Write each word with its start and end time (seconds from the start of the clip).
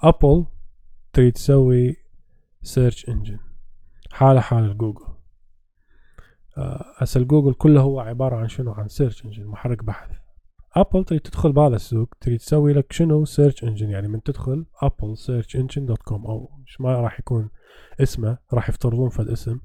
ابل 0.00 0.46
تريد 1.12 1.32
تسوي 1.32 1.96
search 2.62 3.08
engine 3.08 3.38
حالة 4.10 4.40
حال 4.40 4.78
جوجل 4.78 5.16
هسه 6.96 7.20
جوجل 7.20 7.54
كله 7.54 7.80
هو 7.80 8.00
عبارة 8.00 8.36
عن 8.36 8.48
شنو؟ 8.48 8.72
عن 8.72 8.88
search 8.88 9.24
engine 9.24 9.46
محرك 9.46 9.84
بحث. 9.84 10.10
ابل 10.76 11.04
تريد 11.04 11.20
تدخل 11.20 11.52
بهذا 11.52 11.76
السوق 11.76 12.14
تريد 12.20 12.38
تسوي 12.38 12.72
لك 12.72 12.92
شنو؟ 12.92 13.24
search 13.24 13.64
engine 13.64 13.90
يعني 13.90 14.08
من 14.08 14.22
تدخل 14.22 14.66
ابل 14.82 15.16
search 15.16 15.56
engine 15.56 15.86
dot 15.86 16.02
com 16.02 16.26
أو 16.26 16.50
ما 16.80 17.00
راح 17.00 17.20
يكون 17.20 17.50
اسمه 18.00 18.38
راح 18.52 18.68
يفترضون 18.68 19.08
فد 19.08 19.28
اسم 19.28 19.60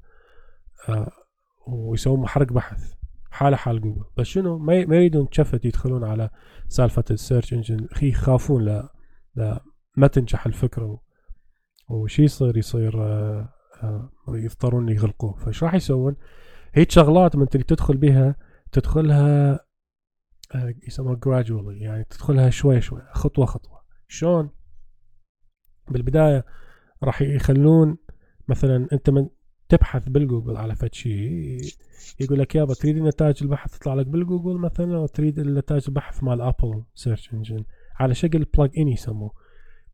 آه 0.88 1.10
ويسوون 1.66 2.20
محرك 2.20 2.52
بحث. 2.52 2.92
حالة 3.30 3.56
حال 3.56 3.80
جوجل 3.80 4.04
بس 4.16 4.26
شنو؟ 4.26 4.58
ما 4.58 4.74
يريدون 4.74 5.28
تشفت 5.28 5.64
يدخلون 5.64 6.04
على 6.04 6.30
سالفة 6.68 7.04
ال 7.10 7.16
search 7.16 7.52
engine 7.52 7.88
يخافون 8.02 8.64
لا 8.64 8.92
لا 9.34 9.71
ما 9.96 10.06
تنجح 10.06 10.46
الفكرة 10.46 11.00
وشي 11.88 12.22
يصير 12.22 12.56
يصير 12.56 13.02
آه 13.02 13.54
آه 13.82 14.10
يضطرون 14.28 14.88
يغلقوه. 14.88 15.34
فايش 15.34 15.64
راح 15.64 15.74
يسوون؟ 15.74 16.16
هيك 16.74 16.90
شغلات 16.90 17.36
من 17.36 17.48
تدخل 17.48 17.96
بها 17.96 18.36
تدخلها 18.72 19.52
آه، 20.54 20.74
يسموها 20.88 21.20
gradually 21.26 21.82
يعني 21.82 22.04
تدخلها 22.04 22.50
شوي 22.50 22.80
شوي 22.80 23.02
خطوة 23.12 23.46
خطوة. 23.46 23.82
شلون؟ 24.08 24.50
بالبداية 25.90 26.44
راح 27.02 27.22
يخلون 27.22 27.98
مثلا 28.48 28.88
أنت 28.92 29.10
من 29.10 29.28
تبحث 29.68 30.08
بالجوجل 30.08 30.56
على 30.56 30.74
فد 30.74 30.94
شيء 30.94 31.60
يقول 32.20 32.38
لك 32.38 32.54
يابا 32.54 32.74
تريد 32.74 32.96
نتائج 32.96 33.42
البحث 33.42 33.78
تطلع 33.78 33.94
لك 33.94 34.06
بالجوجل 34.06 34.58
مثلا 34.58 34.96
أو 34.96 35.06
تريد 35.06 35.40
نتائج 35.40 35.84
البحث 35.88 36.22
مال 36.22 36.40
ابل 36.40 36.84
search 36.94 37.32
engine 37.32 37.64
على 38.00 38.14
شكل 38.14 38.44
plug-in 38.44 38.88
يسموه. 38.88 39.32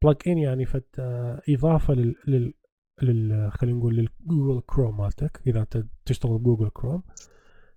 plug-in 0.02 0.38
يعني 0.38 0.64
فد 0.66 0.84
آه، 0.98 1.42
إضافة 1.48 1.94
لل, 1.94 2.14
لل 2.26 2.54
لل 3.02 3.52
خلينا 3.52 3.78
نقول 3.78 3.96
للجوجل 3.96 4.62
كروم 4.66 4.96
مالتك 4.96 5.42
إذا 5.46 5.60
انت 5.60 5.84
تشتغل 6.04 6.38
بجوجل 6.38 6.68
كروم 6.68 7.02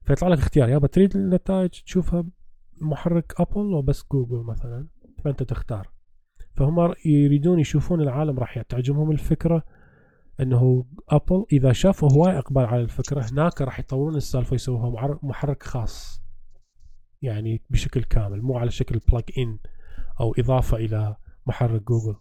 فيطلع 0.03 0.27
لك 0.27 0.37
اختيار 0.37 0.69
يابا 0.69 0.87
تريد 0.87 1.15
النتائج 1.15 1.69
تشوفها 1.69 2.25
محرك 2.81 3.33
ابل 3.39 3.73
أو 3.73 3.81
بس 3.81 4.03
جوجل 4.11 4.43
مثلا 4.43 4.87
فأنت 5.23 5.43
تختار. 5.43 5.91
فهم 6.55 6.93
يريدون 7.05 7.59
يشوفون 7.59 8.01
العالم 8.01 8.39
راح 8.39 8.61
تعجبهم 8.61 9.11
الفكرة 9.11 9.63
إنه 10.39 10.85
ابل 11.09 11.45
إذا 11.53 11.71
شافوا 11.71 12.11
هواي 12.11 12.37
إقبال 12.37 12.65
على 12.65 12.81
الفكرة 12.81 13.21
هناك 13.31 13.61
راح 13.61 13.79
يطورون 13.79 14.15
السالفة 14.15 14.55
يسووها 14.55 15.17
محرك 15.23 15.63
خاص. 15.63 16.21
يعني 17.21 17.61
بشكل 17.69 18.03
كامل 18.03 18.41
مو 18.41 18.57
على 18.57 18.71
شكل 18.71 18.99
plug-in 19.09 19.59
أو 20.19 20.33
إضافة 20.39 20.77
إلى 20.77 21.15
محرك 21.45 21.81
جوجل. 21.83 22.15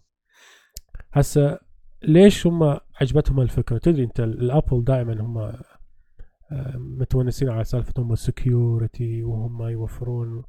هسه 1.13 1.59
ليش 2.03 2.47
هم 2.47 2.79
عجبتهم 3.01 3.41
الفكرة؟ 3.41 3.79
تدري 3.79 4.05
انت 4.05 4.21
الأبل 4.21 4.85
دائما 4.85 5.21
هم 5.21 5.39
آه، 5.39 6.77
متونسين 6.77 7.49
على 7.49 7.65
سالفه 7.65 7.93
هم 7.99 8.13
ال 8.13 8.25
security 8.25 9.25
وهم 9.25 9.63
يوفرون 9.63 10.43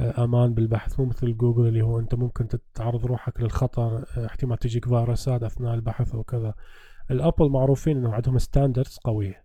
آه، 0.00 0.24
أمان 0.24 0.54
بالبحث 0.54 1.00
مو 1.00 1.06
مثل 1.06 1.36
جوجل 1.36 1.68
اللي 1.68 1.82
هو 1.82 1.98
أنت 1.98 2.14
ممكن 2.14 2.48
تعرض 2.74 3.06
روحك 3.06 3.40
للخطر 3.40 4.04
آه، 4.16 4.26
احتمال 4.26 4.58
تجيك 4.58 4.88
فيروسات 4.88 5.42
أثناء 5.42 5.74
البحث 5.74 6.14
وكذا. 6.14 6.54
الأبل 7.10 7.48
معروفين 7.50 7.96
إنه 7.96 8.14
عندهم 8.14 8.38
standards 8.38 8.98
قوية 9.04 9.44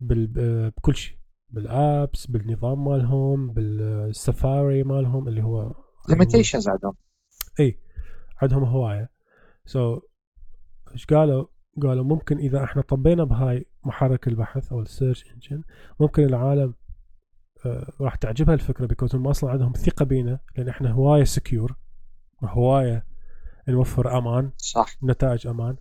بكل 0.00 0.94
شيء. 0.94 1.16
بال 1.50 1.75
apps 1.75 2.26
بالنظام 2.26 2.84
مالهم 2.84 3.52
بالسفاري 3.52 4.82
مالهم 4.82 5.28
اللي 5.28 5.42
هو 5.42 5.74
limitations 6.08 6.68
عندهم. 6.68 6.92
إي. 7.60 7.85
عندهم 8.42 8.64
هواية. 8.64 9.10
so 9.66 9.96
so, 9.98 10.02
إيش 10.92 11.06
قالوا؟ 11.06 11.46
قالوا 11.82 12.04
ممكن 12.04 12.38
إذا 12.38 12.64
إحنا 12.64 12.82
طبينا 12.82 13.24
بهاي 13.24 13.66
محرك 13.84 14.28
البحث 14.28 14.72
أو 14.72 14.80
ال 14.80 14.86
search 14.86 15.24
engine 15.34 15.62
ممكن 16.00 16.24
العالم 16.24 16.74
آه 17.66 17.92
راح 18.00 18.14
تعجبها 18.14 18.54
الفكرة 18.54 18.86
because 18.86 19.14
هم 19.14 19.28
أصلا 19.28 19.50
عندهم 19.50 19.72
ثقة 19.72 20.04
بينا 20.04 20.38
لأن 20.56 20.68
إحنا 20.68 20.90
هواية 20.90 21.24
secure 21.24 21.76
هواية 22.44 23.06
نوفر 23.68 24.18
أمان 24.18 24.50
صح. 24.56 24.96
نتائج 25.02 25.46
أمان. 25.46 25.76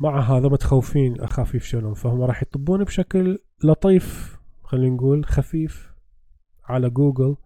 مع 0.00 0.20
هذا 0.20 0.48
متخوفين 0.48 1.20
اخاف 1.20 1.54
يفشلون 1.54 1.94
فهم 1.94 2.22
راح 2.22 2.42
يطبون 2.42 2.84
بشكل 2.84 3.38
لطيف 3.64 4.38
خلينا 4.62 4.96
نقول 4.96 5.24
خفيف 5.24 5.94
على 6.64 6.90
جوجل 6.90 7.36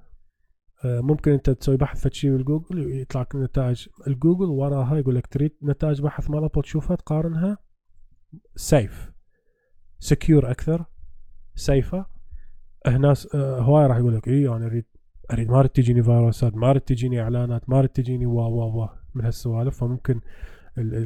ممكن 0.85 1.33
انت 1.33 1.51
تسوي 1.51 1.77
بحث 1.77 2.09
في 2.09 2.15
شيء 2.15 2.31
بالجوجل 2.31 3.01
يطلع 3.01 3.21
لك 3.21 3.37
نتائج. 3.37 3.89
الجوجل 4.07 4.45
وراها 4.45 4.97
يقول 4.97 5.15
لك 5.15 5.27
تريد 5.27 5.53
نتائج 5.63 6.03
بحث 6.03 6.31
مال 6.31 6.45
ابل 6.45 6.63
تشوفها 6.63 6.97
تقارنها 6.97 7.59
safe 8.57 9.13
secure 9.99 10.51
أكثر 10.51 10.85
safe 11.55 12.07
هنا 12.87 13.15
آه، 13.35 13.61
هواي 13.61 13.87
راح 13.87 13.97
يقول 13.97 14.15
لك 14.15 14.29
اي 14.29 14.49
أنا 14.49 14.67
اريد 14.67 14.85
أريد 15.33 15.51
ما 15.51 15.59
أريد 15.59 15.71
تجيني 15.71 16.03
فيروسات 16.03 16.57
ما 16.57 16.71
أريد 16.71 16.81
تجيني 16.83 17.23
إعلانات 17.23 17.71
ما 17.71 17.79
أريد 17.79 17.91
تجيني 17.91 18.27
وا 18.27 18.47
وا 18.47 18.65
وا 18.65 18.89
من 19.15 19.25
هالسوالف. 19.25 19.79
فممكن 19.79 20.21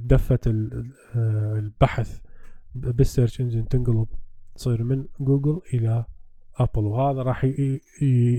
دفة 0.03 0.41
آه، 0.47 1.59
البحث 1.59 2.21
بال 2.75 2.91
search 2.91 3.41
engine 3.41 3.69
تنقلب 3.69 4.09
تصير 4.55 4.83
من 4.83 5.05
جوجل 5.21 5.61
إلى 5.75 6.05
أبل 6.59 6.85
وهذا 6.85 7.23
راح 7.23 7.47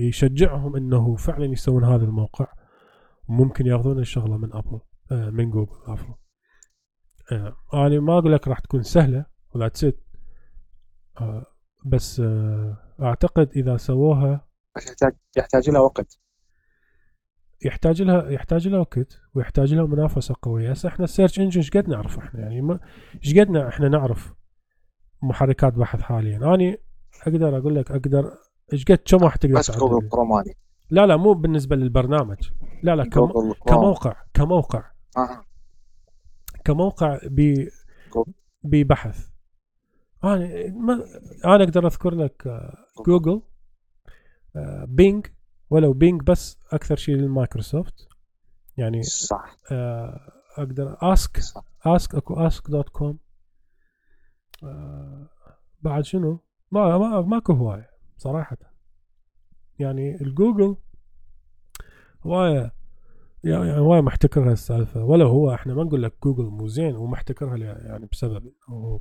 يشجعهم 0.08 0.76
إنه 0.76 1.16
فعلا 1.16 1.44
يسوون 1.44 1.84
هذا 1.84 2.04
الموقع. 2.04 2.46
وممكن 3.30 3.66
يأخذون 3.66 3.98
الشغلة 3.98 4.36
من 4.36 4.52
أبل 4.52 4.80
آه، 5.12 5.30
من 5.30 5.50
جوجل 5.50 5.76
عفوا. 5.86 6.14
آه، 7.32 7.56
أنا 7.74 8.00
ما 8.00 8.18
أقول 8.18 8.32
لك 8.32 8.48
راح 8.48 8.58
تكون 8.58 8.82
سهلة 8.82 9.26
ولا 9.54 9.68
تسد 9.68 10.00
آه، 11.20 11.46
بس 11.86 12.22
أعتقد 13.02 13.50
إذا 13.56 13.76
سووها 13.76 14.48
يحتاج 14.76 15.12
يحتاج 15.36 15.70
لها 15.70 15.80
وقت. 15.80 16.18
يحتاج 17.64 18.02
لها 18.02 18.30
يحتاج 18.30 18.68
لها 18.68 18.78
وقت 18.78 19.20
ويحتاج 19.34 19.74
لها 19.74 19.86
منافسة 19.86 20.34
قوية. 20.42 20.70
هسه 20.70 20.88
إحنا 20.88 21.04
ال 21.04 21.09
search 21.09 21.40
engine 21.40 21.60
إيش 21.60 21.70
قد 21.70 21.88
نعرف 21.88 22.18
إحنا؟ 22.18 22.40
يعني 22.40 22.78
إيش 23.24 23.38
قد 23.38 23.56
إحنا 23.56 23.88
نعرف 23.88 24.34
محركات 25.22 25.72
بحث 25.72 26.00
حاليا؟ 26.00 26.36
أنا 26.36 26.76
أقدر 27.22 27.58
أقول 27.58 27.76
لك 27.76 27.90
أقدر. 27.90 28.38
إيش 28.72 28.84
قد 28.84 28.98
كم 29.04 29.18
راح 29.18 29.36
تقدر 29.36 29.58
بس 29.58 29.70
جوجل 29.70 30.08
كروماني 30.08 30.56
لا 30.90 31.06
لا 31.06 31.16
مو 31.16 31.32
بالنسبة 31.32 31.76
للبرنامج. 31.76 32.50
لا 32.82 32.96
لا 32.96 33.04
كم... 33.04 33.52
كموقع 33.66 34.16
كموقع. 34.34 34.90
آه. 35.16 35.44
كموقع 36.64 37.18
ب 37.24 37.68
ببحث. 38.62 39.28
أنا 40.24 40.68
ما 40.68 41.04
أنا 41.44 41.64
أقدر 41.64 41.86
أذكر 41.86 42.14
لك 42.14 42.46
آه، 42.46 42.76
جوجل 43.06 43.42
آه، 44.56 44.84
Bing 44.84 45.26
ولو 45.70 45.92
Bing 45.92 46.22
بس 46.22 46.58
أكثر 46.72 46.96
شيء 46.96 47.16
للمايكروسوفت. 47.16 48.08
يعني 48.76 49.02
صح. 49.02 49.56
آه، 49.72 50.32
أقدر 50.56 50.96
Ask 51.02 51.40
Ask 51.86 52.14
أكو 52.14 52.34
Ask 52.34 52.70
dot 52.70 52.88
com. 52.88 53.18
بعد 55.82 56.04
شنو؟ 56.04 56.40
ما 56.70 56.98
ما 56.98 57.20
ماكو 57.20 57.52
هواية 57.52 57.90
صراحة. 58.16 58.56
يعني 59.78 60.20
الجوجل 60.20 60.76
هواية 62.26 62.74
يعني 63.44 63.78
هواية 63.78 64.00
محتكرها 64.00 64.52
السالفة 64.52 65.04
ولو 65.04 65.28
هو 65.28 65.54
إحنا 65.54 65.74
ما 65.74 65.84
نقول 65.84 66.02
لك 66.02 66.14
جوجل 66.22 66.44
مو 66.44 66.66
زين 66.66 66.96
ومحتكرها 66.96 67.56
يعني 67.56 68.06
بسبب 68.12 68.52
هو 68.68 69.00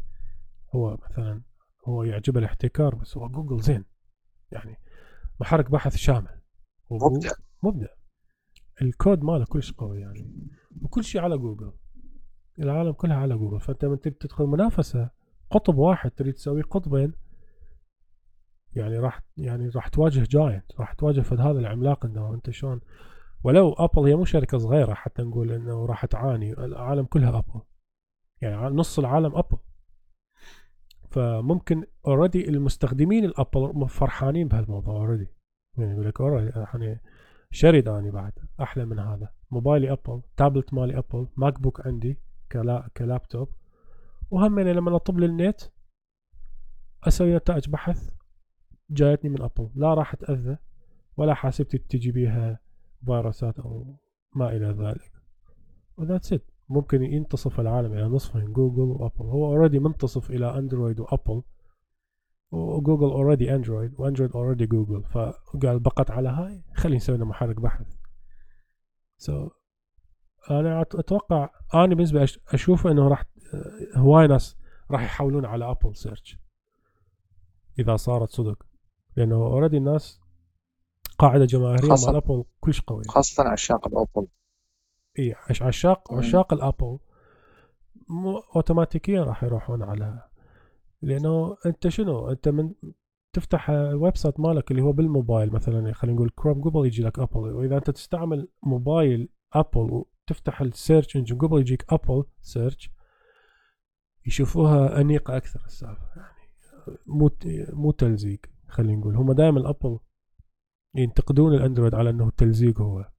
هو 0.75 0.97
مثلا 1.09 1.41
هو 1.87 2.03
يعجبه 2.03 2.39
الاحتكار 2.39 2.95
بس 2.95 3.17
هو 3.17 3.29
جوجل 3.29 3.61
زين. 3.61 3.85
يعني 4.51 4.77
محرك 5.39 5.71
بحث 5.71 5.95
شامل. 5.95 6.41
مبدع. 6.91 7.29
مبدع. 7.63 7.87
الكود 8.81 9.23
ماله 9.23 9.45
كلش 9.45 9.71
قوي 9.71 10.01
يعني 10.01 10.47
وكل 10.81 11.03
شيء 11.03 11.21
على 11.21 11.37
جوجل. 11.37 11.73
العالم 12.59 12.91
كلها 12.91 13.17
على 13.17 13.37
جوجل. 13.37 13.59
فأنت 13.59 13.85
من 13.85 13.99
تبي 13.99 14.15
تدخل 14.19 14.45
منافسة 14.45 15.09
قطب 15.51 15.77
واحد 15.77 16.11
تريد 16.11 16.33
تسوي 16.33 16.61
قطبين 16.61 17.13
يعني 18.75 18.97
راح 18.97 19.21
يعني 19.37 19.69
راح 19.69 19.87
تواجه 19.87 20.27
giant 20.29 20.79
راح 20.79 20.93
تواجه 20.93 21.21
فد 21.21 21.39
هذا 21.39 21.59
العملاق 21.59 22.05
انه 22.05 22.33
انت 22.33 22.49
شلون؟ 22.49 22.81
ولو 23.43 23.73
Apple 23.73 24.01
هي 24.01 24.15
مو 24.15 24.25
شركة 24.25 24.57
صغيرة 24.57 24.93
حتى 24.93 25.21
نقول 25.21 25.51
إنه 25.51 25.85
راح 25.85 26.05
تعاني 26.05 26.53
العالم 26.53 27.05
كلها 27.05 27.37
Apple 27.37 27.61
يعني 28.41 28.75
نص 28.75 28.99
العالم 28.99 29.35
Apple 29.35 29.57
فممكن 31.09 31.83
already 32.07 32.49
المستخدمين 32.49 33.25
ال 33.25 33.36
Apple 33.36 33.89
فرحانين 33.89 34.47
بهالموضوع 34.47 34.95
already 34.95 35.27
يعني 35.77 35.91
يقول 35.91 36.07
لك 36.07 36.19
يعني 36.55 37.01
ش 37.51 37.63
أريد 37.63 37.87
أني 37.87 38.11
بعد 38.11 38.33
أحلى 38.61 38.85
من 38.85 38.99
هذا. 38.99 39.29
موبايلي 39.51 39.91
Apple 39.91 40.21
tablet 40.37 40.73
مالي 40.73 40.97
Apple 40.97 41.27
MacBook 41.37 41.87
عندي 41.87 42.19
كلا 42.51 42.89
كلابتوب. 42.97 43.49
وهم 44.31 44.59
لما 44.59 44.95
أطب 44.95 45.19
للنت 45.19 45.61
أسوي 47.03 47.35
نتائج 47.35 47.69
بحث 47.69 48.18
جايتني 48.89 49.29
من 49.29 49.41
Apple. 49.41 49.69
لا 49.75 49.93
راح 49.93 50.13
أتأذى 50.13 50.57
ولا 51.17 51.33
حاسبتي 51.33 51.77
تجي 51.77 52.11
بيها 52.11 52.59
فيروسات 53.05 53.59
أو 53.59 53.95
ما 54.35 54.49
إلى 54.49 54.65
ذلك. 54.65 55.11
و 55.97 56.03
that's 56.03 56.33
it 56.33 56.45
ممكن 56.69 57.03
ينتصف 57.03 57.59
العالم 57.59 57.93
إلى 57.93 58.03
نصفين 58.03 58.53
Google 58.53 58.81
و 58.81 58.89
Apple 58.89 59.25
هو 59.25 59.45
already 59.45 59.79
منتصف 59.79 60.31
إلى 60.31 60.57
Android 60.59 60.99
و 60.99 61.07
Apple 61.07 61.43
و 62.51 62.60
Google 62.60 63.09
already 63.11 63.55
Android 63.55 63.93
و 63.99 64.03
Android 64.03 64.31
already 64.35 64.65
Google 64.65 65.03
فقال 65.03 65.79
بقت 65.79 66.11
على 66.11 66.29
هاي. 66.29 66.63
خلينا 66.75 66.97
نسوي 66.97 67.15
لنا 67.15 67.25
محرك 67.25 67.59
بحث. 67.59 67.95
so 69.17 69.47
so, 69.47 69.51
أنا 70.51 70.81
أتوقع 70.81 71.49
أنا 71.73 71.95
بالنسبة 71.95 72.27
أشوف 72.47 72.87
إنه 72.87 73.07
راح 73.07 73.23
هواي 73.95 74.27
ناس 74.27 74.57
راح 74.91 75.03
يحولون 75.03 75.45
على 75.45 75.71
Apple 75.71 75.95
search 75.95 76.37
إذا 77.79 77.95
صارت 77.95 78.29
صدق. 78.29 78.68
لأنه 79.17 79.35
already 79.35 79.77
الناس 79.77 80.21
قاعدة 81.17 81.45
جماهيرية 81.45 81.87
مال 81.87 82.15
Apple 82.15 82.43
كلش 82.59 82.81
قوية. 82.81 83.03
خاصة 83.03 83.43
عشاق 83.43 83.87
ال 83.87 83.94
Apple 83.94 84.27
إي 85.19 85.35
عشاق 85.61 86.13
عشاق 86.13 86.53
ال 86.53 86.61
Apple 86.61 86.99
مو 88.09 88.37
اوتوماتيكيا 88.37 89.23
راح 89.23 89.43
يروحون 89.43 89.83
على 89.83 90.23
لأنه 91.01 91.57
أنت 91.65 91.87
شنو؟ 91.87 92.29
أنت 92.31 92.49
من 92.49 92.73
تفتح 93.33 93.69
ال 93.69 94.17
website 94.17 94.39
مالك 94.39 94.71
اللي 94.71 94.81
هو 94.81 94.91
بالموبايل 94.91 95.53
مثلا 95.53 95.93
خلينا 95.93 96.15
نقول 96.15 96.29
كروم 96.29 96.61
قبل 96.61 96.85
يجي 96.85 97.03
لك 97.03 97.19
Apple 97.19 97.39
وإذا 97.39 97.77
أنت 97.77 97.89
تستعمل 97.89 98.47
موبايل 98.63 99.29
Apple 99.53 100.05
وتفتح 100.29 100.61
ال 100.61 100.69
search 100.69 101.15
engine 101.15 101.37
قبل 101.37 101.59
يجيك 101.59 101.85
Apple 101.93 102.23
search 102.41 102.89
يشوفوها 104.25 105.01
أنيقة 105.01 105.37
أكثر 105.37 105.63
السالفة 105.65 106.07
يعني 106.15 106.39
مو 107.05 107.29
مو 107.73 107.91
تلزيق. 107.91 108.39
خلينا 108.69 108.99
نقول. 108.99 109.15
هم 109.15 109.31
دائما 109.31 109.69
Apple 109.69 109.99
ينتقدون 110.95 111.53
ال 111.53 111.59
Android 111.59 111.95
على 111.95 112.09
إنه 112.09 112.29
تلزيق 112.29 112.81
هو. 112.81 113.09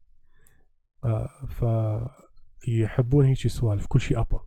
آه 1.04 1.28
ف 1.48 1.64
يحبون 2.68 3.24
هيك 3.24 3.46
سوالف. 3.46 3.86
كل 3.86 4.00
شيء 4.00 4.20
Apple. 4.20 4.38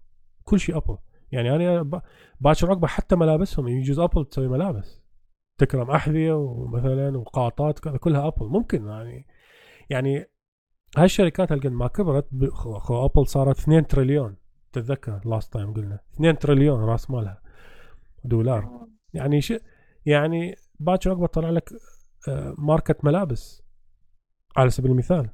كل 0.43 0.59
شيء 0.59 0.77
Apple. 0.77 0.97
يعني 1.31 1.55
أنا 1.55 2.01
باكر 2.39 2.69
عقبه 2.69 2.87
حتى 2.87 3.15
ملابسهم. 3.15 3.67
يجوز 3.67 3.99
Apple 3.99 4.25
تسوي 4.25 4.47
ملابس. 4.47 5.01
تكرم 5.59 5.91
أحذية 5.91 6.33
ومثلا 6.33 7.17
وقاطات 7.17 7.79
كلها 7.79 8.27
Apple. 8.27 8.45
ممكن 8.45 8.87
يعني. 8.87 9.27
يعني 9.89 10.25
هاي 10.97 11.05
الشركات 11.05 11.51
هالقد 11.51 11.71
ما 11.71 11.87
كبرت. 11.87 12.29
خو 12.53 13.05
Apple 13.05 13.27
صارت 13.27 13.59
2 13.59 13.87
تريليون. 13.87 14.37
تتذكر 14.71 15.21
last 15.25 15.53
time 15.53 15.73
قلنا. 15.73 15.99
2 16.13 16.37
تريليون 16.37 16.79
راس 16.79 17.11
مالها. 17.11 17.41
دولار. 18.23 18.87
يعني 19.13 19.41
ش 19.41 19.53
يعني 20.05 20.55
باكر 20.79 21.09
عقبه 21.09 21.27
طلع 21.27 21.49
لك 21.49 21.69
آه، 22.27 22.55
ماركة 22.57 22.95
ملابس. 23.03 23.63
على 24.57 24.69
سبيل 24.69 24.91
المثال 24.91 25.29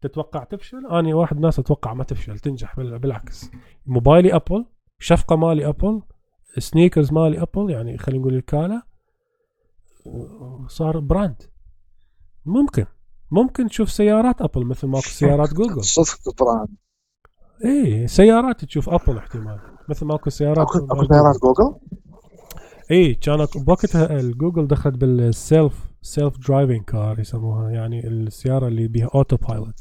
تتوقع 0.00 0.44
تفشل؟ 0.44 0.86
أنا 0.86 1.14
واحد 1.14 1.38
ناس 1.38 1.58
أتوقع 1.58 1.94
ما 1.94 2.04
تفشل 2.04 2.38
تنجح 2.38 2.76
بالعكس. 2.76 3.50
موبايلي 3.86 4.34
Apple 4.34 4.66
شفقة 4.98 5.36
مالي 5.36 5.68
Apple 5.68 6.02
sneakers 6.58 7.12
مالي 7.12 7.42
Apple 7.42 7.70
يعني 7.70 7.98
خلينا 7.98 8.20
نقول 8.20 8.34
الكالة 8.34 8.82
صار 10.66 10.98
brand. 10.98 11.42
ممكن 12.44 12.86
ممكن 13.30 13.68
تشوف 13.68 13.90
سيارات 13.90 14.42
Apple 14.42 14.64
مثل 14.66 14.86
ماكو 14.86 15.06
سيارات 15.06 15.54
جوجل. 15.54 15.84
صدق 15.84 16.42
brand. 16.44 16.76
إيه 17.64 18.06
سيارات 18.06 18.64
تشوف 18.64 18.88
Apple 18.88 19.18
احتمال 19.18 19.60
مثل 19.88 20.06
ماكو 20.06 20.30
سيارات 20.30 20.66
أكو 20.76 21.04
سيارات 21.04 21.36
جوجل؟ 21.42 21.80
اي 22.90 23.14
كان 23.14 23.46
بوقتها 23.56 24.20
الجوجل 24.20 24.66
دخلت 24.66 24.94
بال 24.96 25.27
self 25.27 25.90
self 26.02 26.38
driving 26.48 26.84
car 26.84 27.20
يسموها 27.20 27.70
يعني 27.70 28.08
السيارة 28.08 28.68
اللي 28.68 28.88
بيها 28.88 29.10
autopilot 29.14 29.80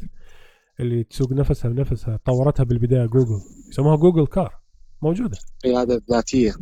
اللي 0.79 1.03
تسوق 1.03 1.31
نفسها 1.31 1.71
بنفسها 1.71 2.17
طورتها 2.25 2.63
بالبداية 2.63 3.05
جوجل 3.05 3.41
يسموها 3.69 3.95
Google 3.95 4.27
car 4.27 4.61
موجودة. 5.01 5.37
قيادة 5.63 6.01
ذاتية. 6.11 6.53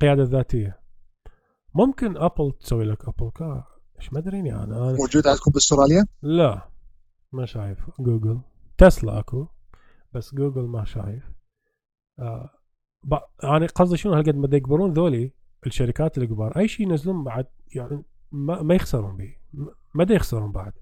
قيادة 0.00 0.22
ذاتية. 0.22 0.80
ممكن 1.74 2.16
Apple 2.16 2.52
تسوي 2.60 2.84
لك 2.84 3.08
Apple 3.08 3.30
car 3.30 3.64
إيش 4.00 4.12
ما 4.12 4.22
يعني 4.24 4.64
أنا. 4.64 4.92
موجود 4.92 5.26
عندكم 5.26 5.50
باستراليا؟ 5.50 6.06
لا 6.22 6.70
ما 7.32 7.46
شايف. 7.46 7.78
Google. 8.00 8.40
Tesla 8.78 9.18
أكو 9.18 9.46
بس 10.14 10.34
جوجل 10.34 10.62
ما 10.62 10.84
شايف. 10.84 11.24
آه 12.18 12.50
يعني 13.42 13.66
قصدي 13.66 13.96
شنو 13.96 14.12
هالقد 14.12 14.36
ما 14.36 14.48
يكبرون 14.52 14.92
ذولي 14.92 15.37
الشركات 15.66 16.18
الكبار 16.18 16.58
أي 16.58 16.68
شيء 16.68 16.86
ينزلون 16.88 17.24
بعد 17.24 17.46
يعني 17.74 18.04
ما, 18.32 18.62
ما 18.62 18.74
يخسرون 18.74 19.16
به 19.16 19.34
ما 19.94 20.06
يخسرون 20.10 20.52
بعد. 20.52 20.72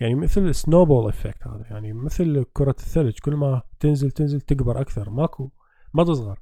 يعني 0.00 0.14
مثل 0.14 0.54
snowball 0.54 1.08
effect 1.08 1.46
هذا 1.46 1.66
يعني 1.70 1.92
مثل 1.92 2.44
كرة 2.52 2.76
الثلج 2.78 3.18
كل 3.18 3.34
ما 3.34 3.62
تنزل 3.80 4.10
تنزل 4.10 4.40
تكبر 4.40 4.80
أكثر 4.80 5.10
ماكو 5.10 5.50
ما 5.94 6.04
تصغر. 6.04 6.38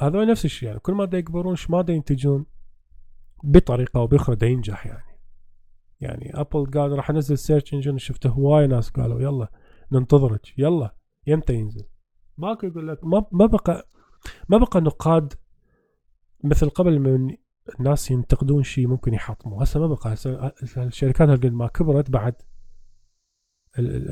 هذا 0.00 0.24
نفس 0.24 0.44
الشيء 0.44 0.68
يعني 0.68 0.80
كل 0.80 0.92
ما 0.92 1.04
دا 1.04 1.18
يكبرون 1.18 1.56
ما 1.68 1.82
دا 1.82 1.92
ينتجون؟ 1.92 2.46
بطريقة 3.44 3.98
أو 3.98 4.06
بأخرى 4.06 4.36
دا 4.36 4.46
ينجح 4.46 4.86
يعني. 4.86 5.18
يعني 6.00 6.40
Apple 6.40 6.70
قال 6.70 6.92
راح 6.92 7.10
أنزل 7.10 7.38
search 7.38 7.74
engine 7.74 7.98
شفته 7.98 8.30
هواي 8.30 8.66
ناس 8.66 8.90
قالوا 8.90 9.20
يلا 9.20 9.48
ننتظرك 9.92 10.58
يلا 10.58 10.94
يمتى 11.26 11.54
ينزل؟ 11.54 11.86
ماكو 12.38 12.66
يقول 12.66 12.88
لك 12.88 13.04
ما 13.04 13.46
بقى 13.46 13.88
ما 14.48 14.58
بقى 14.58 14.80
نقاد 14.80 15.34
مثل 16.44 16.68
قبل 16.68 16.98
من 16.98 17.36
الناس 17.80 18.10
ينتقدون 18.10 18.62
شيء 18.62 18.86
ممكن 18.86 19.14
يحطموه 19.14 19.62
هسه 19.62 19.80
ما 19.80 19.86
بقى. 19.86 20.12
هسه 20.12 20.52
الشركات 20.76 21.28
هالقد 21.28 21.52
ما 21.52 21.66
كبرت 21.66 22.10
بعد 22.10 22.34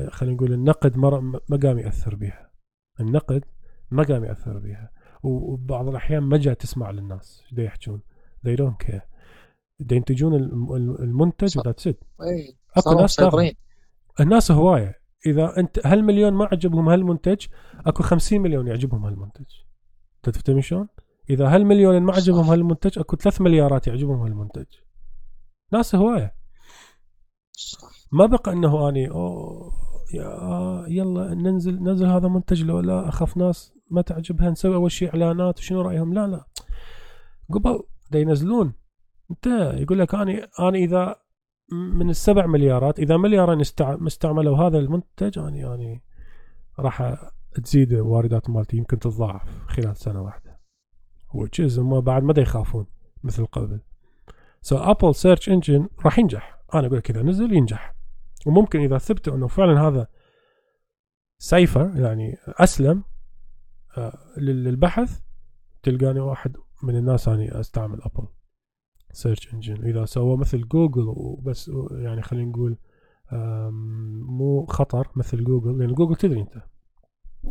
خلينا 0.09 0.35
نقول 0.35 0.53
النقد 0.53 0.97
ما 0.97 1.39
ما 1.49 1.59
قام 1.63 1.79
يأثر 1.79 2.15
بها 2.15 2.51
النقد 2.99 3.45
ما 3.91 4.03
قام 4.03 4.23
يأثر 4.23 4.59
بها 4.59 4.91
وبعض 5.23 5.87
الأحيان 5.87 6.23
ما 6.23 6.37
جاء 6.37 6.53
تسمع 6.53 6.91
للناس. 6.91 7.43
إيش 7.51 7.59
يحجون؟ 7.59 8.01
They 8.47 8.57
don't 8.57 8.87
care. 8.87 9.01
ينتجون 9.91 10.35
المنتج 10.99 11.57
وذاتس 11.57 11.87
ات 11.87 12.03
أكو 12.77 12.93
ناس 12.93 13.19
الناس 14.19 14.51
هواية. 14.51 15.01
إذا 15.25 15.59
أنت 15.59 15.87
هالمليون 15.87 16.33
ما 16.33 16.45
عجبهم 16.45 16.89
هالمنتج 16.89 17.45
أكو 17.85 18.03
50 18.03 18.41
مليون 18.41 18.67
يعجبهم 18.67 19.05
هالمنتج. 19.05 19.45
تفهم 20.23 20.61
شلون؟ 20.61 20.87
إذا 21.29 21.55
هالمليون 21.55 22.01
ما 22.01 22.13
عجبهم 22.13 22.45
هالمنتج 22.45 22.99
أكو 22.99 23.15
3 23.15 23.43
مليارات 23.43 23.87
يعجبهم 23.87 24.21
هالمنتج. 24.21 24.65
ناس 25.73 25.95
هواية. 25.95 26.35
ما 28.11 28.25
بقى 28.25 28.51
إنه 28.51 28.89
أني 28.89 29.09
أوه 29.09 29.71
يا 30.13 30.85
يلا 30.87 31.33
ننزل 31.33 31.83
ننزل 31.83 32.05
هذا 32.05 32.27
منتج 32.27 32.63
لو 32.63 32.79
لا 32.79 33.09
أخاف 33.09 33.37
ناس 33.37 33.73
ما 33.91 34.01
تعجبها 34.01 34.49
نسوي 34.49 34.75
أول 34.75 34.91
شيء 34.91 35.09
إعلانات 35.09 35.59
وشنو 35.59 35.81
رأيهم؟ 35.81 36.13
لا 36.13 36.27
لا. 36.27 36.45
قبل 37.53 37.79
دا 38.11 38.19
ينزلون. 38.19 38.73
أنت 39.31 39.47
يقول 39.77 39.99
لك 39.99 40.15
أني 40.15 40.43
أنا 40.59 40.77
إذا 40.77 41.15
من 41.71 42.09
السبع 42.09 42.45
مليارات 42.45 42.99
إذا 42.99 43.17
مليارين 43.17 43.61
استعملوا 44.07 44.57
هذا 44.57 44.77
المنتج 44.77 45.39
أني 45.39 45.59
يعني 45.59 46.03
راح 46.79 47.17
تزيد 47.63 47.93
واردات 47.93 48.49
مالتي 48.49 48.77
يمكن 48.77 48.99
تتضاعف 48.99 49.67
خلال 49.67 49.97
سنة 49.97 50.21
واحدة. 50.21 50.44
وتشيز 51.35 51.79
هم 51.79 52.01
بعد 52.01 52.23
ما 52.23 52.33
يخافون 52.37 52.85
مثل 53.23 53.45
قبل. 53.45 53.79
so 54.61 54.77
Apple 54.77 55.15
search 55.15 55.49
engine 55.49 55.89
راح 56.05 56.19
ينجح. 56.19 56.59
أنا 56.73 56.87
أقول 56.87 56.97
لك 56.97 57.09
اذا 57.09 57.21
نزل 57.21 57.53
ينجح. 57.53 57.95
وممكن 58.45 58.79
إذا 58.79 58.97
ثبتوا 58.97 59.35
إنه 59.35 59.47
فعلا 59.47 59.81
هذا 59.81 60.07
safer 61.37 61.91
يعني 61.95 62.37
أسلم 62.47 63.03
آه 63.97 64.17
للبحث 64.37 65.19
تلقاني 65.83 66.19
واحد 66.19 66.57
من 66.83 66.95
الناس 66.95 67.27
أني 67.27 67.59
أستعمل 67.59 68.01
Apple 68.01 68.27
search 69.11 69.53
engine 69.53 69.85
إذا 69.85 70.05
سوى 70.05 70.37
مثل 70.37 70.67
جوجل 70.67 71.03
وبس 71.07 71.71
يعني 71.91 72.21
خلينا 72.21 72.49
نقول 72.49 72.77
مو 74.21 74.65
خطر 74.65 75.07
مثل 75.15 75.43
جوجل 75.43 75.79
لأن 75.79 75.93
جوجل 75.93 76.15
تدري 76.15 76.41
أنت. 76.41 76.63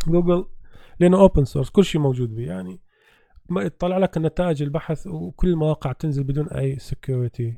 جوجل 0.06 0.46
لأنه 1.00 1.20
open 1.20 1.44
source 1.44 1.70
كل 1.70 1.84
شيء 1.84 2.00
موجود 2.00 2.34
به 2.34 2.42
يعني 2.42 2.80
ما 3.50 3.62
يطلع 3.62 3.98
لك 3.98 4.18
نتائج 4.18 4.62
البحث 4.62 5.06
وكل 5.06 5.48
المواقع 5.48 5.92
تنزل 5.92 6.24
بدون 6.24 6.48
أي 6.48 6.78
security 6.78 7.56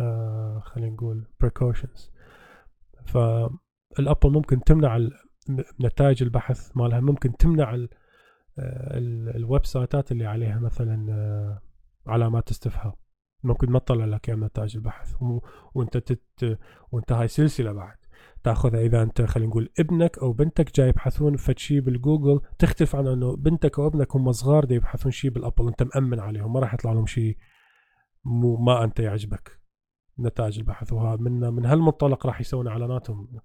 آه 0.00 0.62
خلينا 0.64 0.90
نقول 0.90 1.26
precautions 1.40 2.10
فال 3.06 3.41
Apple 3.41 4.30
ممكن 4.30 4.60
تمنع 4.64 5.08
نتائج 5.80 6.22
البحث 6.22 6.76
مالها 6.76 7.00
ممكن 7.00 7.36
تمنع 7.36 7.86
آه، 8.58 8.98
ال 9.36 9.66
website 9.66 10.06
ات 10.06 10.12
اللي 10.12 10.26
عليها 10.26 10.58
مثلا 10.58 11.06
آه، 11.12 11.62
علامات 12.06 12.50
استفهام. 12.50 12.92
ممكن 13.42 13.70
ما 13.70 13.78
تطلع 13.78 14.04
لك 14.04 14.28
اياها 14.28 14.38
نتائج 14.38 14.76
البحث 14.76 15.14
وانت 15.74 15.96
تت 15.96 16.58
وانت 16.92 17.12
هاي 17.12 17.28
سلسله 17.28 17.72
بعد. 17.72 17.96
تاخذها 18.44 18.80
إذا 18.80 19.02
أنت 19.02 19.22
خلينا 19.22 19.50
نقول 19.50 19.70
ابنك 19.78 20.18
أو 20.18 20.32
بنتك 20.32 20.76
جاي 20.76 20.88
يبحثون 20.88 21.36
فد 21.36 21.58
شيء 21.58 21.80
بالجوجل 21.80 22.40
تختلف 22.58 22.96
عن 22.96 23.06
إنه 23.06 23.36
بنتك 23.36 23.78
أو 23.78 23.86
ابنك 23.86 24.16
هم 24.16 24.32
صغار 24.32 24.72
يبحثون 24.72 25.12
شيء 25.12 25.30
بالأبل 25.30 25.68
أنت 25.68 25.82
مأمن 25.82 26.20
عليهم 26.20 26.52
ما 26.52 26.60
راح 26.60 26.74
يطلع 26.74 26.92
لهم 26.92 27.06
شيء 27.06 27.36
مو 28.24 28.56
ما 28.56 28.84
أنت 28.84 29.00
يعجبك 29.00 29.60
نتائج 30.18 30.58
البحث. 30.58 30.92
وهذا 30.92 31.20
من 31.20 31.40
من 31.40 31.66
هالمنطلق 31.66 32.26
راح 32.26 32.40
يسوون 32.40 32.68
إعلاناتهم. 32.68 33.40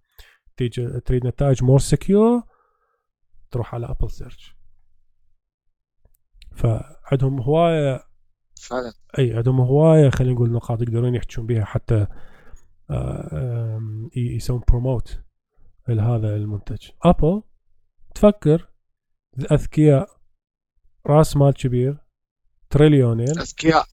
تيجي 0.58 1.00
تريد 1.00 1.27
نتائج 1.27 1.63
more 1.63 1.79
secure 1.79 2.41
تروح 3.51 3.75
على 3.75 3.86
Apple 3.86 4.12
Search 4.12 4.55
فعندهم 6.51 7.41
هواية 7.41 8.03
فعلا. 8.62 8.94
إي 9.20 9.38
عندهم 9.38 9.62
هواية 9.62 10.10
خلينا 10.10 10.34
نقول 10.34 10.51
نقاط 10.51 10.82
يقدرون 10.82 11.15
يحجون 11.15 11.46
بها 11.46 11.65
حتى 11.65 12.08
يسوون 14.15 14.62
promote 14.67 15.19
لهذا 15.88 16.36
المنتج. 16.36 16.89
ابل 17.03 17.43
تفكر 18.15 18.69
اذكياء 19.51 20.10
رأس 21.08 21.38
مال 21.38 21.53
كبير 21.53 21.98
تريليونين 22.69 23.39
أذكياء. 23.39 23.86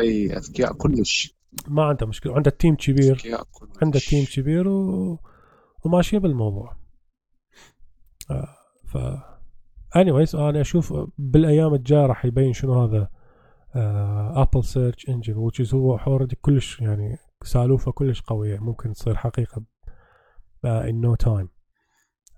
أي 0.00 0.36
أذكياء 0.36 0.72
كلش. 0.72 1.36
ما 1.68 1.84
عنده 1.84 2.06
مشكلة. 2.06 2.34
عنده 2.34 2.50
team 2.50 2.76
كبير. 2.76 3.22
عنده 3.82 3.98
تيم 3.98 4.24
كبير 4.24 4.68
و... 4.68 5.18
وماشيين 5.84 6.22
بالموضوع. 6.22 6.76
آه 8.30 8.56
ف 8.84 8.98
anyways 9.98 10.34
أنا 10.34 10.60
أشوف 10.60 10.94
بالأيام 11.18 11.74
الجاية 11.74 12.06
راح 12.06 12.24
يبين 12.24 12.52
شنو 12.52 12.82
هذا 12.82 13.10
Apple 14.42 14.64
Search 14.64 15.08
Engine 15.08 15.50
which 15.50 15.66
is 15.66 15.74
هو 15.74 15.96
already 15.96 16.36
كلش 16.36 16.80
يعني 16.80 17.18
سالوفة 17.46 17.92
كلش 17.92 18.20
قوية 18.20 18.58
ممكن 18.58 18.92
تصير 18.92 19.16
حقيقة 19.16 19.64
uh, 20.66 20.84
in 20.88 20.94
no 21.06 21.26
time. 21.26 21.48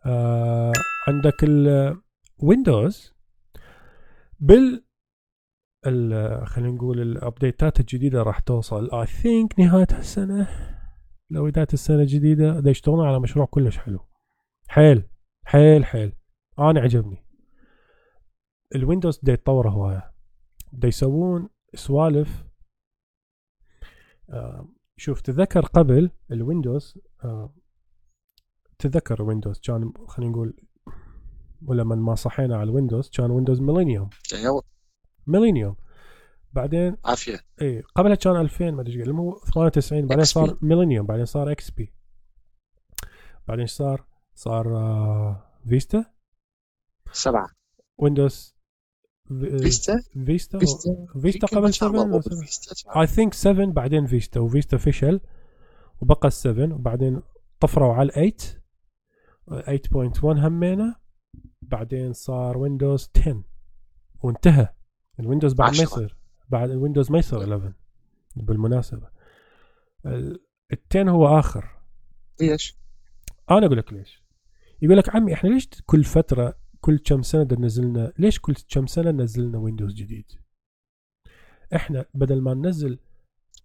آه 0.06 0.72
عندك 1.08 1.44
الويندوز 1.44 3.14
بال 4.40 4.84
ال- 5.86 6.46
خلينا 6.46 6.72
نقول 6.72 7.00
ال 7.00 7.10
update 7.10 7.70
ات 7.70 7.80
الجديدة 7.80 8.22
راح 8.22 8.38
توصل. 8.40 8.90
I 9.00 9.06
think 9.06 9.60
نهاية 9.60 9.86
السنة. 9.92 10.48
لو 11.30 11.44
بداية 11.46 11.66
السنة 11.72 12.00
الجديده 12.02 12.60
دا 12.60 12.70
يشتغلون 12.70 13.06
على 13.06 13.20
مشروع 13.20 13.46
كلش 13.46 13.78
حلو. 13.78 14.00
حيل 14.68 15.08
حيل 15.44 15.84
حيل. 15.84 16.12
أنا 16.58 16.80
عجبني. 16.80 17.24
الويندوز 18.74 19.20
دا 19.22 19.32
يتطور 19.32 19.68
هواية. 19.68 20.12
دا 20.72 20.88
يسوون 20.88 21.48
سوالف 21.74 22.44
آه 24.30 24.68
شوف 24.98 25.20
تذكر 25.20 25.66
قبل 25.66 26.10
الويندوز 26.30 26.98
آه 27.24 27.54
تذكر 28.78 29.22
ويندوز 29.22 29.60
كان 29.60 29.92
خلينا 30.06 30.32
نقول 30.32 30.56
أول 31.66 31.94
ما 31.94 32.14
صحينا 32.14 32.56
على 32.56 32.62
الويندوز 32.70 33.10
كان 33.10 33.30
ويندوز 33.30 33.60
Millennium. 33.60 34.10
هو 34.34 34.62
Millennium. 35.26 35.76
بعدين 36.52 36.96
عافية. 37.04 37.40
اي 37.62 37.80
قبلها 37.80 38.14
كان 38.14 38.36
2000 38.36 38.70
ما 38.70 38.80
أدري 38.80 39.00
إيش 39.00 39.08
هو 39.08 39.40
98 39.54 40.06
بعدين. 40.06 40.24
صار 40.24 40.58
Millennium 40.62 41.06
بعدين 41.06 41.24
صار 41.24 41.52
XP. 41.52 41.94
بعدين 43.48 43.60
إيش 43.62 43.72
صار؟ 43.72 44.06
صار 44.34 44.76
آه 44.76 45.60
Vista. 45.68 46.04
سبعة. 47.12 47.50
ويندوز 47.98 48.57
Vista 49.28 50.02
Vista 50.26 50.58
Vista 51.22 51.46
قبل 51.46 51.62
ما 51.62 51.70
شاء 51.70 51.88
الله 51.88 52.02
7 52.02 52.06
مو 52.06 52.16
أو 52.16 52.20
7 52.20 52.38
بال 52.38 52.56
Vista 52.56 53.00
I 53.00 53.06
think 53.06 53.34
7 53.34 53.66
بعدين 53.66 54.06
Vista 54.06 54.40
و 54.40 54.46
Vista 54.46 54.76
فشل 54.76 55.20
وبقى 56.00 56.30
7 56.30 56.74
وبعدين 56.74 57.22
طفروا 57.60 57.94
على 57.94 58.10
8 58.10 58.58
8.1 59.48 60.24
همينة. 60.24 60.96
بعدين 61.62 62.12
صار 62.12 62.58
ويندوز 62.58 63.10
10 63.16 63.44
وانتهى. 64.22 64.68
الويندوز 65.20 65.54
بعد 65.54 65.76
ما. 65.76 65.82
يصير. 65.82 66.16
بعد 66.48 66.70
الويندوز 66.70 67.10
ما 67.10 67.18
يصير 67.18 67.38
11 67.38 67.72
بالمناسبة. 68.36 69.10
ال 70.06 70.40
10 70.90 71.10
هو 71.10 71.38
آخر. 71.38 71.64
ليش؟ 72.40 72.76
أنا 73.50 73.66
أقول 73.66 73.78
لك 73.78 73.92
ليش. 73.92 74.22
يقول 74.82 74.96
لك 74.96 75.16
عمي 75.16 75.34
إحنا 75.34 75.48
ليش 75.48 75.68
كل 75.86 76.04
فترة 76.04 76.58
كل 76.88 76.98
كم 76.98 77.22
سنة 77.22 77.42
بدنا 77.42 77.66
نزلنا 77.66 78.12
ليش 78.18 78.40
كل 78.40 78.54
كم 78.68 78.86
سنة 78.86 79.10
نزلنا 79.10 79.58
ويندوز 79.58 79.94
جديد؟ 79.94 80.32
إحنا 81.74 82.04
بدل 82.14 82.40
ما 82.40 82.54
ننزل 82.54 82.98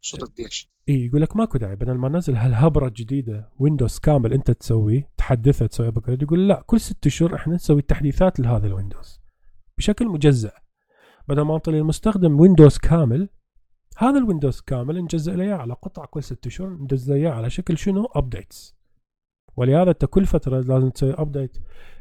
شو 0.01 0.17
رد 0.17 0.31
ليش؟ 0.39 0.71
اي 0.89 1.05
يقول 1.05 1.21
لك 1.21 1.35
ماكو 1.35 1.57
داعي 1.57 1.75
بدل 1.75 1.93
ما 1.93 2.09
ننزل 2.09 2.35
هالهبرة 2.35 2.87
الجديدة 2.87 3.49
ويندوز 3.59 3.99
كامل 3.99 4.33
أنت 4.33 4.51
تسويه 4.51 5.09
تحدثه 5.17 5.65
تسوي 5.65 5.87
upgrade 5.87 6.21
يقول 6.21 6.47
لا 6.47 6.63
كل 6.65 6.79
ست 6.79 7.07
اشهر 7.07 7.35
إحنا 7.35 7.55
نسوي 7.55 7.81
تحديثات 7.81 8.39
لهذا 8.39 8.67
الويندوز 8.67 9.19
بشكل 9.77 10.07
مجزأ. 10.07 10.51
بدل 11.27 11.41
ما 11.41 11.53
نعطي 11.53 11.71
للمستخدم 11.71 12.39
ويندوز 12.39 12.77
كامل 12.77 13.29
هذا 13.97 14.17
الويندوز 14.17 14.61
كامل 14.61 15.03
نجزء 15.03 15.33
له 15.33 15.53
على 15.53 15.73
قطع 15.73 16.05
كل 16.05 16.23
ست 16.23 16.47
اشهر 16.47 16.69
نجزء 16.69 17.13
اياه 17.13 17.31
على 17.31 17.49
شكل 17.49 17.77
شنو؟ 17.77 18.05
updates 18.05 18.75
ولهذا 19.55 19.91
انت 19.91 20.05
كل 20.05 20.25
فترة 20.25 20.59
لازم 20.59 20.89
تسوي 20.89 21.13
update 21.13 21.57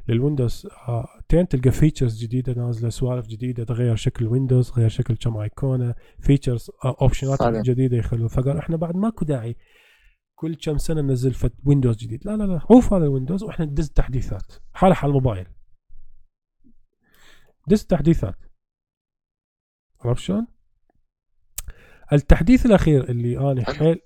للويندوز. 0.08 0.66
آه 0.88 1.08
10 1.30 1.42
تلقى 1.42 1.70
features 1.70 2.22
جديدة 2.22 2.52
نازلة 2.52 2.90
سوالف 2.90 3.26
جديدة 3.26 3.64
تغير 3.64 3.96
شكل 3.96 4.26
ويندوز 4.26 4.70
تغير 4.70 4.88
شكل 4.88 5.16
كم 5.16 5.36
ايقونه 5.36 5.94
features 6.20 6.70
option 6.84 7.28
ات. 7.28 7.42
جديدة 7.64 7.96
يخلون. 7.96 8.28
فقال 8.28 8.56
إحنا 8.58 8.76
بعد 8.76 8.96
ماكو 8.96 9.24
داعي. 9.24 9.56
كل 10.34 10.54
كم 10.54 10.78
سنة 10.78 11.00
ننزل 11.00 11.34
فد 11.34 11.52
ويندوز 11.64 11.96
جديد. 11.96 12.26
لا 12.26 12.36
لا 12.36 12.44
لا 12.44 12.60
عوف 12.70 12.92
هذا 12.92 13.04
الويندوز 13.04 13.42
وإحنا 13.42 13.64
ندز 13.64 13.90
تحديثات 13.90 14.52
حاله 14.72 14.94
حال 14.94 15.10
الموبايل 15.10 15.46
دز 17.68 17.84
تحديثات 17.84 18.36
عرفت 20.00 20.22
شلون؟ 20.22 20.46
التحديث 22.12 22.66
الأخير 22.66 23.10
اللي 23.10 23.38
أنا 23.52 23.64
حلو. 23.64 23.96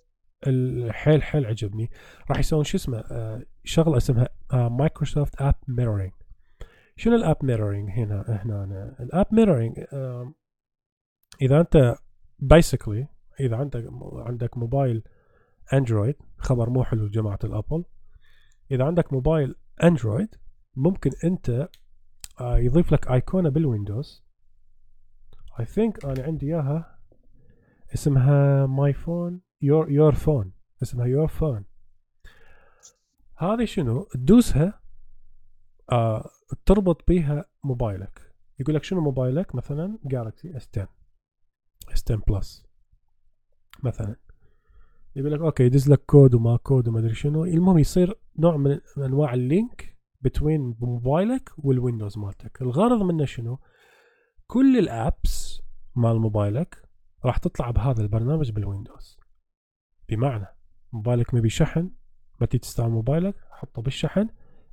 حيل 0.91 1.23
حيل 1.23 1.47
عجبني. 1.47 1.91
راح 2.31 2.39
يسوون 2.39 2.65
شو 2.65 2.77
اسمه 2.77 2.99
آه 2.99 3.43
شغلة 3.65 3.97
اسمها 3.97 4.29
Microsoft 4.53 5.43
App 5.43 5.55
Mirroring 5.69 6.13
شنو 6.97 7.17
ال 7.17 7.24
App 7.24 7.45
Mirroring 7.45 7.91
هنا 7.91 8.43
هنا. 8.45 8.97
ال 9.01 9.07
App 9.07 9.27
Mirroring 9.35 9.79
إذا 11.43 11.61
أنت 11.61 11.97
basically 12.39 13.09
إذا 13.41 13.57
عندك 13.57 13.85
عندك 14.13 14.59
موبايل 14.59 15.03
اندرويد 15.73 16.17
خبر 16.39 16.71
مو 16.71 16.85
حلو 16.85 17.09
جماعة 17.09 17.39
الأبل. 17.45 17.85
إذا 18.71 18.85
عندك 18.85 19.13
موبايل 19.13 19.55
اندرويد 19.83 20.29
ممكن 20.77 21.11
أنت 21.25 21.69
آه 22.41 22.59
يضيف 22.59 22.93
لك 22.93 23.11
ايقونه 23.11 23.49
بالويندوز 23.49 24.27
I 25.61 25.65
think 25.65 26.05
أنا 26.05 26.23
عندي 26.23 26.47
إياها 26.47 26.99
اسمها 27.95 28.67
My 28.67 28.93
Phone 28.93 29.41
Your 29.67 29.91
Your 29.91 30.15
Phone 30.15 30.53
اسمها 30.83 31.07
Your 31.07 31.27
Phone 31.27 31.65
هذه 33.39 33.65
شنو؟ 33.65 34.03
تدوسها 34.03 34.81
آه 35.93 36.31
تربط 36.67 37.09
بيها 37.09 37.45
موبايلك. 37.65 38.35
يقول 38.59 38.75
لك 38.75 38.85
شنو 38.85 39.01
موبايلك؟ 39.01 39.55
مثلا 39.55 39.99
Galaxy 40.05 40.57
S 40.57 40.69
10 40.73 40.89
S 41.93 42.05
10 42.11 42.23
Plus 42.29 42.67
مثلا. 43.83 44.17
يقول 45.17 45.33
لك 45.33 45.41
okay 45.41 45.65
يدز 45.65 45.91
لك 45.91 46.05
كود 46.07 46.35
وما 46.35 46.57
كود 46.57 46.89
وما 46.89 46.99
أدري 46.99 47.15
شنو. 47.15 47.45
المهم 47.45 47.79
يصير 47.79 48.19
نوع 48.39 48.57
من 48.57 48.81
أنواع 48.99 49.35
ال 49.35 49.47
link 49.47 49.97
between 50.21 50.77
موبايلك 50.81 51.53
والويندوز 51.59 52.19
مالتك. 52.19 52.63
الغرض 52.63 53.03
منه 53.03 53.25
شنو؟ 53.25 53.59
كل 54.47 54.79
ال 54.79 54.96
apps 54.96 55.63
مال 55.97 56.19
موبايلك 56.21 56.89
راح 57.25 57.39
تطلع 57.39 57.71
بهذا 57.71 58.03
البرنامج 58.03 58.51
بالويندوز. 58.51 59.26
بمعنى 60.09 60.47
موبايلك 60.93 61.35
ما 61.35 61.38
بيه 61.38 61.49
شحن 61.51 61.91
ما 62.41 62.47
تستعمل 62.47 62.91
موبايلك 62.93 63.35
حطه 63.51 63.83
بالشحن 63.83 64.29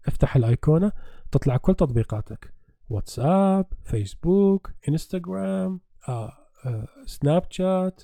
افتح 0.07 0.35
الايقونه 0.35 0.91
تطلع 1.31 1.57
كل 1.57 1.75
تطبيقاتك. 1.75 2.53
واتساب 2.89 3.67
فيسبوك 3.83 4.71
انستغرام 4.89 5.81
آه، 6.09 6.31
آه، 6.65 6.87
سناب 7.05 7.43
شات 7.51 8.03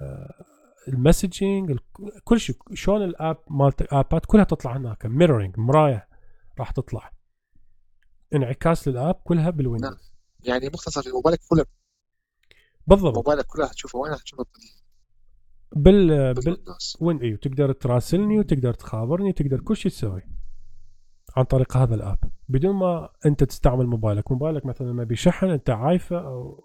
آه، 0.00 0.44
ال 0.88 0.96
messaging 0.96 1.70
ال- 1.70 1.80
كل 2.24 2.40
شيء 2.40 2.56
شلون 2.74 3.02
ال 3.04 3.12
app 3.12 3.36
مالت 3.50 3.82
app 3.92 4.18
ات 4.18 4.26
كلها 4.26 4.44
تطلع 4.44 4.76
هناك. 4.76 5.06
mirroring 5.06 5.58
مراية 5.58 6.08
راح 6.58 6.70
تطلع. 6.70 7.10
انعكاس 8.34 8.88
لل 8.88 8.98
app 8.98 9.14
كلها 9.14 9.50
بالويندوز. 9.50 10.12
يعني 10.44 10.68
مختصر 10.74 11.02
في 11.02 11.10
موبايلك 11.10 11.40
كله 11.48 11.64
بالضبط. 12.86 13.14
موبايلك 13.14 13.46
كله 13.46 13.64
هتشوفه 13.66 13.98
وين 13.98 14.12
هتشوفه 14.12 14.44
بال 15.76 16.34
بال 16.34 16.56
وين؟ 17.00 17.18
اي 17.18 17.34
وتقدر 17.34 17.72
تراسلني 17.72 18.38
وتقدر 18.38 18.74
تخابرني 18.74 19.28
وتقدر 19.28 19.60
كل 19.60 19.76
شيء 19.76 19.92
تسوي 19.92 20.22
عن 21.36 21.44
طريق 21.44 21.76
هذا 21.76 21.94
ال 21.94 21.99
app. 21.99 22.18
بدون 22.48 22.74
ما 22.74 23.08
أنت 23.26 23.44
تستعمل 23.44 23.86
موبايلك. 23.86 24.32
موبايلك 24.32 24.66
مثلا 24.66 24.92
ما 24.92 25.04
بيه 25.04 25.24
شحن 25.24 25.50
أنت 25.50 25.70
عايفه 25.70 26.18
أو 26.18 26.64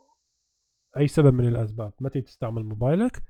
أي 0.98 1.08
سبب 1.08 1.34
من 1.34 1.48
الأسباب. 1.48 1.94
ما 2.00 2.10
تيجي 2.10 2.26
تستعمل 2.26 2.64
موبايلك 2.64 3.24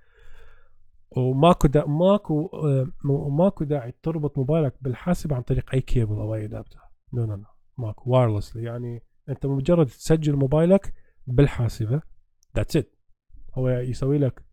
وماكو 1.18 1.68
دا 1.68 1.86
ماكو 1.86 2.46
آه، 2.46 2.88
ماكو 3.30 3.64
داعي 3.64 3.94
تربط 4.04 4.38
موبايلك 4.38 4.78
بالحاسب 4.82 5.34
عن 5.34 5.42
طريق 5.42 5.74
أي 5.74 5.82
كيبل 5.82 6.16
أو 6.16 6.36
أي 6.36 6.46
adapter 6.46 6.80
no 7.14 7.26
no 7.26 7.36
no 7.36 7.46
ماكو. 7.78 8.12
wirelessly 8.12 8.64
يعني 8.64 9.04
أنت 9.30 9.46
مجرد 9.46 9.86
تسجل 9.86 10.36
موبايلك 10.36 10.94
بالحاسبة. 11.28 12.02
that's 12.56 12.78
it 12.78 12.96
هو 13.54 13.70
يسوي 13.70 14.18
لك 14.18 14.45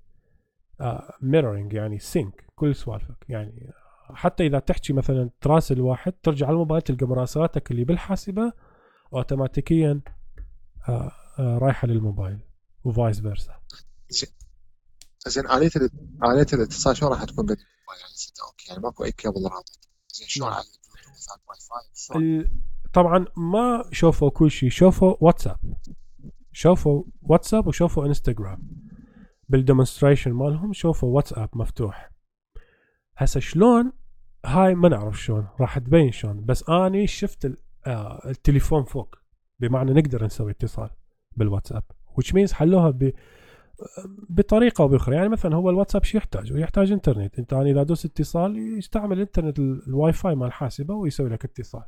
mirroring 1.22 1.72
يعني 1.72 1.98
sync 1.98 2.44
كل 2.54 2.74
سوالفك. 2.74 3.24
يعني 3.28 3.72
حتى 4.14 4.46
إذا 4.46 4.58
تحكي 4.58 4.92
مثلا 4.92 5.30
تراسل 5.40 5.80
واحد 5.80 6.12
ترجع 6.12 6.46
على 6.46 6.52
الموبايل 6.52 6.82
تلقى 6.82 7.06
مراسلاتك 7.06 7.70
اللي 7.70 7.84
بالحاسبة 7.84 8.52
اوتوماتيكيا 9.12 10.00
آه، 10.88 11.12
آه، 11.38 11.58
رايحة 11.58 11.88
للموبايل 11.88 12.38
و 12.84 12.92
vice 12.92 13.20
versa 13.20 13.60
زين 15.26 15.50
آلية 15.50 15.70
آلية 16.24 16.46
الاتصال 16.52 16.96
شلون 16.96 17.12
راح 17.12 17.24
تكون 17.24 17.46
بالموبايل 17.46 18.00
يعني 18.00 18.12
okay 18.48 18.68
يعني 18.68 18.82
ماكو 18.82 19.04
أي 19.04 19.12
كيبل 19.12 19.42
رابط. 19.42 19.88
زين 20.14 20.28
شلون. 20.28 20.48
على 20.48 20.64
ال 21.44 21.49
Wi 21.49 21.58
Fi 22.08 22.50
طبعا 22.92 23.26
ما 23.36 23.84
شوفوا 23.92 24.30
كل 24.30 24.50
شيء 24.50 24.70
شوفوا 24.70 25.14
واتساب. 25.20 25.58
شوفوا 26.52 27.04
واتساب 27.22 27.66
وشوفوا 27.66 28.06
انستغرام 28.06 28.91
بال 29.52 29.63
demonstration 29.63 30.32
مالهم 30.32 30.72
شوفوا 30.72 31.14
واتساب 31.16 31.48
مفتوح. 31.52 32.10
هسه 33.16 33.40
شلون؟ 33.40 33.92
هاي 34.46 34.74
ما 34.74 34.88
نعرف 34.88 35.20
شلون 35.20 35.46
راح 35.60 35.78
تبين 35.78 36.12
شلون. 36.12 36.44
بس 36.44 36.68
أني 36.70 37.06
شفت 37.06 37.52
آه، 37.86 38.28
التليفون 38.30 38.84
فوق 38.84 39.14
بمعنى 39.60 39.92
نقدر 39.92 40.24
نسوي 40.24 40.50
اتصال 40.50 40.90
بالواتساب 41.36 41.82
which 42.20 42.28
means 42.32 42.52
حلوها 42.52 42.90
ب 42.90 43.12
بطريقة 44.28 44.82
أو 44.82 44.88
بأخرى. 44.88 45.16
يعني 45.16 45.28
مثلا 45.28 45.56
هو 45.56 45.70
الواتساب 45.70 46.04
شو 46.04 46.18
يحتاج؟ 46.18 46.52
هو 46.52 46.56
يحتاج 46.56 46.92
إنترنت. 46.92 47.38
أنت 47.38 47.52
يعني 47.52 47.70
إذا 47.70 47.82
دوس 47.82 48.04
اتصال 48.04 48.78
يستعمل 48.78 49.16
الانترنت 49.16 49.58
ال- 49.58 49.82
الواي 49.88 50.12
فاي 50.12 50.34
مال 50.34 50.46
الحاسبه 50.46 50.94
ويسوي 50.94 51.28
لك 51.28 51.44
اتصال. 51.44 51.84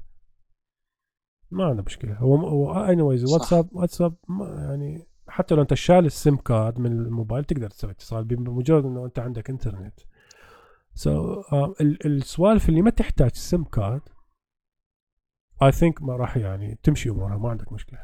ما 1.50 1.64
عنده 1.64 1.82
مشكلة. 1.82 2.14
هو 2.14 2.36
هو 2.36 2.72
anyways. 2.72 3.32
واتساب 3.32 3.68
واتساب 3.72 4.14
يعني 4.40 5.06
حتى 5.34 5.54
لو 5.54 5.62
انت 5.62 5.74
شال 5.74 6.06
ال 6.06 6.14
SIM 6.14 6.36
card 6.36 6.78
من 6.78 6.92
الموبايل 6.92 7.44
تقدر 7.44 7.70
تسوي 7.70 7.90
اتصال 7.90 8.24
بمجرد 8.24 8.84
انه 8.84 9.04
انت 9.04 9.18
عندك 9.18 9.50
انترنت 9.50 10.00
so 10.94 11.42
so, 11.42 11.44
uh, 11.46 11.54
ال- 11.80 12.06
السوالف 12.06 12.68
اللي 12.68 12.82
ما 12.82 12.90
تحتاج 12.90 13.34
SIM 13.34 13.64
card 13.64 14.02
I 15.62 15.72
think 15.72 16.02
ما 16.02 16.16
راح 16.16 16.36
يعني 16.36 16.78
تمشي 16.82 17.10
أمورها 17.10 17.36
ما 17.38 17.48
عندك 17.50 17.72
مشكلة 17.72 17.98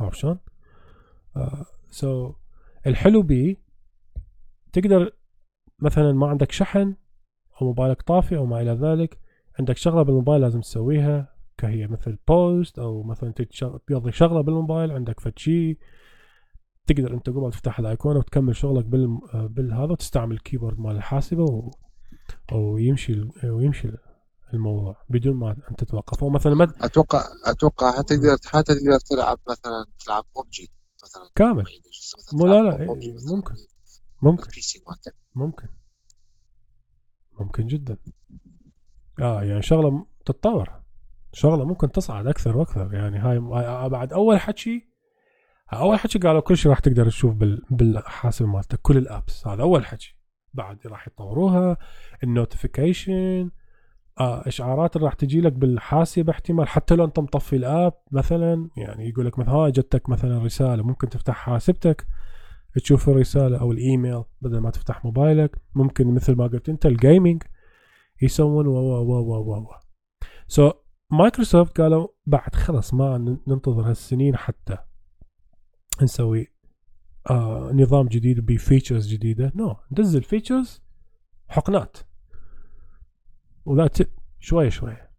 عرفت 0.00 0.16
شلون؟ 0.16 0.38
so 1.90 2.34
الحلو 2.86 3.22
بيه 3.22 3.56
تقدر 4.72 5.12
مثلا 5.78 6.12
ما 6.12 6.26
عندك 6.26 6.52
شحن 6.52 6.96
أو 7.62 7.66
موبايلك 7.66 8.02
طافي 8.02 8.36
أو 8.36 8.46
ما 8.46 8.60
إلى 8.60 8.70
ذلك 8.70 9.20
عندك 9.58 9.76
شغلة 9.76 10.02
بالموبايل 10.02 10.40
لازم 10.40 10.60
تسويها 10.60 11.37
كهي 11.58 11.86
مثل 11.86 12.18
post 12.28 12.78
أو 12.78 13.02
مثلا 13.02 13.32
تقضي 13.86 14.12
شغلة 14.12 14.40
بالموبايل 14.40 14.90
عندك 14.92 15.20
فد 15.20 15.38
شيء 15.38 15.78
تقدر 16.86 17.14
أنت 17.14 17.30
قبل 17.30 17.50
تفتح 17.52 17.78
الايقونه 17.78 18.18
وتكمل 18.18 18.56
شغلك 18.56 18.84
بال 18.84 19.18
بالهذا 19.48 19.92
وتستعمل 19.92 20.32
الكيبورد 20.32 20.78
مال 20.78 20.96
الحاسبة 20.96 21.42
و... 21.44 21.70
أو 22.52 22.78
يمشي 22.78 23.12
ال- 23.12 23.50
ويمشي 23.50 23.88
الموضوع 24.54 24.96
بدون 25.10 25.36
ما 25.36 25.56
انت 25.70 25.84
تتوقف. 25.84 26.22
أو 26.24 26.30
مثلا 26.30 26.54
ما 26.54 26.72
أتوقع 26.80 27.24
أتوقع 27.46 27.98
حتى 27.98 28.16
تقدر 28.16 28.36
حتى 28.46 28.74
تقدر 28.74 28.98
تلعب 29.10 29.38
مثلا 29.50 29.86
تلعب 30.04 30.24
ببجي 30.36 30.70
مثلا. 31.02 31.22
كامل. 31.34 31.64
مو 32.32 32.46
لا 32.46 32.62
لا، 32.62 32.80
إيه، 32.80 32.86
ممكن. 32.86 33.54
ممكن. 34.22 34.46
ممكن 35.34 35.68
ممكن. 37.40 37.66
جدا 37.66 37.96
آه 39.20 39.42
يعني 39.42 39.62
شغلة 39.62 40.06
تتطور. 40.26 40.82
شغلة 41.32 41.64
ممكن 41.64 41.92
تصعد 41.92 42.26
أكثر 42.26 42.56
وأكثر 42.56 42.94
يعني. 42.94 43.18
هاي 43.18 43.38
بعد 43.88 44.12
أول 44.12 44.40
حكي 44.40 44.88
أول 45.72 45.98
حكي 45.98 46.18
قالوا 46.18 46.40
كل 46.40 46.56
شيء 46.56 46.70
راح 46.70 46.78
تقدر 46.78 47.06
تشوف 47.06 47.34
بال 47.34 47.62
بالحاسب 47.70 48.46
مالتك 48.46 48.78
كل 48.82 48.96
ال 48.96 49.04
apps. 49.04 49.46
هذا 49.46 49.62
أول 49.62 49.86
حكي. 49.86 50.14
بعد 50.54 50.86
راح 50.86 51.08
يطوروها 51.08 51.76
ال 52.24 52.34
notification 52.34 53.50
آه 54.20 54.48
إشعارات 54.48 54.96
اللي 54.96 55.06
راح 55.06 55.14
تجي 55.14 55.40
لك 55.40 55.52
بالحاسب 55.52 56.30
احتمال 56.30 56.68
حتى 56.68 56.94
لو 56.94 57.04
أنت 57.04 57.18
مطفي 57.18 57.56
ال 57.56 57.65
app 57.65 57.94
مثلا 58.12 58.70
يعني 58.76 59.08
يقول 59.08 59.26
لك 59.26 59.38
مثلا 59.38 59.54
هاي 59.54 59.70
جتك 59.70 60.08
مثلا 60.08 60.44
رسالة 60.44 60.82
ممكن 60.82 61.08
تفتح 61.08 61.34
حاسبتك 61.34 62.06
تشوف 62.74 63.08
الرسالة 63.08 63.60
أو 63.60 63.72
الإيميل 63.72 64.24
بدل 64.40 64.58
ما 64.58 64.70
تفتح 64.70 65.04
موبايلك. 65.04 65.56
ممكن 65.74 66.14
مثل 66.14 66.36
ما 66.36 66.46
قلت 66.46 66.68
أنت 66.68 66.86
ال 66.86 66.94
gaming 66.94 67.42
يسوون 68.22 68.66
و 68.66 68.72
و 68.72 69.02
و 69.02 69.38
و 69.38 69.58
و 69.58 69.70
so 70.48 70.72
مايكروسوفت 71.10 71.80
قالوا 71.80 72.08
بعد 72.26 72.54
خلص 72.54 72.94
ما 72.94 73.38
ننتظر 73.46 73.90
هالسنين 73.90 74.36
حتى 74.36 74.78
نسوي 76.02 76.46
آه 77.30 77.70
نظام 77.72 78.06
جديد 78.06 78.46
ب 78.46 78.53
features 78.53 79.08
جديدة. 79.08 79.52
no 79.54 79.72
no. 79.72 79.76
ننزل 79.98 80.22
features 80.22 80.82
حقنات. 81.48 81.96
وذات 83.64 83.98
شوية 84.38 84.68
شوية. 84.68 85.10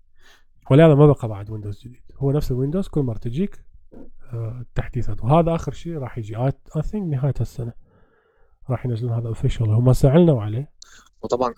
ولهذا 0.72 0.96
ما 0.96 1.08
بقى 1.08 1.28
بعد 1.28 1.50
ويندوز 1.50 1.82
جديد. 1.82 2.02
هو 2.18 2.32
نفس 2.32 2.52
الويندوز 2.52 2.88
كل 2.88 3.02
مرة 3.02 3.18
تجيك 3.18 3.66
آه 4.34 4.66
تحديثات 4.76 5.24
وهذا 5.24 5.56
آخر 5.56 5.72
شيء 5.72 5.98
راح 5.98 6.18
يجي. 6.18 6.38
I 6.38 6.52
think 6.82 7.14
نهاية 7.14 7.34
السنة 7.42 7.74
راح 8.70 8.86
ينزلون 8.86 9.14
هذا 9.14 9.28
official 9.28 9.70
هم 9.70 9.94
سألنا 9.94 10.42
عليه. 10.42 10.72
وطبعا 11.22 11.54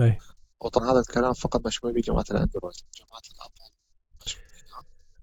أي. 0.00 0.18
وطبعا 0.60 0.92
هذا 0.92 1.00
الكلام 1.00 1.32
فقط 1.32 1.66
مشمول 1.66 1.92
بجماعه 1.92 2.24
الأندرويد 2.30 2.74
جماعة 2.98 3.22
الأبل. 3.34 3.70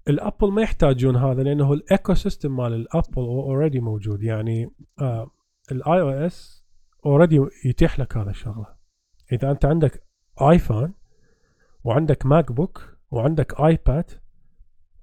الأبل 0.08 0.52
ما 0.52 0.62
يحتاجون 0.62 1.16
هذا 1.16 1.42
لأنه 1.42 1.72
ال 1.72 2.14
ecosystem 2.14 2.56
مال 2.56 2.74
الأبل 2.74 3.16
already 3.16 3.80
موجود. 3.80 4.22
يعني 4.22 4.70
آه 5.00 5.30
ال 5.72 6.00
iOS 6.00 6.64
already 7.06 7.40
يتيح 7.64 8.00
لك 8.00 8.16
هذا 8.16 8.30
الشغلة. 8.30 8.76
إذا 9.32 9.50
أنت 9.50 9.64
عندك 9.64 10.06
ايفون 10.42 10.94
وعندك 11.84 12.26
ماك 12.26 12.52
بوك 12.52 12.96
وعندك 13.10 13.60
ايباد 13.60 14.10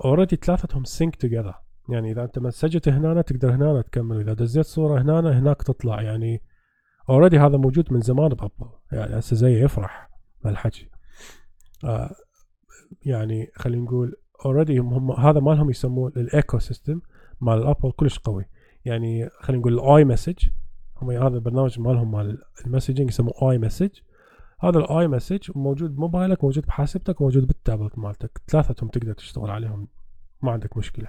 already 0.06 0.36
ثلاثتهم 0.36 0.84
sync 0.84 1.16
together 1.16 1.56
يعني 1.90 2.12
إذا 2.12 2.24
أنت 2.24 2.40
مسجت 2.40 2.90
هنا 2.90 3.22
تقدر 3.22 3.56
هنا 3.56 3.82
تكمل. 3.82 4.18
واذا 4.18 4.34
دزيت 4.34 4.66
صورة 4.66 5.02
هنا 5.02 5.40
هناك 5.40 5.64
تطلع. 5.64 6.02
يعني 6.02 6.42
already 7.10 7.40
هذا 7.40 7.58
موجود 7.58 7.94
من 7.94 8.02
زمان 8.02 8.30
بأبل. 8.30 8.70
يعني 8.92 9.20
هسه 9.20 9.36
زي 9.36 9.64
يفرح 9.64 10.10
بهالحكي. 10.44 10.90
آه 11.84 12.16
يعني 13.06 13.52
خلينا 13.56 13.84
نقول 13.84 14.16
already 14.46 14.78
هم, 14.78 15.12
هذا 15.12 15.40
مالهم 15.40 15.70
يسموه 15.70 16.14
ال 16.18 16.60
ecosystem 16.60 17.02
مال 17.42 17.58
الابل 17.58 17.92
كلش 17.92 18.20
قوي. 18.20 18.46
يعني 18.86 19.30
خلينا 19.40 19.62
نقول 19.62 19.74
ال 19.74 20.06
iMessage 20.06 20.48
هم 21.02 21.12
هذا 21.12 21.36
البرنامج 21.36 21.80
مالهم 21.80 22.12
مال 22.12 22.38
ال 22.66 22.70
messaging 22.70 23.10
يسموه 23.10 23.52
iMessage 23.52 23.90
هذا 24.60 24.80
ال 24.80 25.08
iMessage 25.08 25.52
موجود 25.56 25.96
بموبايلك 25.96 26.44
موجود 26.44 26.66
بحاسبتك 26.66 27.22
موجود 27.22 27.48
بالتابلت 27.48 28.00
مالتك. 28.00 28.42
ثلاثتهم 28.48 28.90
تقدر 28.90 29.14
تشتغل 29.14 29.50
عليهم 29.50 29.88
ما 30.42 30.52
عندك 30.52 30.78
مشكلة. 30.78 31.08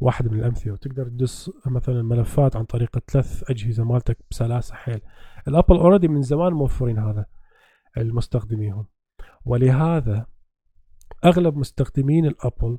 واحد 0.00 0.28
من 0.32 0.38
الأمثلة. 0.38 0.72
وتقدر 0.72 1.08
تدس 1.08 1.50
مثلا 1.66 2.02
ملفات 2.02 2.56
عن 2.56 2.64
طريق 2.64 2.96
الثلاث 2.96 3.50
أجهزة 3.50 3.84
مالتك 3.84 4.18
بسلاسة 4.30 4.74
حيل. 4.74 5.00
الأبل 5.48 5.76
already 5.76 6.08
من 6.08 6.22
زمان 6.22 6.52
موفرين 6.52 6.98
هذا 6.98 7.26
المستخدميهم 7.96 8.86
ولهذا 9.44 10.26
أغلب 11.24 11.56
مستخدمين 11.56 12.26
الأبل 12.26 12.78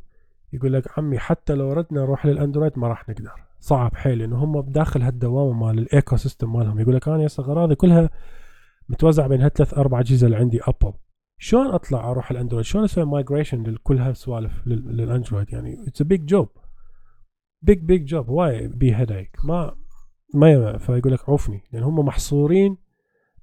يقول 0.53 0.73
لك 0.73 0.99
عمي 0.99 1.19
حتى 1.19 1.53
لو 1.53 1.73
ردنا 1.73 2.01
نروح 2.01 2.25
للأندرويد 2.25 2.79
ما 2.79 2.87
راح 2.87 3.09
نقدر. 3.09 3.31
صعب 3.59 3.95
حيل 3.95 4.17
لأنه 4.19 4.43
هم 4.43 4.61
بداخل 4.61 5.01
هالدوامة 5.01 5.53
مال 5.65 5.79
ال 5.79 6.17
ecosystem 6.17 6.53
مالهم. 6.53 6.79
يقول 6.79 6.95
لك 6.95 7.07
أنا 7.07 7.25
هسه 7.25 7.43
اغراضي 7.43 7.75
كلها 7.75 8.09
متوزع 8.89 9.27
بين 9.27 9.41
هالثلاث 9.41 9.73
أربع 9.73 9.99
أجهزة 9.99 10.25
اللي 10.25 10.37
عندي 10.37 10.59
أبل. 10.63 10.93
شلون 11.37 11.67
أطلع 11.67 12.11
أروح 12.11 12.31
الأندرويد؟ 12.31 12.65
شلون 12.65 12.83
أسوي 12.83 13.05
migration 13.05 13.63
لكل 13.63 13.97
هالسوالف 13.97 14.67
لل- 14.67 14.97
للأندرويد؟ 14.97 15.53
يعني 15.53 15.87
it's 15.87 16.01
big 16.03 16.25
job 16.25 16.49
big 17.61 17.79
big 17.83 18.05
job 18.05 18.29
why 18.29 18.67
be 18.67 18.95
headache 18.95 19.37
ما 19.45 19.75
ما 20.35 20.51
ي- 20.51 20.79
فيقول 20.79 21.13
لك 21.13 21.29
عوفني 21.29 21.63
لأن 21.71 21.83
هم 21.83 21.99
محصورين 22.05 22.77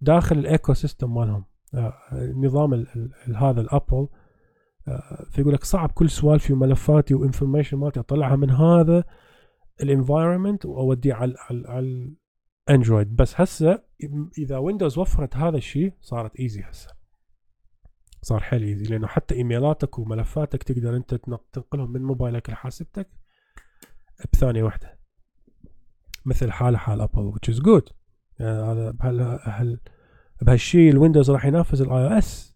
داخل 0.01 0.39
ال 0.39 0.73
ecosystem 0.75 1.15
مالهم. 1.15 1.45
آه، 1.75 1.93
نظام 2.35 2.87
هذا 3.37 3.61
الأبل. 3.61 4.09
آه، 4.89 5.25
فيقول 5.31 5.55
لك 5.55 5.65
صعب 5.65 5.91
كل 5.91 6.11
سوالفي 6.11 6.53
وملفاتي 6.53 7.15
و 7.15 7.20
information 7.20 7.77
مالتي 7.79 8.01
أطلعها 8.01 8.37
من 8.37 8.51
هذا 8.51 9.05
ال 9.83 9.90
environment 9.90 10.67
واوديه 10.67 11.15
على 11.15 11.35
على, 11.51 12.17
الاندرويد 12.69 13.17
بس 13.17 13.41
هسه 13.41 13.83
إذا 14.39 14.59
ويندوز 14.59 14.99
وفرت 14.99 15.37
هذا 15.37 15.57
الشيء 15.57 15.93
صارت 16.01 16.37
easy 16.37 16.63
هسه. 16.63 16.91
صار 18.23 18.41
حيل 18.41 18.63
easy 18.63 18.85
لأنه 18.85 19.07
حتى 19.07 19.35
إيميلاتك 19.35 19.99
وملفاتك 19.99 20.63
تقدر 20.63 20.97
أنت 20.97 21.15
تنق- 21.15 21.45
تنقلهم 21.53 21.93
من 21.93 22.03
موبايلك 22.03 22.51
لحاسبتك. 22.51 23.09
بثانية 24.33 24.63
واحدة. 24.63 24.99
مثل 26.25 26.53
حال 26.53 26.77
حال 26.77 27.01
ابل 27.01 27.33
which 27.33 27.55
is 27.55 27.59
good. 27.59 27.93
يعني 28.41 28.63
هذا 28.63 28.91
بهال 28.91 29.21
هال 29.43 29.81
بهالشيء 30.43 30.91
الويندوز 30.91 31.31
راح 31.31 31.45
ينافس 31.45 31.81
ال 31.81 32.07
iOS 32.07 32.55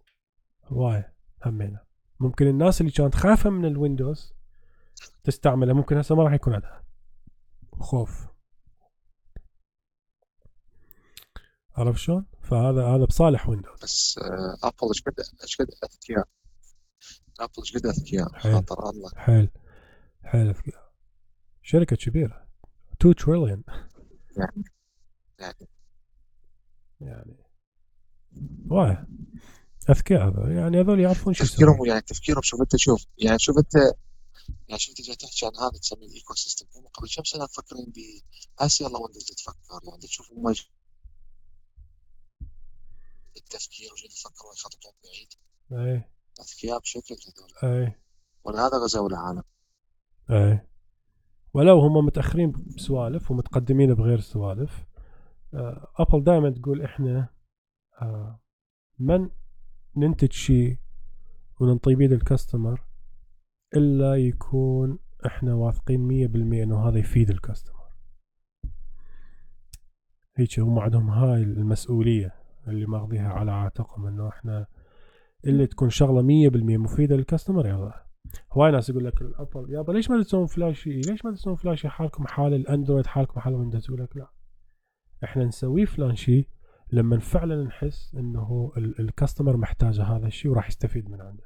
هوايه 0.65 1.15
همينة. 1.47 1.81
ممكن 2.21 2.47
الناس 2.47 2.81
اللي 2.81 2.93
كانت 2.93 3.15
خايفة 3.15 3.51
من 3.51 3.65
الويندوز 3.65 4.35
تستعمله 5.25 5.73
ممكن 5.73 5.97
هسه 5.97 6.15
ما 6.15 6.23
راح 6.23 6.33
يكون 6.33 6.55
عندها. 6.55 6.85
خوف. 7.81 8.27
عرفت 11.77 11.99
شلون؟ 11.99 12.27
فهذا 12.43 12.87
هذا 12.87 13.05
بصالح 13.05 13.49
ويندوز 13.49 13.81
بس 13.83 14.19
آه، 14.19 14.69
ابل 14.69 14.89
إيش 14.89 15.03
قد 15.03 15.15
إيش 15.43 15.57
قد 15.57 15.67
أذكياء؟ 15.85 16.29
ابل 17.41 17.53
إيش 17.59 17.77
قد 17.77 17.87
أذكياء. 17.87 18.39
خاطر 18.39 18.91
الله. 18.91 19.11
حيل. 19.17 19.51
حيل 20.25 20.49
أذكياء. 20.49 20.90
شركة 21.63 21.97
كبيرة. 21.97 22.47
2 23.01 23.15
تريليون 23.15 23.65
يعني 24.37 24.65
يعني. 25.39 25.69
يعني 27.01 27.51
أذكياء 29.91 30.29
هذول. 30.29 30.53
يعني 30.53 30.81
هذول 30.81 31.01
يعرفون 31.01 31.35
شو 31.35 31.45
تفكيرهم 31.45 31.87
يعني 31.87 32.01
تفكيرهم 32.01 32.43
شوف 32.43 32.61
انت 32.61 32.77
شوف 32.77 33.07
يعني 33.19 33.39
شوف 33.39 33.59
انت 33.59 33.75
يعني 34.69 34.81
شوف 34.81 34.91
انت 34.91 35.07
جاي 35.07 35.17
تحكي 35.17 35.47
عن 35.47 35.53
هذا 35.57 35.79
تسميه 35.79 36.07
ال 36.07 36.35
ecosystem 36.35 36.67
هم 36.77 36.87
قبل 36.87 37.09
كم 37.17 37.25
سنة 37.25 37.45
مفكرين 37.45 37.85
ب 37.85 37.99
هسه 38.59 38.87
يلا 38.87 38.99
ويندوز 38.99 39.25
تفكر 39.25 39.81
يعني 39.89 39.99
تشوف 39.99 40.33
هم 40.33 40.55
التفكير 43.37 43.93
وجاي 43.93 44.09
يفكروا 44.11 44.55
يخططون 44.55 44.93
بعيد. 45.05 45.29
اي 45.73 46.11
أذكياء 46.41 46.79
بشكل 46.79 47.15
هذول. 47.15 47.73
اي 47.73 47.93
ولهذا 48.45 48.77
غزوا 48.77 49.09
العالم. 49.09 49.43
اي 50.31 50.70
ولو 51.55 51.79
هم 51.79 52.07
متأخرين 52.07 52.53
بسوالف 52.77 53.31
ومتقدمين 53.31 53.95
بغير 53.95 54.21
سوالف 54.21 54.87
آه، 55.55 55.87
ابل 55.99 56.25
دائما 56.25 56.51
تقول 56.51 56.83
إحنا 56.83 57.29
آه، 58.03 58.41
من 58.99 59.31
ننتج 59.97 60.33
شيء 60.33 60.79
وننطي 61.61 61.95
بيد 61.95 62.13
ال 62.13 62.21
customer 62.21 62.85
إلا 63.77 64.17
يكون 64.17 64.99
إحنا 65.27 65.55
واثقين 65.55 66.01
مية 66.01 66.27
بالمية 66.27 66.65
إنه 66.65 66.89
هذا 66.89 66.99
يفيد 66.99 67.31
ال 67.31 67.36
customer. 67.36 67.81
هيك 70.37 70.61
هم 70.61 70.79
عندهم 70.79 71.11
هاي 71.11 71.43
المسؤولية 71.43 72.35
اللي 72.69 72.87
ماخذيها 72.87 73.29
على 73.29 73.53
عاتقهم 73.53 74.07
إنه 74.07 74.29
إحنا 74.29 74.67
اللي 75.47 75.67
تكون 75.67 75.91
شغلة 75.91 76.23
مية 76.23 76.49
بالمية 76.49 76.77
مفيدة 76.77 77.17
لل 77.17 77.27
customer 77.27 77.67
يلا. 77.67 78.10
هواي 78.53 78.71
ناس 78.73 78.91
يقول 78.91 79.05
لك 79.05 79.23
الأبل 79.23 79.67
يابا 79.75 79.93
ليش 79.93 80.11
ما 80.11 80.23
تسوون 80.23 80.47
فلاشي؟ 80.47 81.01
ليش 81.01 81.25
ما 81.25 81.33
تسوون 81.33 81.57
فلاشي 81.57 81.89
حالكم؟ 81.89 82.27
حال 82.27 82.55
الأندرويد 82.55 83.07
حالكم 83.07 83.41
حال 83.41 83.55
ويندوز 83.55 83.85
يقول 83.91 84.01
لك 84.03 84.17
لا. 84.17 84.31
إحنا 85.25 85.45
نسويه 85.45 85.85
فلان 85.85 86.17
شيء 86.17 86.49
لما 86.93 87.19
فعلا 87.19 87.65
نحس 87.65 88.15
إنه 88.15 88.73
ال- 88.77 89.01
customer 89.01 89.57
محتاج 89.57 90.01
هذا 90.01 90.27
الشيء 90.27 90.51
وراح 90.51 90.69
يستفيد 90.69 91.11
من 91.11 91.21
عنده. 91.21 91.45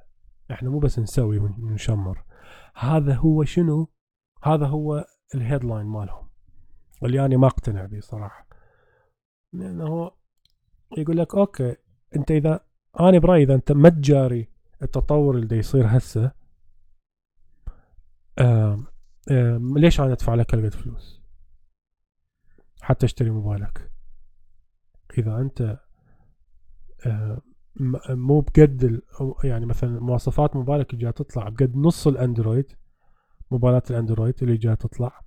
إحنا 0.50 0.70
مو 0.70 0.78
بس 0.78 0.98
نسوي 0.98 1.38
ون- 1.38 1.56
ونشمر. 1.64 2.24
هذا 2.74 3.14
هو 3.14 3.44
شنو؟ 3.44 3.88
هذا 4.42 4.66
هو 4.66 5.04
ال 5.34 5.40
headline 5.40 5.86
مالهم. 5.86 6.28
واللي 7.02 7.24
أنا 7.24 7.36
ما 7.36 7.46
أقتنع 7.46 7.86
به 7.86 8.00
صراحة. 8.00 8.46
لأنه 9.52 10.10
يقول 10.98 11.16
لك 11.16 11.34
okay 11.34 11.76
أنت 12.16 12.30
إذا 12.30 12.60
أنا 13.00 13.18
برأيي 13.18 13.42
إذا 13.42 13.54
أنت 13.54 13.72
ما 13.72 13.88
تجاري 13.88 14.48
التطور 14.82 15.36
اللي 15.38 15.58
يصير 15.58 15.84
هسه 15.88 16.32
آم 18.38 18.86
آم 19.30 19.78
ليش 19.78 20.00
أنا 20.00 20.12
أدفع 20.12 20.34
لك 20.34 20.54
هالقد 20.54 20.74
فلوس؟ 20.74 21.20
حتى 22.82 23.06
أشتري 23.06 23.30
موبايلك. 23.30 23.90
إذا 25.18 25.36
أنت 25.36 25.80
آه، 27.06 27.42
مو 28.10 28.40
بقد 28.40 29.02
يعني 29.44 29.66
مثلا 29.66 30.00
مواصفات 30.00 30.56
موبايلك 30.56 30.90
اللي 30.90 31.02
جاية 31.02 31.12
تطلع 31.12 31.48
بقد 31.48 31.76
نص 31.76 32.06
الأندرويد 32.06 32.72
موبايلات 33.50 33.90
الأندرويد 33.90 34.42
اللي 34.42 34.56
جاية 34.56 34.74
تطلع. 34.74 35.24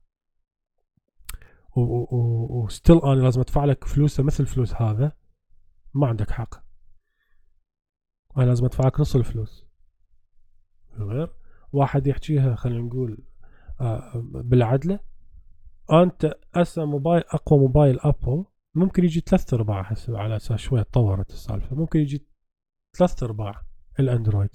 وستيل 1.75 2.97
أنا 2.97 3.21
لازم 3.21 3.41
أدفع 3.41 3.65
لك 3.65 3.83
فلوسه 3.83 4.23
مثل 4.23 4.45
فلوس 4.45 4.73
هذا 4.73 5.11
ما 5.93 6.07
عندك 6.07 6.31
حق. 6.31 6.55
أنا 8.37 8.45
لازم 8.45 8.65
أدفع 8.65 8.87
لك 8.87 8.99
نص 8.99 9.15
الفلوس. 9.15 9.65
غير؟ 10.97 11.36
واحد 11.73 12.07
يحكيها 12.07 12.55
خلينا 12.55 12.81
نقول 12.81 13.17
آه، 13.81 14.11
بالعدلة. 14.23 14.99
أنت 15.91 16.37
هسه 16.55 16.85
موبايل 16.85 17.23
أقوى 17.27 17.59
موبايل 17.59 17.99
Apple 17.99 18.45
ممكن 18.75 19.03
يجي 19.03 19.19
ثلاث 19.19 19.53
أرباع 19.53 19.81
هسه 19.81 20.17
على 20.17 20.35
أساس 20.35 20.59
شوية 20.59 20.81
تطورت 20.81 21.29
السالفة. 21.29 21.75
ممكن 21.75 21.99
يجي 21.99 22.27
ثلاث 22.97 23.23
أرباع 23.23 23.61
الAndroid. 23.99 24.49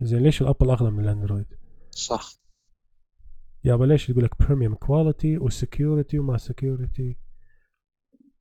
زين 0.00 0.22
ليش 0.22 0.42
ال 0.42 0.47
Apple 0.47 0.70
اغلى 0.70 0.90
من 0.90 1.04
ال 1.04 1.09
Android؟ 1.09 1.46
صح. 1.90 2.30
يابا 3.64 3.84
ليش 3.84 4.10
يقول 4.10 4.24
لك 4.24 4.42
premium 4.42 4.74
quality 4.74 5.38
و 5.38 5.47
security 5.47 6.18
وما 6.18 6.36
security 6.36 7.18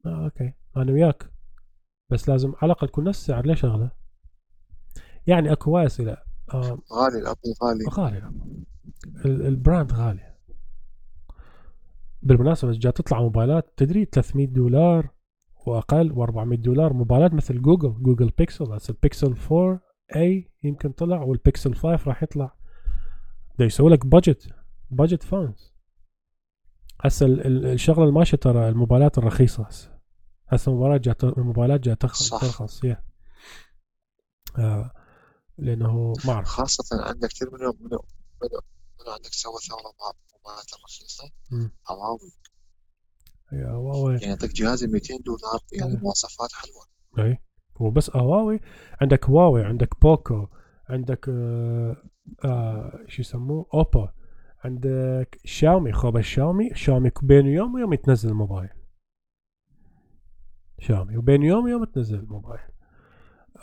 آه 0.06 0.24
okay. 0.26 0.54
أنا 0.78 0.92
وياك. 0.92 1.32
بس 2.10 2.30
لازم 2.30 2.54
على 2.62 2.72
الأقل 2.72 2.88
تكون 2.88 3.04
نفس 3.04 3.20
السعر 3.20 3.46
ليش 3.46 3.66
أغلى؟ 3.66 3.92
يعني 5.28 5.52
أكو 5.52 5.72
وايد 5.72 5.86
اسئله 5.86 6.29
غالي 6.58 7.18
ال 7.20 7.23
Apple 7.23 7.40
غالي. 7.64 7.86
غالي. 7.90 8.18
الأمر. 8.18 8.46
ال- 9.26 9.46
ال 9.48 9.56
brand 9.56 9.94
غالي. 9.94 10.36
بالمناسبة 12.22 12.72
جا 12.72 12.92
تطلع 12.92 13.22
موبايلات 13.22 13.74
تدري 13.78 14.06
300 14.06 14.48
دولار 14.48 15.10
وأقل 15.68 16.14
و400 16.16 16.60
دولار 16.60 16.94
موبايلات 16.94 17.34
مثل 17.34 17.62
Google 17.62 18.04
Google 18.04 18.30
Pixel 18.38 18.72
هسه 18.74 18.92
البيكسل 18.92 19.36
4 19.52 19.80
اي 20.16 20.52
يمكن 20.64 20.92
طلع 20.92 21.22
والبيكسل 21.22 21.76
5 21.76 22.08
راح 22.08 22.24
يطلع. 22.24 22.54
دا 23.60 23.66
يسوي 23.66 23.90
لك 23.92 24.06
budget 24.06 24.54
budget 24.92 25.24
phones 25.24 25.74
هسه 27.02 27.26
ال- 27.26 27.48
ال- 27.48 27.66
الشغلة 27.66 28.04
اللي 28.04 28.16
ماشيه 28.16 28.38
ترى 28.38 28.70
الموبايلات 28.70 29.18
الرخيصة 29.18 29.64
هسه. 29.64 30.00
هسه 30.48 30.70
الموبايلات 30.72 31.02
جا 31.02 31.16
الموبايلات 31.24 31.80
جا 31.80 31.94
ترخص 31.94 32.24
صح. 32.30 32.42
ترخص 32.42 32.84
يا 32.84 33.04
آه. 34.58 34.92
لأنه 35.62 36.14
ما 36.26 36.34
أعرف. 36.34 36.48
خاصة 36.48 37.04
عندك 37.04 37.30
كثير 37.30 37.50
منهم 37.52 37.74
منو 37.80 38.06
منو 38.42 38.62
منو 39.00 39.12
عندك 39.12 39.34
سوى 39.34 39.54
ثورة 39.70 39.82
مع 40.00 40.12
موبايلات 40.34 40.74
الرخيصة. 40.74 41.32
هواوي. 41.90 42.32
يا 43.52 43.72
هواوي. 43.72 44.14
يعني 44.14 44.26
يعطيك 44.26 44.52
جهاز 44.52 44.84
ب 44.84 44.90
200 44.90 45.18
دولار 45.26 45.60
يعني. 45.74 46.00
مواصفات 46.04 46.50
حلوة. 46.52 46.86
أي. 47.28 47.38
هو 47.78 47.90
بس 47.92 48.16
هواوي. 48.16 48.60
عندك 49.02 49.26
هواوي 49.26 49.64
عندك 49.64 50.02
بوكو 50.02 50.48
عندك 50.90 51.30
آه 51.30 51.98
آه 52.46 53.00
شو 53.08 53.22
يسموه؟ 53.22 53.66
أوبو. 53.74 54.08
عندك 54.64 55.40
شاومي 55.46 55.94
خوب 55.94 56.18
الشاومي 56.18 56.76
شاومي 56.76 57.12
بين 57.24 57.46
يوم 57.46 57.74
ويوم 57.74 57.94
يتنزل 57.94 58.34
موبايل 58.34 58.70
شاومي. 60.80 61.18
وبين 61.18 61.44
يوم 61.44 61.64
ويوم 61.64 61.84
تنزل 61.84 62.26
موبايل 62.26 62.62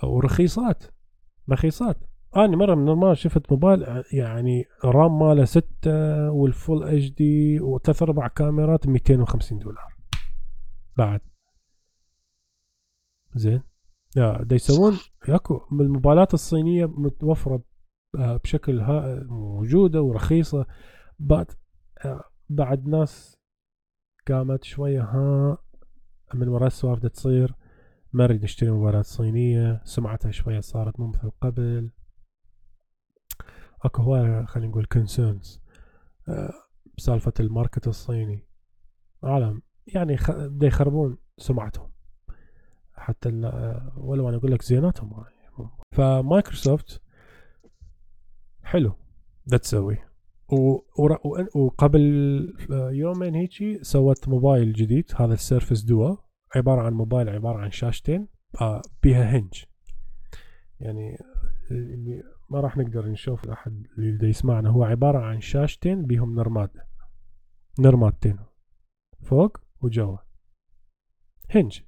ورخيصات. 0.02 0.84
رخيصات. 1.50 1.96
أنا 2.36 2.56
مرة 2.56 2.74
من 2.74 2.88
المرات 2.88 3.16
شفت 3.16 3.52
موبايل 3.52 4.04
يعني 4.12 4.64
رام 4.84 5.18
ماله 5.18 5.44
6 5.44 6.30
والفول 6.30 6.84
إتش 6.84 7.10
دي 7.10 7.60
وثلاث 7.60 8.02
أربع 8.02 8.28
كاميرات 8.28 8.86
250 8.86 9.58
دولار. 9.58 9.96
بعد. 10.96 11.20
زين. 13.34 13.62
لا 14.16 14.42
دا 14.42 14.56
يسوون 14.56 14.98
ياكو. 15.28 15.60
الموبايلات 15.72 16.34
الصينية 16.34 16.86
متوفرة 16.86 17.62
بشكل 18.14 18.80
ها 18.80 19.22
موجودة 19.24 20.02
ورخيصة. 20.02 20.66
بعد 21.18 21.50
بعد 22.48 22.88
ناس 22.88 23.38
قامت 24.28 24.64
شوية 24.64 25.02
ها 25.02 25.58
من 26.34 26.48
وراء 26.48 26.66
السوالف 26.66 27.06
تصير. 27.06 27.54
ما 28.12 28.24
نريد 28.24 28.42
نشتري 28.42 28.70
موبايلات 28.70 29.04
صينية 29.06 29.80
سمعتها 29.84 30.30
شوية 30.30 30.60
صارت 30.60 31.00
مو 31.00 31.06
مثل 31.06 31.30
قبل. 31.40 31.90
أكو 33.82 34.02
هواية 34.02 34.44
خلينا 34.44 34.70
نقول 34.70 34.84
concerns 34.84 35.62
بسالفه 36.98 37.32
ال 37.40 37.47
market 37.47 37.86
الصيني. 37.88 38.46
عالم 39.22 39.62
يعني 39.86 40.16
خ... 40.16 40.30
دا 40.30 40.66
يخربون 40.66 41.18
سمعتهم. 41.38 41.90
حتى 42.94 43.28
ال- 43.28 43.44
آه، 43.44 43.92
ولو 43.96 44.28
أنا 44.28 44.36
أقول 44.36 44.52
لك 44.52 44.62
زيناتهم. 44.62 45.24
فمايكروسوفت 45.92 47.02
حلو 48.62 48.92
ده 49.46 49.56
تسوي 49.56 49.98
و- 50.52 50.78
وأن- 50.78 51.56
وقبل 51.56 52.02
آه، 52.72 52.90
يومين 52.90 53.34
هيجي 53.34 53.84
سوت 53.84 54.28
موبايل 54.28 54.72
جديد 54.72 55.12
هذا 55.16 55.34
ال 55.34 55.40
Surface 55.40 55.80
Duo. 55.82 56.16
عبارة 56.56 56.82
عن 56.82 56.92
موبايل 56.92 57.28
عبارة 57.28 57.58
عن 57.58 57.70
شاشتين 57.70 58.28
آه، 58.60 58.82
بيها 59.02 59.24
hinge. 59.24 59.64
يعني 60.80 61.18
اللي 61.70 62.22
ما 62.50 62.60
راح 62.60 62.76
نقدر 62.76 63.06
نشوف 63.06 63.48
احد 63.48 63.86
اللي 63.98 64.18
دا 64.18 64.26
يسمعنا 64.26 64.68
هو 64.68 64.84
عبارة 64.84 65.18
عن 65.18 65.40
شاشتين 65.40 66.06
بيهم 66.06 66.34
نرماد 66.34 66.70
نرمادتين 67.80 68.38
فوق 69.22 69.58
وجوا. 69.80 70.18
hinge 71.50 71.80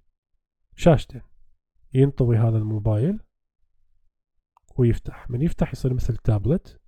شاشتين. 0.77 1.23
ينطوي 1.95 2.37
هذا 2.37 2.59
الموبايل 2.59 3.21
ويفتح. 4.77 5.31
من 5.31 5.43
يفتح 5.43 5.73
يصير 5.73 5.95
مثل 5.95 6.17
tablet. 6.17 6.81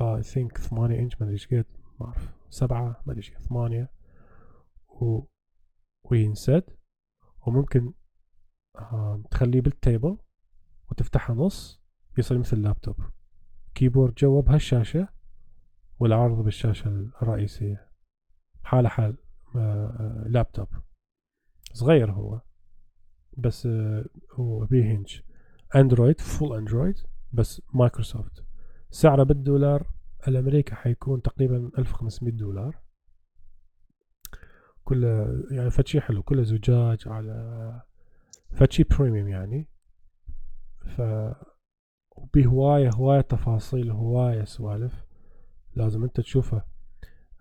I 0.00 0.22
think 0.22 0.58
8 0.58 0.98
إنش 0.98 1.14
ما 1.14 1.22
أدري 1.22 1.32
إيش 1.32 1.46
قد 1.46 1.66
ما 2.00 2.06
أعرف. 2.06 2.34
سبعة 2.50 3.02
ما 3.06 3.12
أدري 3.12 3.16
إيش 3.16 3.32
ثمانية. 3.32 3.90
و... 4.88 5.33
وينسد 6.04 6.64
وممكن 7.46 7.92
آه، 8.76 9.22
تخليه 9.30 9.60
بال 9.60 9.77
table 9.77 10.18
وتفتحها 10.90 11.36
نص 11.36 11.82
يصير 12.18 12.38
مثل 12.38 12.56
ال 12.56 12.61
laptop. 12.61 12.96
keyboard 13.74 14.14
جوا 14.14 14.42
بهالشاشة 14.42 15.08
والعرض 15.98 16.44
بالشاشة 16.44 16.88
الرئيسية. 17.22 17.88
حالة 18.62 18.88
حال 18.88 19.16
آه، 19.56 19.58
آه، 19.58 20.28
لابتوب. 20.28 20.68
صغير 21.72 22.12
هو 22.12 22.40
بس 23.38 23.68
هو 24.32 24.64
بي 24.64 24.80
hinge 24.80 25.20
Android 25.76 26.20
full 26.20 26.58
Android 26.58 26.94
بس 27.32 27.62
مايكروسوفت. 27.74 28.44
سعره 28.90 29.22
بالدولار 29.22 29.86
الأمريكي 30.28 30.74
حيكون 30.74 31.22
تقريبا 31.22 31.70
1500 31.78 32.32
دولار. 32.34 32.83
كله 34.84 35.42
يعني 35.50 35.70
فتشي 35.70 36.00
حلو 36.00 36.22
كله 36.22 36.42
زجاج 36.42 36.98
على 37.08 37.82
فتشي 38.52 38.84
premium 38.84 39.28
يعني. 39.28 39.68
ف 40.96 41.02
بهواية 42.34 42.90
هواية 42.90 43.20
تفاصيل 43.20 43.90
هواية 43.90 44.44
سوالف 44.44 45.04
لازم 45.76 46.04
انت 46.04 46.20
تشوفها 46.20 46.66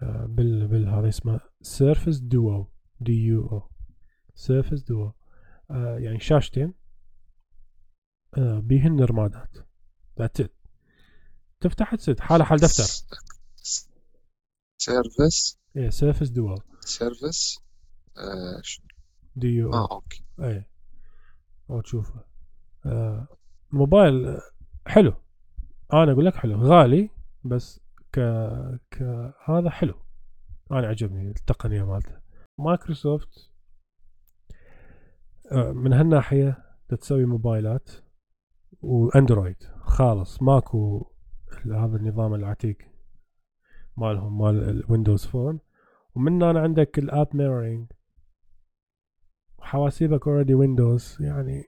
آه، 0.03 0.25
بال 0.25 0.67
بال 0.67 0.88
هذا 0.89 1.10
اسمه 1.10 1.39
Surface 1.62 2.17
Duo 2.17 2.67
D 3.00 3.26
U 3.26 3.48
O 3.48 3.69
Surface 4.36 4.82
Duo 4.82 5.13
يعني 5.69 6.19
شاشتين 6.19 6.73
آه، 8.38 8.60
بيهن 8.60 8.99
رمادات. 9.03 9.58
that's 10.19 10.41
it 10.41 10.52
تفتح 11.62 11.95
تسد 11.95 12.19
حالة 12.19 12.43
حال 12.43 12.60
دفتر. 12.60 12.84
Surface 14.78 15.60
إيه 15.77 15.89
Surface 15.89 16.30
Duo 16.30 16.58
Surface 16.88 17.60
آه 18.17 18.62
D 19.36 19.48
U 19.48 19.74
آه 19.74 19.91
okay. 19.91 20.26
إيه. 20.39 20.69
أو 21.69 21.82
تشوفه. 21.82 22.24
آه 22.86 23.28
موبايل 23.72 24.39
حلو. 24.88 25.13
أنا 25.93 26.12
أقول 26.12 26.26
لك 26.26 26.36
حلو. 26.36 26.56
غالي 26.56 27.10
بس 27.43 27.80
ك 28.13 28.19
ك 28.91 29.02
هذا 29.46 29.69
حلو. 29.69 29.93
أنا 30.72 30.88
عجبني 30.88 31.30
التقنية 31.30 31.84
مالته. 31.84 32.19
مايكروسوفت 32.60 33.52
آه، 35.52 35.72
من 35.72 35.93
هالناحية 35.93 36.63
تسوي 36.89 37.26
موبايلات 37.26 37.89
و 38.82 38.91
Android. 38.91 39.63
خالص. 39.82 40.41
ماكو 40.41 41.12
هذا 41.65 41.98
النظام 41.98 42.34
العتيق 42.34 42.78
مالهم 43.98 44.38
مال 44.41 44.69
ال 44.69 44.77
Windows 44.77 45.26
Phone 45.26 45.60
ومن 46.15 46.43
هنا 46.43 46.60
عندك 46.60 46.99
ال 47.00 47.09
app 47.09 47.36
mirroring 47.36 47.91
حواسيبك 49.60 50.28
already 50.28 50.54
Windows 50.54 51.17
يعني 51.21 51.63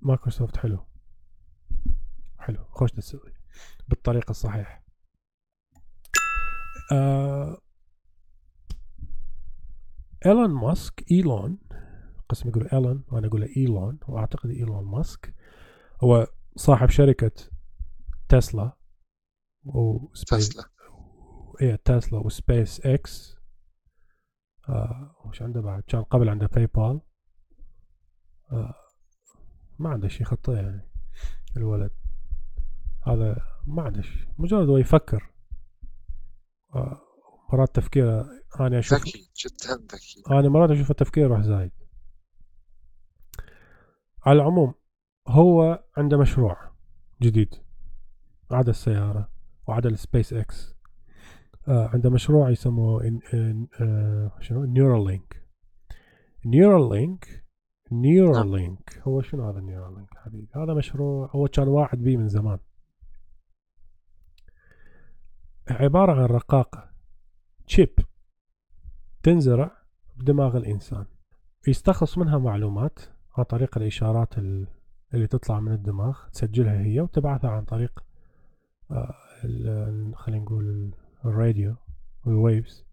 مايكروسوفت 0.00 0.56
حلو. 0.56 0.86
حلو 2.38 2.64
خوش 2.64 2.92
تسوي. 2.92 3.32
بالطريقة 3.88 4.30
الصحيحة. 4.30 4.84
آه 6.92 7.58
ايلون 10.26 10.50
ماسك 10.50 11.04
ايلون 11.10 11.58
قسم 12.28 12.48
يقول 12.48 12.68
ايلون 12.68 13.04
وأنا 13.12 13.26
أقول 13.26 13.42
ايلون 13.42 13.98
وأعتقد 14.08 14.50
ايلون 14.50 14.84
ماسك 14.84 15.34
هو 16.04 16.26
صاحب 16.56 16.88
شركة 16.88 17.32
Tesla 18.28 18.76
و 19.64 19.78
Space 19.78 20.48
Tesla. 20.48 20.64
إيه 21.60 21.76
Tesla 21.76 22.18
و 22.18 22.86
SpaceX. 22.86 23.36
آه 24.68 25.16
وش 25.24 25.42
عنده 25.42 25.60
بعد؟ 25.60 25.82
كان 25.82 26.02
قبل 26.02 26.28
عنده 26.28 26.46
PayPal 26.46 27.00
آه 28.52 28.74
ما 29.78 29.90
عنده 29.90 30.08
شيء 30.08 30.26
خطيه 30.26 30.56
يعني 30.56 30.90
الولد. 31.56 31.90
هذا 33.06 33.36
ما 33.66 33.82
عنده 33.82 34.02
شيء 34.02 34.28
مجرد 34.38 34.68
هو 34.68 34.76
يفكر. 34.76 35.30
آه 36.74 37.00
مرات 37.52 37.74
تفكيره 37.76 38.26
أنا 38.60 38.78
أشوف 38.78 38.98
ذكي 38.98 39.30
جدا 39.44 39.74
ذكي. 39.74 40.22
أنا 40.30 40.48
مرات 40.48 40.70
أشوف 40.70 40.90
التفكير 40.90 41.24
يروح 41.24 41.40
زايد. 41.40 41.72
على 44.26 44.36
العموم 44.36 44.74
هو 45.28 45.84
عنده 45.96 46.16
مشروع 46.16 46.70
جديد. 47.22 47.54
عدا 48.50 48.70
السيارة 48.70 49.32
وعدا 49.66 49.88
السبيس 49.88 50.32
إكس. 50.32 50.73
عنده 51.68 52.10
مشروع 52.10 52.50
يسموه 52.50 53.20
آه 53.80 54.32
شنو؟ 54.40 54.64
Neuralink 54.64 55.46
Neuralink 56.46 57.44
Neuralink 57.92 58.98
هو 59.02 59.22
شنو 59.22 59.48
هذا 59.50 59.60
Neuralink 59.60 60.08
حبيبي؟ 60.16 60.48
هذا 60.56 60.74
مشروع 60.74 61.30
هو 61.30 61.48
كان 61.48 61.68
واعد 61.68 61.98
بيه 61.98 62.16
من 62.16 62.28
زمان. 62.28 62.58
عبارة 65.70 66.12
عن 66.12 66.24
رقاقة. 66.24 66.90
chip 67.66 67.90
تنزرع 69.22 69.70
بدماغ 70.16 70.56
الإنسان. 70.56 71.06
يستخلص 71.68 72.18
منها 72.18 72.38
معلومات 72.38 72.98
عن 73.38 73.44
طريق 73.44 73.78
الإشارات 73.78 74.38
ال- 74.38 74.66
اللي 75.14 75.26
تطلع 75.26 75.60
من 75.60 75.72
الدماغ 75.72 76.18
تسجلها 76.32 76.80
هي 76.82 77.00
وتبعثها 77.00 77.50
عن 77.50 77.64
طريق 77.64 78.04
آه، 78.90 79.14
خلينا 80.14 80.44
نقول 80.44 80.94
ال 81.24 81.33
radio 81.33 81.76
ال 82.26 82.36
waves 82.36 82.84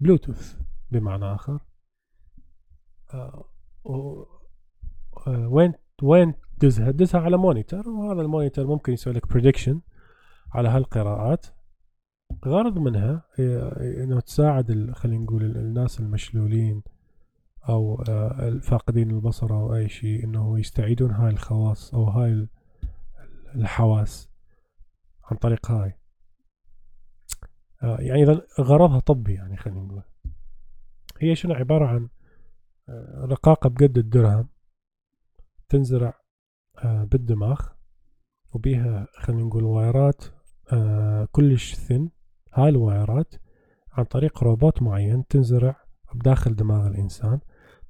بلوتوث 0.00 0.56
بمعنى 0.90 1.24
آخر. 1.24 1.60
آه، 3.14 3.44
آه، 3.86 5.48
وين 5.48 5.72
وين 6.02 6.34
تدزها 6.60 6.90
تدزها 6.90 7.20
على 7.20 7.36
monitor 7.36 7.88
وهذا 7.88 8.20
ال 8.22 8.28
monitor 8.28 8.66
ممكن 8.66 8.92
يسوي 8.92 9.12
لك 9.12 9.28
prediction 9.28 9.80
على 10.52 10.68
هالقراءات. 10.68 11.46
غرض 12.46 12.78
منها 12.78 13.22
إنه 13.78 14.20
تساعد 14.20 14.90
خلينا 14.94 15.24
نقول 15.24 15.42
ال- 15.44 15.56
الناس 15.56 16.00
المشلولين 16.00 16.82
أو 17.68 18.02
آه، 18.08 18.48
الفاقدين 18.48 19.10
البصر 19.10 19.50
أو 19.54 19.74
أي 19.74 19.88
شيء 19.88 20.24
إنه 20.24 20.58
يستعيدون 20.58 21.10
هاي 21.10 21.30
الخواص 21.30 21.94
أو 21.94 22.04
هاي 22.04 22.32
ال- 22.32 22.48
الحواس 23.54 24.30
عن 25.24 25.36
طريق 25.36 25.70
هاي. 25.70 25.94
يعني 27.84 28.22
إذا 28.22 28.46
غرضها 28.60 29.00
طبي 29.00 29.34
يعني 29.34 29.56
خلينا 29.56 29.80
نقول. 29.80 30.02
هي 31.20 31.34
شنو؟ 31.34 31.54
عبارة 31.54 31.86
عن 31.86 32.08
آه، 32.88 33.24
رقاقة 33.24 33.68
بقد 33.68 33.98
الدرهم 33.98 34.48
تنزرع 35.68 36.20
آه، 36.84 37.04
بالدماغ 37.04 37.60
وبيها 38.52 39.06
خلينا 39.18 39.42
نقول 39.42 39.64
وايرات 39.64 40.24
آه، 40.72 41.28
كلش 41.32 41.74
ثن. 41.74 42.08
هاي 42.52 42.68
الوايرات 42.68 43.34
عن 43.92 44.04
طريق 44.04 44.44
روبوت 44.44 44.82
معين 44.82 45.26
تنزرع 45.26 45.76
بداخل 46.14 46.56
دماغ 46.56 46.86
الإنسان. 46.86 47.40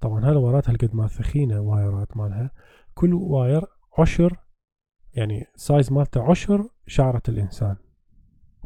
طبعا 0.00 0.24
هاي 0.24 0.32
الوايرات 0.32 0.68
هالقد 0.68 0.94
ما 0.94 1.06
ثخينة 1.06 1.60
وايرات 1.60 2.16
مالها. 2.16 2.50
كل 2.94 3.14
wire 3.14 3.66
عشر 3.98 4.36
يعني 5.14 5.46
size 5.56 5.92
مالته 5.92 6.30
عشر 6.30 6.68
شعرة 6.86 7.22
الإنسان. 7.28 7.76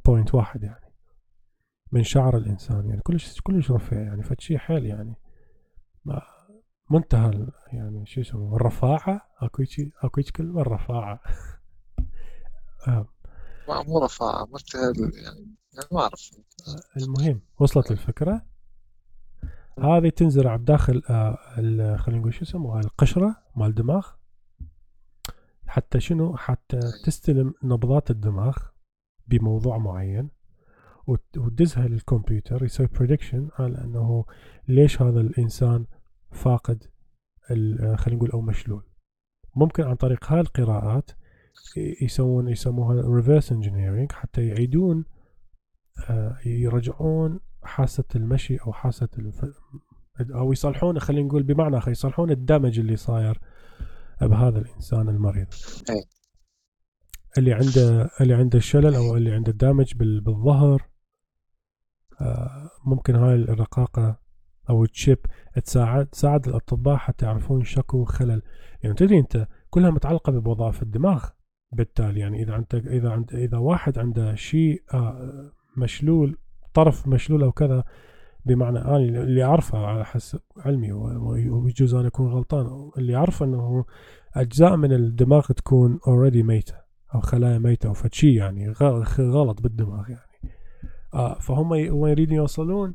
point 0.04 0.34
واحد 0.34 0.62
يعني. 0.62 0.87
من 1.92 2.02
شعر 2.02 2.36
الإنسان 2.36 2.88
يعني 2.88 3.00
كلش 3.00 3.40
كلش 3.40 3.70
رفيع 3.70 4.00
يعني 4.00 4.22
فد 4.22 4.37
شي 4.37 4.58
حيل 4.58 4.86
يعني. 4.86 5.14
ما 6.04 6.22
منتهى 6.90 7.46
يعني 7.72 8.06
شو 8.06 8.20
يسموه 8.20 8.56
الرفاعة 8.56 9.28
أكو 9.38 9.64
شيء 9.64 9.90
أكو 10.02 10.22
كلمة 10.36 10.60
الرفاعة. 10.60 11.20
آه. 12.88 13.08
ما 13.68 13.82
مو 13.82 13.98
رفاعة 13.98 14.44
مرتهل 14.44 15.12
يعني 15.14 15.58
يعني 15.72 15.88
ما 15.92 16.00
أعرف. 16.00 16.30
المهم 16.96 17.40
وصلت 17.58 17.90
الفكرة؟ 17.90 18.42
هذه 19.78 20.08
تنزرع 20.08 20.56
بداخل 20.56 21.02
آه، 21.10 21.96
خلينا 21.96 22.20
نقول 22.20 22.34
شو 22.34 22.42
يسموها 22.42 22.80
القشرة 22.80 23.36
مال 23.56 23.68
الدماغ. 23.68 24.06
حتى 25.66 26.00
شنو؟ 26.00 26.36
حتى 26.36 26.80
تستلم 27.04 27.54
نبضات 27.62 28.10
الدماغ 28.10 28.56
بموضوع 29.26 29.78
معين. 29.78 30.30
وتدزها 31.08 31.88
للكمبيوتر 31.88 32.64
يسوي 32.64 32.86
prediction 32.86 33.48
على 33.58 33.78
أنه 33.84 34.24
ليش 34.68 35.02
هذا 35.02 35.20
الإنسان 35.20 35.86
فاقد 36.30 36.84
آه، 37.50 37.96
خلينا 37.96 38.18
نقول 38.18 38.30
أو 38.30 38.40
مشلول 38.40 38.82
ممكن 39.54 39.82
عن 39.82 39.94
طريق 39.94 40.32
هاي 40.32 40.40
القراءات 40.40 41.10
يسوون 42.02 42.48
يسموها 42.48 43.16
reverse 43.16 43.52
engineering 43.52 44.12
حتى 44.12 44.46
يعيدون 44.46 45.04
آه، 46.10 46.38
يرجعون 46.46 47.40
حاسة 47.62 48.04
المشي 48.16 48.56
أو 48.56 48.72
حاسة 48.72 49.08
الف... 49.18 49.44
أو 50.34 50.52
يصلحون 50.52 50.98
خلينا 50.98 51.26
نقول 51.26 51.42
بمعنى 51.42 51.80
خي 51.80 51.90
يصلحون 51.90 52.30
الدمج 52.30 52.78
اللي 52.78 52.96
صاير 52.96 53.40
بهذا 54.20 54.58
الإنسان 54.58 55.08
المريض. 55.08 55.46
اللي 57.38 57.52
عنده 57.52 58.10
اللي 58.20 58.34
عنده 58.34 58.58
الشلل 58.58 58.94
أو 58.94 59.16
اللي 59.16 59.32
عنده 59.32 59.52
الدمج 59.52 59.94
بال... 59.94 60.20
بالظهر 60.20 60.88
ممكن 62.84 63.14
هاي 63.14 63.34
الرقاقة 63.34 64.18
أو 64.70 64.84
تشيب 64.84 65.18
تساعد 65.64 66.06
تساعد 66.06 66.48
الأطباء 66.48 66.96
حتى 66.96 67.26
يعرفون 67.26 67.64
شكو 67.64 68.04
خلل 68.04 68.42
يعني 68.82 68.94
تدري 68.94 69.18
أنت 69.18 69.48
كلها 69.70 69.90
متعلقة 69.90 70.32
بوظائف 70.32 70.82
الدماغ. 70.82 71.24
بالتالي 71.72 72.20
يعني 72.20 72.42
إذا 72.42 72.56
انت 72.56 72.74
إذا 72.74 73.10
عند 73.10 73.34
إذا 73.34 73.58
واحد 73.58 73.98
عنده 73.98 74.34
شيء 74.34 74.82
آه، 74.94 75.52
مشلول 75.76 76.38
طرف 76.74 77.08
مشلول 77.08 77.42
أو 77.42 77.52
كذا 77.52 77.84
بمعنى 78.44 78.78
أنا 78.78 78.96
اللي 78.96 79.44
أعرفه 79.44 79.86
على 79.86 80.04
حسب 80.04 80.40
علمي 80.56 80.92
ويجوز 80.92 81.94
أنا 81.94 82.08
أكون 82.08 82.32
غلطان 82.32 82.90
اللي 82.98 83.16
أعرفه 83.16 83.44
إنه 83.46 83.84
أجزاء 84.34 84.76
من 84.76 84.92
الدماغ 84.92 85.46
تكون 85.46 85.98
اوريدي 86.06 86.42
ميتة 86.42 86.74
أو 87.14 87.20
خلايا 87.20 87.58
ميتة 87.58 87.86
أو 87.86 87.92
فشي 87.94 88.34
يعني 88.34 88.72
غلط 89.18 89.62
بالدماغ 89.62 90.10
يعني. 90.10 90.27
آه 91.14 91.38
فهم 91.38 91.74
يريدون 91.74 92.36
يوصلون 92.36 92.94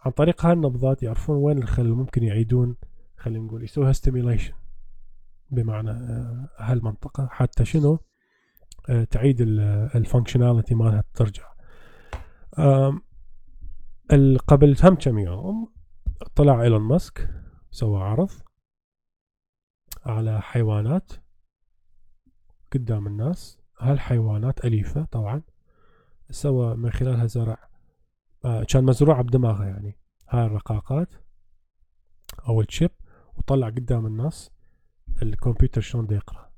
عن 0.00 0.12
طريق 0.12 0.46
هاي 0.46 0.52
النبضات 0.52 1.02
يعرفون 1.02 1.36
وين 1.36 1.58
الخلل 1.58 1.92
ممكن 1.94 2.22
يعيدون 2.22 2.76
خلينا 3.16 3.44
نقول 3.44 3.64
يسويها 3.64 3.92
stimulation 3.92 4.54
بمعنى 5.50 5.90
آه، 5.90 6.48
هالمنطقة. 6.58 7.28
حتى 7.30 7.64
شنو؟ 7.64 7.98
آه، 8.88 9.04
تعيد 9.04 9.40
ال 9.40 9.50
functionality 9.50 10.74
مالها 10.74 11.04
ترجع. 11.14 11.48
قبل 14.46 14.76
هم 14.84 14.94
كم 14.94 15.18
يوم 15.18 15.72
طلع 16.34 16.62
إيلون 16.62 16.80
ماسك 16.80 17.30
سوى 17.70 18.02
عرض 18.02 18.30
على 20.06 20.42
حيوانات 20.42 21.12
قدام 22.72 23.06
الناس. 23.06 23.58
هالحيوانات 23.80 24.64
أليفة 24.64 25.04
طبعا. 25.04 25.42
سوى 26.30 26.76
من 26.76 26.90
خلالها 26.90 27.26
زرع 27.26 27.68
آه 28.44 28.64
كان 28.64 28.84
مزروعة 28.84 29.22
بدماغها 29.22 29.66
يعني. 29.66 29.98
هاي 30.28 30.46
الرقاقات 30.46 31.08
أو 32.48 32.60
الشيب 32.60 32.90
وطلع 33.36 33.68
قدام 33.68 34.06
الناس 34.06 34.50
الكمبيوتر 35.22 35.80
شلون 35.80 36.06
دا 36.06 36.16
يقرأ. 36.16 36.48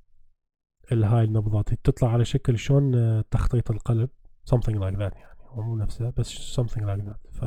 هاي 0.93 1.25
النبضات 1.25 1.75
تطلع 1.75 2.13
على 2.13 2.25
شكل 2.25 2.59
شلون 2.59 2.95
آه، 2.95 3.25
تخطيط 3.31 3.71
القلب 3.71 4.11
something 4.55 4.75
like 4.75 4.97
that 4.97 5.17
يعني. 5.17 5.37
هو 5.41 5.63
مو 5.63 5.77
نفسه 5.77 6.13
بس 6.17 6.61
something 6.61 6.83
like 6.83 7.03
that. 7.05 7.31
ف 7.33 7.45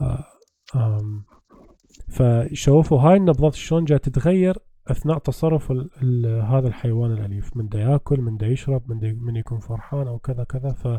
آه 0.00 1.20
فشوفوا 2.08 3.00
هاي 3.00 3.16
النبضات 3.16 3.54
شلون 3.54 3.84
جاي 3.84 3.98
تتغير 3.98 4.58
أثناء 4.86 5.18
تصرف 5.18 5.70
ال 5.72 5.90
ال 6.02 6.42
هذا 6.42 6.68
الحيوان 6.68 7.12
الأليف. 7.12 7.56
من 7.56 7.68
دا 7.68 7.80
ياكل 7.80 8.20
من 8.20 8.36
دا 8.36 8.46
يشرب 8.46 8.90
من 8.90 8.98
دا 8.98 9.12
من 9.12 9.36
يكون 9.36 9.58
فرحان 9.58 10.06
أو 10.06 10.18
كذا 10.18 10.44
كذا. 10.44 10.72
ف 10.72 10.98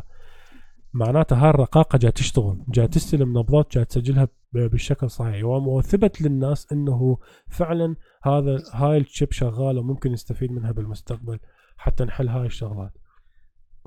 معناته 0.98 1.36
هاي 1.36 1.50
الرقاقة 1.50 1.98
جاي 1.98 2.12
تشتغل 2.12 2.64
جاي 2.68 2.88
تستلم 2.88 3.38
نبضات 3.38 3.72
جاي 3.74 3.84
تسجلها 3.84 4.28
بالشكل 4.52 5.10
صحيح. 5.10 5.44
وثبت 5.44 6.22
للناس 6.22 6.72
إنه 6.72 7.18
فعلا 7.50 7.96
هذا 8.22 8.62
هاي 8.72 8.98
الشيب 8.98 9.32
شغالة 9.32 9.80
وممكن 9.80 10.12
نستفيد 10.12 10.52
منها 10.52 10.72
بالمستقبل 10.72 11.38
حتى 11.76 12.04
نحل 12.04 12.28
هاي 12.28 12.46
الشغلات. 12.46 12.92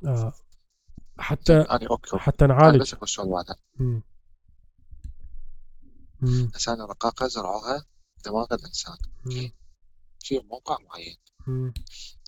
آه 0.06 0.34
حتى 1.18 1.66
حتى 2.14 2.48
نعالج. 2.48 2.82
بس 2.82 2.94
السؤال 2.94 3.30
بعدها 3.30 3.56
عشان 6.56 6.74
الرقاقه 6.74 7.28
زرعوها 7.28 7.86
دماغ 8.26 8.46
الإنسان. 8.52 8.98
في 10.20 10.40
موقع 10.50 10.78
معين. 10.90 11.18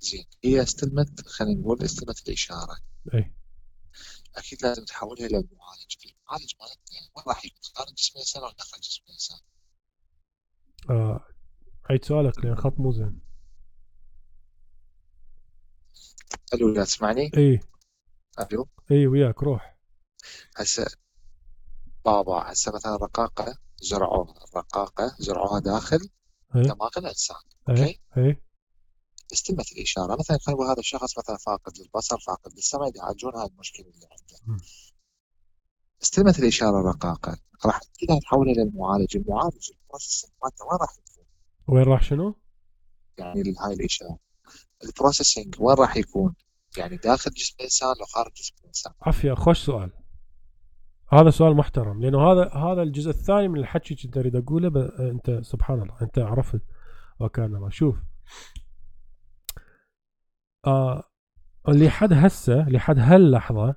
زين 0.02 0.26
هي 0.44 0.62
استلمت 0.62 1.28
خلينا 1.28 1.62
نقول 1.62 1.84
استلمت 1.84 2.28
الإشارة. 2.28 2.78
إي. 3.14 3.34
أكيد 4.36 4.64
لازم 4.66 4.86
تحولها 4.86 5.26
إلى 5.26 5.38
المعالج 5.38 5.96
المعالج 6.06 6.54
مالتنا 6.60 7.10
وين 7.16 7.26
راح 7.28 7.46
يكون 7.46 7.60
خارج 7.76 7.94
جسم 7.94 8.12
الانسان 8.16 8.44
ولا 8.44 8.54
داخل 8.54 8.80
جسم 8.80 9.04
الانسان؟ 9.08 9.40
آه 10.90 11.28
عيد 11.90 12.06
سؤالك 12.06 12.46
لأن 12.46 12.56
خط 12.56 12.80
مو 12.80 12.92
زين. 12.92 13.20
ألو 16.54 16.70
لا 16.70 16.84
تسمعني؟ 16.84 17.32
إي. 17.38 17.60
ألو. 18.40 18.68
إي 18.92 19.08
وياك 19.08 19.44
روح. 19.44 19.78
هسه 20.58 20.86
بابا 22.06 22.52
هسه 22.52 22.72
مثلا 22.76 22.96
رقاقة 22.96 23.58
زرعوها. 23.82 24.34
الرقاقه 24.44 25.16
زرعوها 25.20 25.60
داخل 25.60 26.10
دماغ 26.56 26.90
الإنسان 26.98 27.38
أوكي؟ 27.70 28.02
إي. 28.18 28.42
استلمت 29.34 29.72
الإشارة. 29.72 30.18
مثلا 30.20 30.38
نقول 30.50 30.68
هذا 30.68 30.80
الشخص 30.80 31.18
مثلا 31.18 31.38
فاقد 31.38 31.78
للبصر 31.78 32.20
فاقد 32.20 32.54
للسمع 32.54 32.90
يعالجون 32.96 33.36
هاي 33.36 33.48
المشكلة 33.48 33.86
اللي 33.86 34.08
عنده. 34.12 34.64
استلمت 36.04 36.40
الإشارة 36.40 36.80
الرقاقه 36.80 37.38
راح 37.66 37.80
اذا 38.04 38.20
تحولها 38.20 38.54
إلى 38.54 38.62
المعالج. 38.62 39.18
المعالج 39.18 39.72
ال 39.72 39.77
processing 39.77 40.32
مالته 40.44 40.66
وين 40.66 40.80
راح 40.82 40.92
يكون؟ 40.98 41.26
وين 41.68 41.84
راح 41.84 42.04
شنو؟ 42.04 42.36
يعني 43.18 43.56
هاي 43.60 43.74
الإشارة. 43.74 44.18
ال 44.84 44.90
processing 44.90 45.56
وين 45.60 45.78
راح 45.78 45.98
يكون؟ 45.98 46.36
يعني 46.78 46.98
داخل 46.98 47.32
جسم 47.32 47.56
الإنسان 47.60 47.96
لو 48.00 48.06
خارج 48.06 48.32
جسم 48.34 48.56
الإنسان. 48.62 48.94
عافيه 49.02 49.34
خوش 49.34 49.66
سؤال. 49.66 49.92
هذا 51.10 51.30
سؤال 51.30 51.56
محترم 51.56 52.02
لأنه 52.02 52.32
هذا 52.32 52.50
هذا 52.50 52.82
الجزء 52.82 53.10
الثاني 53.10 53.48
من 53.48 53.60
الحكي 53.60 53.96
كنت 53.96 54.18
أريد 54.18 54.36
أقوله 54.36 54.90
أنت 55.00 55.40
سبحان 55.44 55.82
الله 55.82 56.02
أنت 56.02 56.20
عرفت. 56.20 56.62
وكان 57.20 57.52
ما 57.52 57.70
شوف 57.70 57.96
آه 60.66 61.04
لحد 61.68 62.14
هسه 62.14 62.70
لحد 62.70 63.00
هاللحظة 63.00 63.76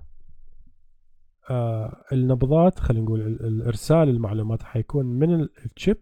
آه 1.51 2.05
النبضات 2.13 2.79
خلينا 2.79 3.05
نقول 3.05 3.21
الإرسال 3.21 4.09
المعلومات 4.09 4.63
حيكون 4.63 5.07
من 5.07 5.41
الشيب 5.41 5.99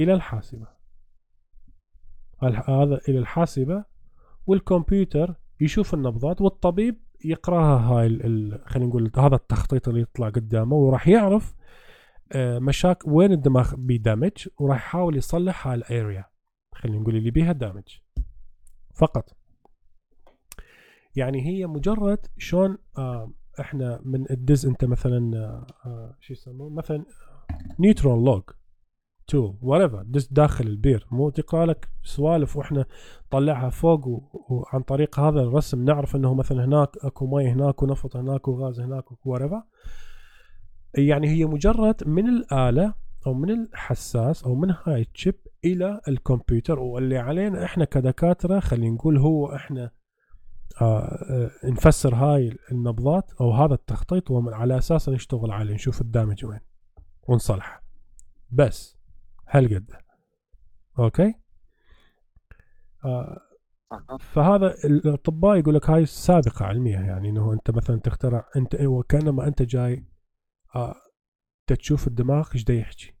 إلى 0.00 0.14
الحاسبة. 0.14 0.66
هذا 2.42 3.00
إلى 3.08 3.18
الحاسبة 3.18 3.84
والكمبيوتر 4.46 5.34
يشوف 5.60 5.94
النبضات 5.94 6.40
والطبيب 6.40 7.02
يقراها 7.24 7.78
هاي 7.78 8.18
خلينا 8.66 8.88
نقول 8.88 9.10
هذا 9.16 9.34
التخطيط 9.34 9.88
اللي 9.88 10.00
يطلع 10.00 10.28
قدامه 10.28 10.76
وراح 10.76 11.08
يعرف 11.08 11.54
آه 12.32 12.58
مشاكل 12.58 13.10
وين 13.10 13.32
الدماغ 13.32 13.74
بيه 13.76 14.00
damage 14.00 14.48
وراح 14.58 14.76
يحاول 14.76 15.16
يصلح 15.16 15.66
هاي 15.66 15.74
ال 15.74 15.84
area 15.84 16.24
خلينا 16.74 16.98
نقول 16.98 17.16
اللي 17.16 17.30
بيها 17.30 17.52
damage 17.52 17.98
فقط. 18.94 19.37
يعني 21.18 21.46
هي 21.46 21.66
مجرد 21.66 22.26
شلون 22.38 22.78
آه 22.98 23.32
إحنا 23.60 24.00
من 24.04 24.30
ندز 24.30 24.66
أنت 24.66 24.84
مثلا 24.84 25.36
آه, 25.36 25.66
آه، 25.86 26.16
شو 26.20 26.32
يسمونه 26.32 26.74
مثلا 26.74 27.04
neutron 27.78 28.24
log 28.24 28.42
tool 29.26 29.52
whatever 29.52 30.02
دز 30.04 30.28
داخل 30.30 30.66
البير. 30.66 31.06
مو 31.10 31.30
تقرا 31.30 31.66
لك 31.66 31.88
سوالف 32.02 32.56
وإحنا 32.56 32.84
نطلعها 33.26 33.70
فوق 33.70 34.06
وعن 34.50 34.82
طريق 34.82 35.20
هذا 35.20 35.40
الرسم 35.40 35.84
نعرف 35.84 36.16
إنه 36.16 36.34
مثلا 36.34 36.64
هناك 36.64 36.96
أكو 37.02 37.26
مي 37.26 37.48
هناك 37.48 37.82
ونفط 37.82 38.16
هناك 38.16 38.48
وغاز 38.48 38.80
هناك 38.80 39.04
whatever. 39.04 39.62
يعني 40.94 41.28
هي 41.28 41.44
مجرد 41.44 42.08
من 42.08 42.28
الآلة 42.28 42.94
أو 43.26 43.34
من 43.34 43.50
الحساس 43.50 44.44
أو 44.44 44.54
من 44.54 44.74
هاي 44.84 45.06
الشيب 45.14 45.34
إلى 45.64 46.00
الكمبيوتر. 46.08 46.78
واللي 46.78 47.18
علينا 47.18 47.64
إحنا 47.64 47.84
كدكاترة 47.84 48.60
خلينا 48.60 48.94
نقول 48.94 49.18
هو 49.18 49.54
إحنا 49.54 49.90
آه، 50.80 50.84
آه، 50.84 51.50
نفسر 51.64 52.14
هاي 52.14 52.58
النبضات 52.72 53.32
أو 53.40 53.52
هذا 53.52 53.74
التخطيط 53.74 54.30
ومن 54.30 54.54
على 54.54 54.78
اساسه 54.78 55.12
نشتغل 55.12 55.50
عليه 55.50 55.74
نشوف 55.74 56.00
الدامج 56.00 56.44
وين 56.44 56.60
ونصلحه. 57.28 57.82
بس 58.50 58.98
هالقد. 59.48 59.90
أوكي؟ 60.98 61.34
آه 63.04 63.40
فهذا 64.20 64.74
الأطباء 64.84 65.56
يقول 65.56 65.74
لك 65.74 65.90
هاي 65.90 66.06
سابقة 66.06 66.64
علمية 66.64 66.98
يعني 66.98 67.28
إنه 67.28 67.52
أنت 67.52 67.70
مثلا 67.70 68.00
تخترع 68.00 68.48
أنت 68.56 68.74
وكأنما 68.74 69.46
أنت 69.46 69.62
جاي 69.62 70.04
آه 70.76 70.94
تشوف 71.66 72.06
الدماغ 72.06 72.48
إيش 72.54 72.64
يحكي. 72.70 73.17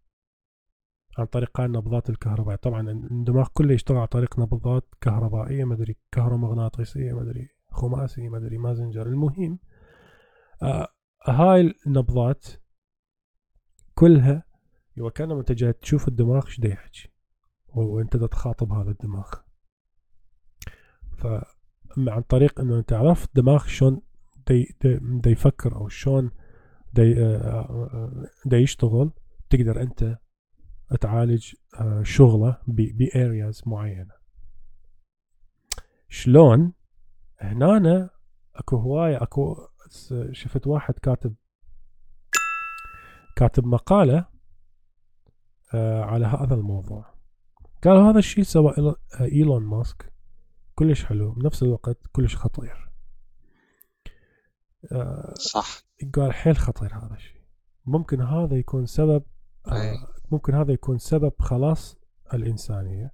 عن 1.18 1.26
طريق 1.26 1.60
النبضات 1.60 2.10
الكهربائية 2.10 2.56
طبعا 2.56 2.90
الدماغ 2.90 3.48
كله 3.52 3.74
يشتغل 3.74 3.96
عن 3.96 4.06
طريق 4.06 4.38
نبضات 4.38 4.84
كهربائية 5.00 5.64
ما 5.64 5.74
أدري 5.74 5.96
كهرومغناطيسية 6.12 7.12
ما 7.12 7.22
أدري 7.22 7.48
خماسي 7.70 8.28
ما 8.28 8.38
أدري 8.38 8.58
مازنجر. 8.58 9.06
المهم 9.06 9.58
آه 10.62 10.88
هاي 11.26 11.74
النبضات 11.86 12.46
كلها 13.94 14.44
وكانما 14.98 15.40
انت 15.40 15.52
جاي 15.52 15.72
تشوف 15.72 16.08
الدماغ 16.08 16.46
إيش 16.46 16.58
يحكي 16.58 17.08
وأنت 17.74 18.16
تخاطب 18.16 18.72
هذا 18.72 18.90
الدماغ. 18.90 19.34
ف 21.16 21.26
عن 21.98 22.22
طريق 22.22 22.60
إنه 22.60 22.78
أنت 22.78 22.92
عرفت 22.92 23.30
دماغ 23.36 23.66
شلون 23.66 24.00
دا 25.02 25.30
يفكر 25.30 25.76
أو 25.76 25.88
شلون 25.88 26.30
دا 26.92 27.02
آه، 27.02 28.26
آه، 28.52 28.56
يشتغل 28.56 29.10
تقدر 29.50 29.82
أنت 29.82 30.18
تعالج 30.96 31.54
آه، 31.80 32.02
شغله 32.02 32.58
بارياز 32.66 33.62
معينة. 33.66 34.18
شلون؟ 36.08 36.72
هنا 37.40 38.10
أكو 38.54 38.76
هواية 38.76 39.22
أكو 39.22 39.56
شفت 40.32 40.66
واحد 40.66 40.94
كاتب 40.94 41.34
كاتب 43.36 43.66
مقالة 43.66 44.26
آه 45.74 46.02
على 46.02 46.26
هذا 46.26 46.54
الموضوع. 46.54 47.14
قالوا 47.84 48.10
هذا 48.10 48.18
الشيء 48.18 48.44
سوى 48.44 48.74
آه، 48.78 48.96
إيلون 49.20 49.62
ماسك 49.62 50.12
كلش 50.74 51.04
حلو 51.04 51.32
بنفس 51.32 51.62
الوقت 51.62 52.06
كلش 52.12 52.36
خطير. 52.36 52.88
صح. 55.34 55.82
قال 56.14 56.32
حيل 56.32 56.56
خطير 56.56 56.94
هذا 56.94 57.14
الشيء. 57.14 57.42
ممكن 57.86 58.20
هذا 58.20 58.56
يكون 58.56 58.86
سبب 58.86 59.22
أي. 59.72 59.98
آه 60.32 60.34
ممكن 60.34 60.54
هذا 60.54 60.72
يكون 60.72 60.98
سبب 60.98 61.32
خلاص 61.38 61.96
الإنسانية 62.34 63.12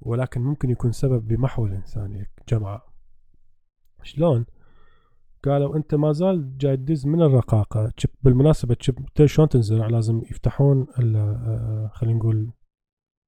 ولكن 0.00 0.40
ممكن 0.40 0.70
يكون 0.70 0.92
سبب 0.92 1.28
بمحو 1.28 1.66
الإنسانية. 1.66 2.30
جماعة 2.48 2.82
شلون؟ 4.02 4.46
قالوا 5.44 5.76
أنت 5.76 5.94
ما 5.94 6.12
زال 6.12 6.58
جاي 6.58 6.76
تدز 6.76 7.06
من 7.06 7.22
الرقاقة. 7.22 7.90
chip 7.96 8.08
بالمناسبة 8.22 8.74
chip 8.74 9.26
شلون 9.26 9.48
تنزرع؟ 9.48 9.86
لازم 9.86 10.22
يفتحون 10.30 10.86
ال- 10.98 11.16
آه، 11.16 11.90
خلينا 11.94 12.18
نقول 12.18 12.52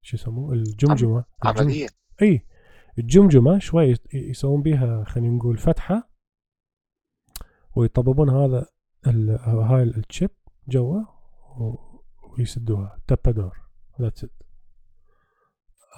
شو 0.03 0.16
يسموه؟ 0.16 0.53
الجمجمة. 0.53 1.24
الجم- 1.45 1.61
عمليا 1.61 1.89
إي 2.22 2.47
الجمجمة 2.99 3.59
شوي 3.59 3.85
يس- 3.85 4.14
يسوون 4.14 4.62
بيها 4.62 5.05
خلينا 5.05 5.37
نقول 5.37 5.59
فتحة 5.59 6.09
ويطببون 7.76 8.30
هذا 8.30 8.66
ال- 9.07 9.30
هاي 9.41 9.82
ال 9.83 9.92
chip 9.92 10.31
جوا 10.68 11.01
ويسدوها. 12.39 13.01
تبادور 13.07 13.61
that's 14.01 14.25
it 14.25 14.31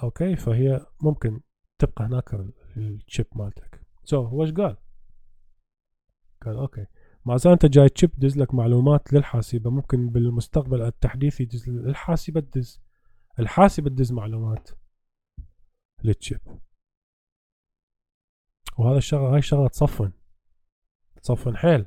أوكي 0.03 0.35
فهي 0.35 0.85
ممكن 1.01 1.41
تبقى 1.79 2.05
هناك 2.05 2.33
ال- 2.33 2.53
chip 2.77 3.25
مالتك. 3.35 3.81
so 4.03 4.29
so, 4.29 4.41
إيش 4.41 4.51
قال؟ 4.51 4.77
قال 6.45 6.55
أوكي 6.57 6.85
زال 7.35 7.51
أنت 7.51 7.65
جاي 7.65 7.89
chip 7.89 8.11
دز 8.17 8.37
لك 8.37 8.53
معلومات 8.53 9.13
للحاسبة. 9.13 9.69
ممكن 9.69 10.09
بالمستقبل 10.09 10.81
التحديث 10.81 11.41
يدز 11.41 11.69
الحاسبة 11.69 12.39
تدز. 12.39 12.81
الحاسبة 13.39 13.89
تدز 13.89 14.11
معلومات 14.11 14.69
لل 16.03 16.15
chip 16.15 16.39
وهذا 18.77 18.97
الشغله 18.97 19.31
هاي 19.31 19.37
الشغلة 19.37 19.67
تصفن. 19.67 20.11
تصفن 21.21 21.57
حيل. 21.57 21.85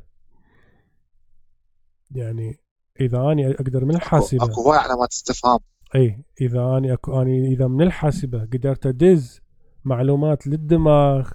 يعني 2.11 2.60
إذا 3.01 3.33
أني 3.33 3.51
أقدر 3.51 3.85
من 3.85 3.95
الحاسبه 3.95 4.45
أكو 4.45 4.63
هواي 4.63 4.79
علامات 4.79 5.09
استفهام. 5.13 5.59
إي 5.95 6.25
إذا 6.41 6.77
أني 6.77 6.93
أكو 6.93 7.23
أني 7.23 7.53
إذا 7.53 7.67
من 7.67 7.83
الحاسبة 7.83 8.41
قدرت 8.45 8.87
أدز 8.87 9.41
معلومات 9.85 10.47
للدماغ 10.47 11.31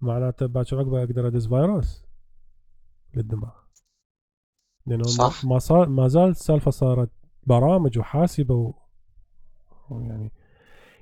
معناته 0.00 0.46
باكر 0.46 0.78
عقبة 0.78 1.02
أقدر 1.02 1.26
أدز 1.26 1.48
فيروس 1.48 2.04
للدماغ. 3.14 3.54
لأنه 4.86 5.02
ما- 5.02 5.08
صح. 5.30 5.44
ما 5.44 5.58
صار 5.58 5.88
ما 5.88 6.08
زالت 6.08 6.36
السالفة 6.36 6.70
صارت 6.70 7.10
برامج 7.46 7.98
وحاسبة 7.98 8.54
و... 8.54 8.74
يعني 9.90 10.32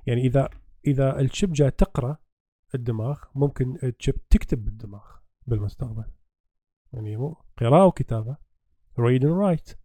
يعني 0.07 0.21
اذا 0.21 0.49
إذا 0.87 1.21
ال 1.21 1.27
chip 1.27 1.53
جاي 1.53 1.71
تقرأ 1.71 2.17
الدماغ 2.75 3.19
ممكن 3.35 3.79
ال 3.83 3.92
chip 3.92 4.29
تكتب 4.31 4.65
بالدماغ 4.65 5.05
بالمستقبل. 5.47 6.05
يعني 6.93 7.17
مو 7.17 7.37
قراءة 7.59 7.87
وكتابة. 7.87 8.37
Read 8.99 9.23
and 9.23 9.37
write. 9.39 9.77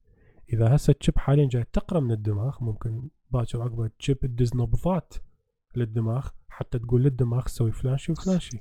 إذا 0.53 0.75
هسه 0.75 0.95
ال 0.99 1.03
chip 1.03 1.19
حاليا 1.19 1.47
جاي 1.47 1.63
تقرأ 1.73 1.99
من 1.99 2.11
الدماغ 2.11 2.57
ممكن 2.61 3.09
باكر 3.31 3.61
عقبه 3.61 3.85
ال 3.85 3.92
chip 3.92 4.19
تدز 4.19 4.55
نبضات 4.55 5.13
للدماغ 5.75 6.27
حتى 6.49 6.79
تقول 6.79 7.03
للدماغ 7.03 7.47
سوي 7.47 7.71
فلان 7.71 7.97
شي 7.97 8.11
وفلان 8.11 8.39
شي 8.39 8.59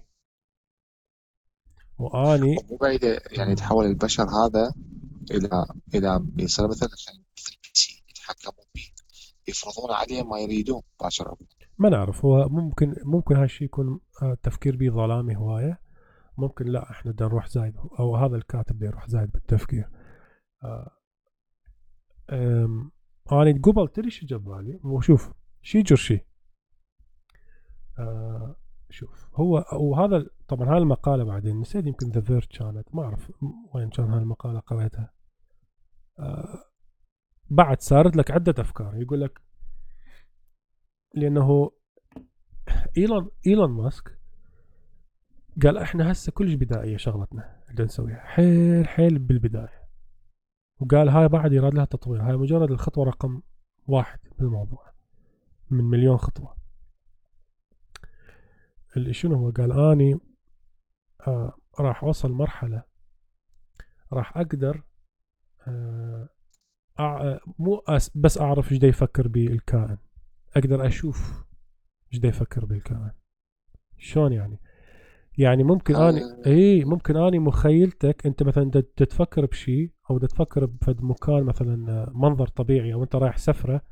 وآني 1.98 2.56
مو 2.70 2.76
بعيدة 2.76 3.20
يعني 3.30 3.52
يتحول 3.52 3.86
البشر 3.86 4.24
هذا 4.28 4.74
إلى 5.30 5.66
إلى 5.94 6.26
يصير 6.38 6.68
مثل 6.68 6.86
مثل 6.86 7.58
سي 7.72 8.04
يتحكمون 8.10 8.66
به 8.74 8.82
يفرضون 9.48 9.90
عليه 9.90 10.22
ما 10.22 10.38
يريدون 10.38 10.82
باكر 11.00 11.34
ما 11.80 11.88
نعرف 11.88 12.24
هو 12.24 12.48
ممكن 12.48 12.94
ممكن 13.04 13.36
هالشيء 13.36 13.64
يكون 13.64 14.00
آه، 14.22 14.36
تفكير 14.42 14.76
به 14.76 14.90
ظلامي 14.90 15.36
هواية. 15.36 15.80
ممكن 16.38 16.64
لا 16.66 16.90
إحنا 16.90 17.12
بدنا 17.12 17.28
نروح 17.28 17.48
زايد 17.48 17.74
أو 17.98 18.16
هذا 18.16 18.36
الكاتب 18.36 18.76
بده 18.76 18.86
يروح 18.86 19.08
زايد 19.08 19.30
بالتفكير. 19.30 19.84
آه، 19.84 19.99
أم، 22.30 22.90
أنا 23.32 23.60
قبل 23.62 23.88
تدري 23.88 24.10
شو 24.10 24.26
جاب 24.26 24.44
بالي 24.44 24.80
وشوف 24.84 25.32
شي 25.62 25.78
يجر 25.78 25.96
شي 25.96 26.26
آه، 27.98 28.56
شوف 28.90 29.28
هو 29.34 29.64
وهذا 29.72 30.26
طبعا 30.48 30.68
هاي 30.72 30.78
المقالة 30.78 31.24
بعدين 31.24 31.60
نسيت 31.60 31.86
يمكن 31.86 32.10
The 32.10 32.20
Verge 32.20 32.44
كانت 32.46 32.94
ما 32.94 33.02
أعرف 33.02 33.32
وين 33.74 33.90
كان 33.90 34.10
هاي 34.10 34.18
المقالة 34.22 34.60
قريتها. 34.60 35.12
آه، 36.18 36.64
بعد 37.50 37.80
صارت 37.80 38.16
لك 38.16 38.30
عدة 38.30 38.54
أفكار 38.58 38.96
يقول 38.96 39.20
لك 39.20 39.40
لأنه 41.14 41.70
إيلون 42.96 43.30
إيلون 43.46 43.70
ماسك 43.70 44.18
قال 45.62 45.78
إحنا 45.78 46.12
هسه 46.12 46.32
كلش 46.32 46.54
بدائية 46.54 46.96
شغلتنا 46.96 47.62
اللي 47.70 47.84
نسويها 47.84 48.20
حيل 48.24 48.88
حيل 48.88 49.18
بالبداية. 49.18 49.79
وقال 50.80 51.08
هاي 51.08 51.28
بعد 51.28 51.52
يراد 51.52 51.74
لها 51.74 51.84
تطوير 51.84 52.22
هاي 52.22 52.36
مجرد 52.36 52.70
الخطوة 52.70 53.04
رقم 53.04 53.42
واحد 53.86 54.18
بالموضوع 54.38 54.92
من 55.70 55.84
مليون 55.84 56.16
خطوة. 56.16 56.56
اللي 58.96 59.12
شنو 59.12 59.34
هو؟ 59.34 59.50
قال 59.50 59.72
أني 59.72 60.20
آه 61.26 61.56
راح 61.80 62.04
أوصل 62.04 62.32
مرحلة 62.32 62.82
راح 64.12 64.36
أقدر 64.36 64.82
آه 65.68 66.28
أع... 67.00 67.38
مو 67.58 67.76
أس... 67.76 68.10
بس 68.16 68.38
أعرف 68.38 68.72
إيش 68.72 68.82
يفكر 68.82 69.28
به 69.28 69.46
الكائن 69.46 69.98
أقدر 70.56 70.86
أشوف 70.86 71.44
إيش 72.12 72.24
يفكر 72.24 72.64
بالكائن 72.64 73.10
شلون 73.98 74.32
يعني؟ 74.32 74.60
يعني 75.38 75.64
ممكن 75.64 75.96
أني 75.96 76.20
آه. 76.20 76.46
اي 76.46 76.84
ممكن 76.84 77.16
أني 77.16 77.38
مخيلتك 77.38 78.26
أنت 78.26 78.42
مثلا 78.42 78.70
دا 78.70 78.80
تتفكر 78.80 79.46
بشيء 79.46 79.92
أو 80.10 80.18
دا 80.18 80.26
تفكر 80.26 80.66
بفد 80.66 81.02
مكان 81.02 81.44
مثلا 81.44 81.92
آه، 81.92 82.10
منظر 82.14 82.46
طبيعي 82.48 82.92
أو 82.94 83.02
أنت 83.02 83.16
رايح 83.16 83.36
سفرة 83.38 83.82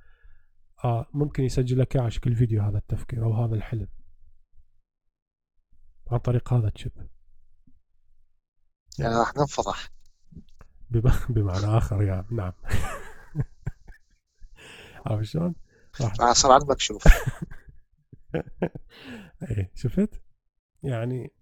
آه 0.84 1.06
ممكن 1.14 1.44
يسجل 1.44 1.78
لك 1.78 1.96
على 1.96 2.10
شكل 2.10 2.34
فيديو 2.34 2.62
هذا 2.62 2.78
التفكير 2.78 3.24
أو 3.24 3.44
هذا 3.44 3.54
الحلم. 3.54 3.88
عن 6.10 6.18
طريق 6.18 6.52
هذا 6.52 6.68
الشيب. 6.68 6.92
يعني 8.98 9.14
راح 9.14 9.36
ننفضح 9.36 9.88
بم- 10.90 11.10
بمعنى 11.34 11.66
آخر 11.66 12.02
يعني 12.02 12.26
نعم. 12.30 12.52
عرفت 15.06 15.24
شلون؟ 15.24 15.54
راح. 16.00 16.20
راح 16.20 16.30
يصير 16.30 16.50
على 16.52 16.62
المكشوف 16.62 17.04
إيه 19.50 19.70
شفت؟ 19.74 20.22
يعني 20.82 21.32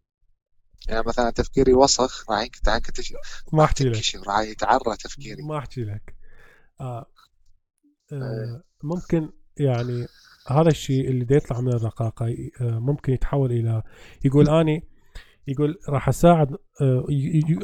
يعني 0.89 1.03
مثلا 1.07 1.31
تفكيري 1.31 1.75
وسخ 1.75 2.31
راح 2.31 2.41
ينكت- 2.41 2.69
ينكتش 2.69 3.15
ما 3.53 3.65
أحكي 3.65 3.85
لك. 3.85 4.27
راح 4.29 4.41
يتعرى 4.41 4.97
تفكيري. 5.05 5.43
ما 5.43 5.59
أحكي 5.59 5.85
لك. 5.85 6.15
آه. 6.81 7.07
آه 8.13 8.63
ممكن 8.83 9.31
يعني 9.57 10.07
هذا 10.49 10.69
الشيء 10.69 11.09
اللي 11.11 11.25
دا 11.25 11.37
يطلع 11.37 11.61
من 11.61 11.73
الرقاقة 11.73 12.27
آه 12.61 12.79
ممكن 12.79 13.13
يتحول 13.13 13.53
إلى 13.53 13.83
يقول 14.25 14.49
أني 14.49 14.89
يقول 15.49 15.79
راح 15.89 16.09
أساعد 16.09 16.53
آه 16.81 17.07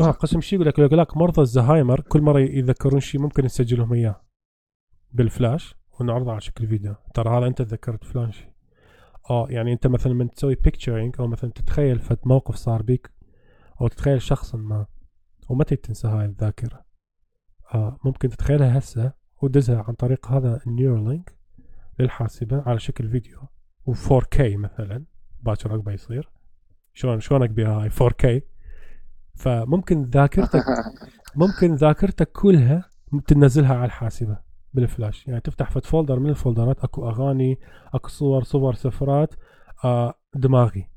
آه 0.01 0.11
قسم 0.11 0.41
شيء 0.41 0.59
يقول 0.59 0.69
لك 0.69 0.79
يقول 0.79 0.99
لك 0.99 1.17
مرضى 1.17 1.43
الزهايمر 1.43 2.01
كل 2.01 2.21
مرة 2.23 2.41
يذكرون 2.41 3.01
شيء 3.01 3.21
ممكن 3.21 3.45
نسجلهم 3.45 3.93
إياه 3.93 4.23
بالفلاش 5.13 5.75
ونعرضه 6.01 6.31
على 6.33 6.41
شكل 6.41 6.67
فيديو. 6.67 6.95
ترى 7.15 7.39
هذا 7.39 7.47
أنت 7.47 7.63
تذكرت 7.63 8.05
فلان 8.05 8.33
شيء 8.33 8.52
آه 9.31 9.47
يعني 9.51 9.73
أنت 9.73 9.87
مثلا 9.87 10.15
من 10.15 10.31
تسوي 10.31 10.55
picturing 10.55 11.15
أو 11.21 11.27
مثلا 11.27 11.51
تتخيل 11.51 11.99
فد 11.99 12.19
موقف 12.25 12.55
صار 12.55 12.83
بيك 12.83 13.11
أو 13.81 13.89
تتخيل 13.89 14.23
شخصا 14.23 14.59
ما 14.59 14.87
ومتى 15.49 15.77
تنسى 15.77 16.09
هاي 16.09 16.25
الذاكرة. 16.25 16.85
آه 17.75 17.99
ممكن 18.05 18.29
تتخيلها 18.29 18.79
هسه 18.79 19.13
ودزها 19.43 19.85
عن 19.89 19.95
طريق 19.95 20.27
هذا 20.27 20.61
ال 20.67 20.74
Neuralink 20.74 21.37
للحاسبة 21.99 22.63
على 22.67 22.79
شكل 22.79 23.11
فيديو. 23.11 23.39
و4K 23.91 24.41
مثلا 24.41 25.05
باكر 25.43 25.73
عقبه 25.73 25.93
يصير. 25.93 26.31
شلون 26.93 27.21
شلونك 27.21 27.51
بها 27.51 27.83
هاي 27.83 27.91
4K 27.91 28.43
فممكن 29.35 30.03
ذاكرتك 30.03 30.65
ممكن 31.37 31.75
ذاكرتك 31.75 32.33
كلها 32.33 32.91
تنزلها 33.27 33.75
على 33.75 33.85
الحاسبة. 33.85 34.52
بالفلاش. 34.75 35.27
يعني 35.29 35.41
تفتح 35.41 35.71
فد 35.71 35.87
folder 35.87 36.19
من 36.19 36.31
الفولدرات 36.31 36.81
أكو 36.81 37.09
أغاني 37.09 37.59
أكو 37.95 38.09
صور 38.09 38.43
صور 38.45 38.75
سفرات 38.75 39.35
آه 39.85 40.15
دماغي. 40.35 40.89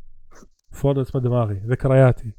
folder 0.72 1.02
اسمه 1.02 1.22
دماغي 1.22 1.62
ذكرياتي. 1.66 2.34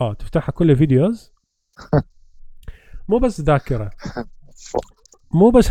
آه 0.00 0.14
تفتحها 0.14 0.52
كلها 0.52 0.74
videos 0.74 1.32
مو 3.08 3.18
بس 3.18 3.40
ذاكرة. 3.40 3.90
مو 5.34 5.50
بس 5.50 5.70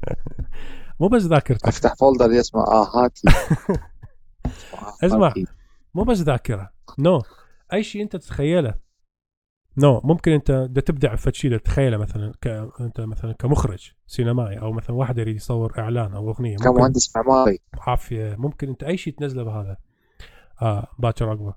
مو 1.00 1.08
بس 1.08 1.22
ذاكرتك. 1.22 1.66
أفتح 1.68 1.94
folder 1.94 2.40
اسمه 2.40 2.62
آهاتي. 2.62 3.28
اسمع. 5.04 5.34
مو 5.94 6.04
بس 6.04 6.18
ذاكرة. 6.18 6.70
no 6.98 7.20
no. 7.20 7.24
أي 7.72 7.82
شيء 7.82 8.02
أنت 8.02 8.16
تتخيله. 8.16 8.74
no 9.78 10.00
no. 10.00 10.04
ممكن 10.04 10.32
انت 10.32 10.50
بدك 10.52 10.82
تبدع 10.82 11.14
في 11.14 11.30
شيء 11.34 11.56
تتخيله 11.56 11.96
مثلا 11.96 12.32
ك... 12.42 12.46
أنت 12.80 13.00
مثلا 13.00 13.32
كمخرج 13.32 13.92
سينمائي 14.06 14.58
أو 14.58 14.72
مثلا 14.72 14.96
واحد 14.96 15.18
يريد 15.18 15.36
يصور 15.36 15.78
إعلان 15.78 16.12
أو 16.12 16.30
أغنية 16.30 16.56
كمهندس 16.56 17.16
معماري. 17.16 17.58
عافية. 17.78 18.36
ممكن 18.38 18.68
أنت 18.68 18.82
أي 18.82 18.96
شيء 18.96 19.14
تنزله 19.14 19.42
بهذا. 19.42 19.76
آه 20.62 20.86
باكر 20.98 21.28
عقبة. 21.28 21.54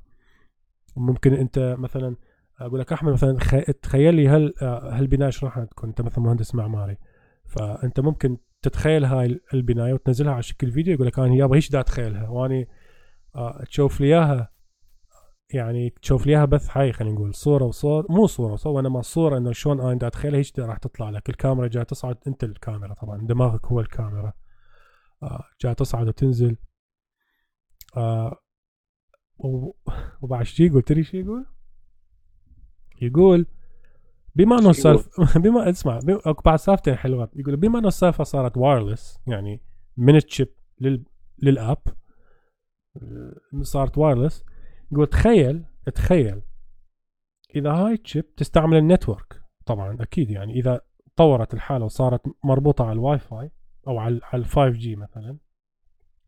ممكن 0.96 1.34
أنت 1.34 1.76
مثلا 1.80 2.16
أقول 2.60 2.80
لك 2.80 2.94
أحمد 2.94 3.14
مثلا 3.14 3.38
تخيل 3.82 4.16
لي 4.16 4.30
هل 4.30 4.54
آه، 4.62 4.98
هالبنايه 4.98 5.28
إيش 5.28 5.44
راح 5.44 5.60
تكون 5.60 5.90
أنت 5.90 6.02
مثلا 6.02 6.24
مهندس 6.24 6.56
معماري؟ 6.56 6.98
فأنت 7.46 8.00
ممكن 8.00 8.38
تتخيل 8.62 9.06
هاي 9.06 9.40
البناية 9.54 9.94
وتنزلها 9.94 10.34
على 10.34 10.44
شكل 10.44 10.72
فيديو 10.72 10.94
يقول 10.94 11.08
لك 11.08 11.20
أنا 11.20 11.36
يابا 11.36 11.56
إيش 11.56 11.70
دا 11.70 11.80
أتخيلها؟ 11.80 12.30
وأني 12.30 12.68
آه، 13.36 13.64
تشوف 13.64 14.02
لي 14.02 14.08
إياها؟ 14.08 14.50
يعني 15.54 15.90
تشوف 15.90 16.28
لي 16.28 16.34
اياها 16.34 16.46
بث 16.46 16.68
حي 16.68 16.92
خلينا 16.92 17.16
نقول 17.16 17.36
صورة 17.36 17.64
وصور 17.64 18.06
مو 18.10 18.28
صورة 18.28 18.54
وصور 18.54 18.74
وإنما 18.74 19.02
صورة 19.02 19.38
إنه 19.38 19.52
شلون 19.52 19.80
أنا 19.80 19.94
دا 19.94 20.08
اتخيلها 20.08 20.38
إيش 20.38 20.60
راح 20.60 20.78
تطلع 20.78 21.10
لك. 21.10 21.30
الكاميرا 21.30 21.68
جاي 21.68 21.86
تصعد 21.86 22.18
أنت 22.28 22.44
الكاميرا 22.44 22.94
طبعا 22.94 23.18
دماغك 23.28 23.66
هو 23.66 23.80
الكاميرا. 23.80 24.34
آه، 25.24 25.44
جاي 25.62 25.76
تصعد 25.76 26.08
وتنزل. 26.08 26.58
آه 27.98 28.40
وبعد 30.22 30.44
شو 30.44 30.64
يقول 30.64 30.82
تدري 30.82 31.04
شو 31.04 31.18
يقول؟ 31.18 31.46
يقول 33.02 33.46
بما 34.36 34.60
إنه 34.60 34.70
السالفه 34.70 35.40
بما 35.44 35.70
اسمع 35.70 36.00
اكو 36.08 36.42
بعد 36.42 36.60
سالفتين 36.60 36.96
حلوات 36.96 37.32
يقول 37.36 37.56
بما 37.56 37.80
إنه 37.80 37.88
السالفة 37.88 38.24
صارت 38.24 38.58
وايرلس 38.58 39.20
يعني 39.28 39.62
من 39.98 40.16
ال 40.16 40.22
chip 40.22 40.48
لل 40.82 41.04
لل 41.44 41.59
app 41.59 41.82
آه، 42.98 43.62
صارت 43.62 43.98
wireless 43.98 44.46
يقول 44.92 45.08
تخيل 45.08 45.66
تخيل. 45.96 46.42
إذا 47.56 47.72
هاي 47.72 47.94
ال 47.94 48.02
chip 48.02 48.36
تستعمل 48.36 48.78
ال 48.78 48.85
network. 48.85 49.44
طبعا 49.66 49.98
أكيد 50.02 50.32
يعني 50.32 50.54
إذا 50.54 50.82
طورت 51.16 51.54
الحالة 51.54 51.86
وصارت 51.86 52.22
مربوطة 52.44 52.84
على 52.84 52.94
الواي 52.94 53.20
فاي 53.20 53.52
أو 53.88 53.98
على 53.98 54.20
على 54.24 54.44
5 54.44 54.70
G 54.70 54.96
مثلا 54.96 55.38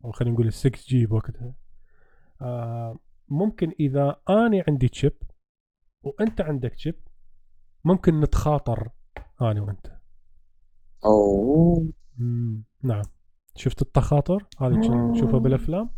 أو 0.04 0.12
خلينا 0.12 0.34
نقول 0.34 0.46
ال 0.46 0.52
6 0.52 0.78
G 0.86 1.06
بوقتها 1.06 1.54
آه 2.40 2.98
ممكن 3.28 3.72
إذا 3.80 4.16
أني 4.30 4.64
عندي 4.68 4.88
chip 4.88 5.16
وأنت 6.02 6.40
عندك 6.40 6.74
chip 6.74 6.94
ممكن 7.84 8.20
نتخاطر 8.20 8.88
أنا 9.40 9.62
وأنت. 9.62 9.86
أوه. 11.04 11.92
نعم. 12.82 13.02
شفت 13.56 13.82
التخاطر؟ 13.82 14.46
هذه 14.60 14.74
نشوفها 15.10 15.38
بالأفلام؟ 15.38 15.90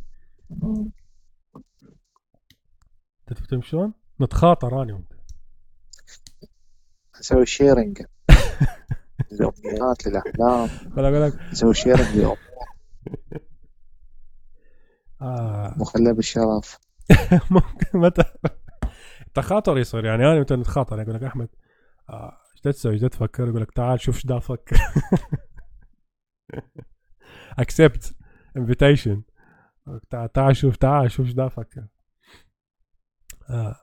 تفهم 3.26 3.62
شلون؟ 3.62 3.92
نتخاطر 4.20 4.82
أنا 4.82 4.94
وأنت. 4.94 5.12
نسوي 7.20 7.46
sharing 7.46 8.02
للامنيات 9.32 10.06
للأحلام. 10.06 10.68
ولا 10.96 11.08
أقول 11.08 11.22
لك 11.22 11.40
نسوي 11.52 11.74
sharing 11.74 12.24
آه. 15.22 15.74
مخلى 15.76 16.12
بالشرف. 16.12 16.78
ممكن 17.50 17.98
متى 17.98 18.24
تخاطر 19.34 19.78
يصير 19.78 20.04
يعني 20.04 20.24
أنا 20.26 20.40
متى 20.40 20.56
نتخاطر. 20.56 21.00
يقول 21.00 21.14
لك 21.14 21.22
أحمد 21.22 21.48
آه، 22.10 22.32
إيش 22.54 22.60
تسوي؟ 22.60 22.92
إيش 22.92 23.00
تفكر؟ 23.00 23.48
يقول 23.48 23.62
لك 23.62 23.72
تعال 23.72 24.00
شوف 24.00 24.14
إيش 24.14 24.26
دا 24.26 24.36
أفكر 24.36 24.76
اكسبت 27.58 28.14
انفيتيشن 28.56 29.22
تعال 30.34 30.56
شوف 30.56 30.76
تعال 30.76 31.10
شوف 31.10 31.26
إيش 31.26 31.34
دا 31.34 31.46
أفكر 31.46 31.86
آه. 33.50 33.76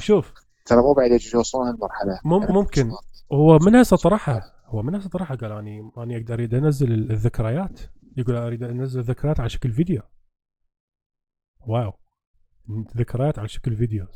شوف. 0.00 0.32
ترى 0.66 0.82
مو 0.82 0.94
بعيد 0.94 1.20
يوصلون 1.34 1.66
هالمرحله 1.66 2.20
ممكن. 2.24 2.90
هو 3.32 3.58
من 3.58 3.76
هسه 3.76 3.96
طرحها. 3.96 4.52
هو 4.66 4.82
من 4.82 4.94
هسه 4.94 5.08
طرحها 5.08 5.36
قال 5.36 5.52
اني 5.52 5.92
أني 5.98 6.16
أقدر 6.16 6.34
أريد 6.34 6.54
أنزل 6.54 6.92
الذكريات. 6.92 7.80
يقول 8.16 8.36
أريد 8.36 8.62
أنزل 8.62 9.00
الذكريات 9.00 9.40
على 9.40 9.48
شكل 9.48 9.72
فيديو. 9.72 10.02
wow. 11.60 11.92
ذكريات 12.96 13.38
على 13.38 13.48
شكل 13.48 13.76
فيديو. 13.76 14.06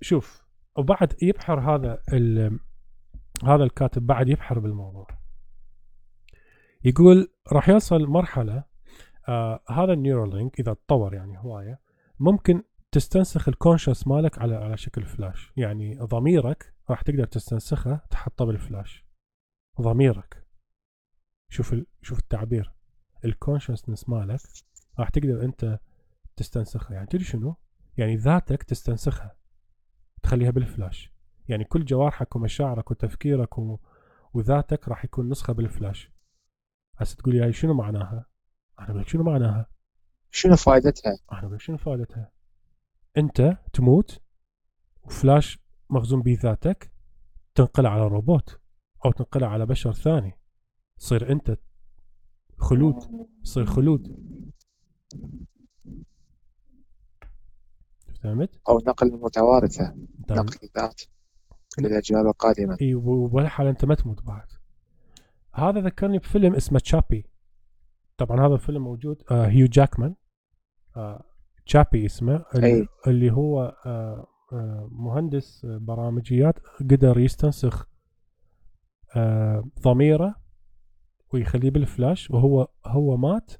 شوف 0.00 0.44
وبعد 0.76 1.16
يبحر 1.22 1.60
هذا 1.60 2.02
هذا 3.44 3.64
الكاتب 3.64 4.06
بعد 4.06 4.28
يبحر 4.28 4.58
بالموضوع. 4.58 5.06
يقول 6.84 7.34
راح 7.52 7.68
يوصل 7.68 8.06
مرحلة 8.06 8.64
آه 9.28 9.60
هذا 9.70 9.92
ال 9.92 9.99
Neuralink 9.99 10.60
إذا 10.60 10.74
تطور 10.74 11.14
يعني 11.14 11.38
هواية 11.38 11.80
ممكن 12.20 12.62
تستنسخ 12.92 13.48
ال 13.48 13.54
conscious 13.54 14.06
مالك 14.06 14.38
على 14.38 14.54
على 14.54 14.76
شكل 14.76 15.04
فلاش 15.04 15.52
يعني 15.56 15.98
ضميرك 15.98 16.74
راح 16.90 17.02
تقدر 17.02 17.24
تستنسخه 17.24 18.00
تحطه 18.10 18.44
بالفلاش 18.44 19.04
ضميرك. 19.80 20.46
شوف 21.48 21.72
ال... 21.72 21.86
شوف 22.02 22.18
التعبير. 22.18 22.72
ال 23.24 23.30
consciousness 23.30 24.08
مالك 24.08 24.40
راح 24.98 25.08
تقدر 25.08 25.44
أنت 25.44 25.78
تستنسخها 26.36 26.94
يعني 26.94 27.06
تدري 27.06 27.24
شنو؟ 27.24 27.56
يعني 27.96 28.16
ذاتك 28.16 28.62
تستنسخها. 28.62 29.36
تخليها 30.22 30.50
بالفلاش 30.50 31.14
يعني 31.48 31.64
كل 31.64 31.84
جوارحك 31.84 32.36
ومشاعرك 32.36 32.90
وتفكيرك 32.90 33.58
و... 33.58 33.78
وذاتك 34.34 34.88
راح 34.88 35.04
يكون 35.04 35.28
نسخة 35.28 35.52
بالفلاش 35.52 36.12
هسه 36.96 37.16
تقول 37.16 37.34
لي 37.34 37.42
هاي 37.42 37.52
شنو 37.52 37.74
معناها؟ 37.74 38.26
أنا 38.80 38.92
بقول 38.92 39.10
شنو 39.10 39.22
معناها؟ 39.22 39.66
شنو 40.30 40.56
فائدتها؟ 40.56 41.18
أنا 41.32 41.46
بقول 41.46 41.60
شنو 41.60 41.76
فائدتها؟ 41.76 42.30
أنت 43.16 43.58
تموت 43.72 44.20
وفلاش 45.02 45.58
مخزون 45.90 46.22
به 46.22 46.38
ذاتك 46.42 46.92
تنقله 47.54 47.88
على 47.88 48.06
روبوت 48.06 48.60
أو 49.04 49.12
تنقله 49.12 49.46
على 49.46 49.66
بشر 49.66 49.92
ثاني 49.92 50.38
تصير 50.98 51.32
أنت 51.32 51.56
خلود 52.58 52.94
تصير 53.44 53.64
خلود 53.64 54.16
فهمت؟ 58.22 58.60
أو 58.68 58.78
نقل 58.78 59.12
متوارثة 59.12 59.94
نقل 60.30 60.58
الذات 60.62 61.02
للاجيال 61.78 62.26
القادمه 62.26 62.76
إي 62.80 62.94
ولا 62.94 63.48
حال 63.48 63.66
أنت 63.66 63.84
ما 63.84 63.94
تموت 63.94 64.22
بعد 64.22 64.46
هذا 65.54 65.80
ذكرني 65.80 66.18
بفيلم 66.18 66.54
اسمه 66.54 66.78
تشابي 66.78 67.26
طبعا 68.16 68.46
هذا 68.46 68.54
الفيلم 68.54 68.82
موجود 68.84 69.22
آه 69.30 69.46
هيو 69.46 69.66
جاكمان 69.66 70.14
آه 70.96 71.24
Chappie 71.66 72.06
اسمه 72.06 72.44
اللي, 72.54 72.88
اللي 73.06 73.30
هو 73.30 73.76
آه 73.86 74.26
آه 74.52 74.88
مهندس 74.92 75.66
برامجيات 75.66 76.58
قدر 76.80 77.18
يستنسخ 77.18 77.88
آه 79.16 79.64
ضميره 79.80 80.34
ويخليه 81.32 81.70
بالفلاش 81.70 82.30
وهو 82.30 82.68
هو 82.86 83.16
مات. 83.16 83.52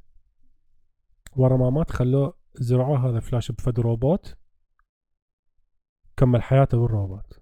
ورا 1.37 1.57
ما 1.57 1.71
مات 1.71 1.91
خلوه 1.91 2.35
زرعوه 2.55 3.09
هذا 3.09 3.21
فلاش 3.21 3.53
بفد 3.53 3.81
روبوت 3.81 4.37
كمل 6.17 6.43
حياته 6.43 6.79
بالروبوت. 6.81 7.41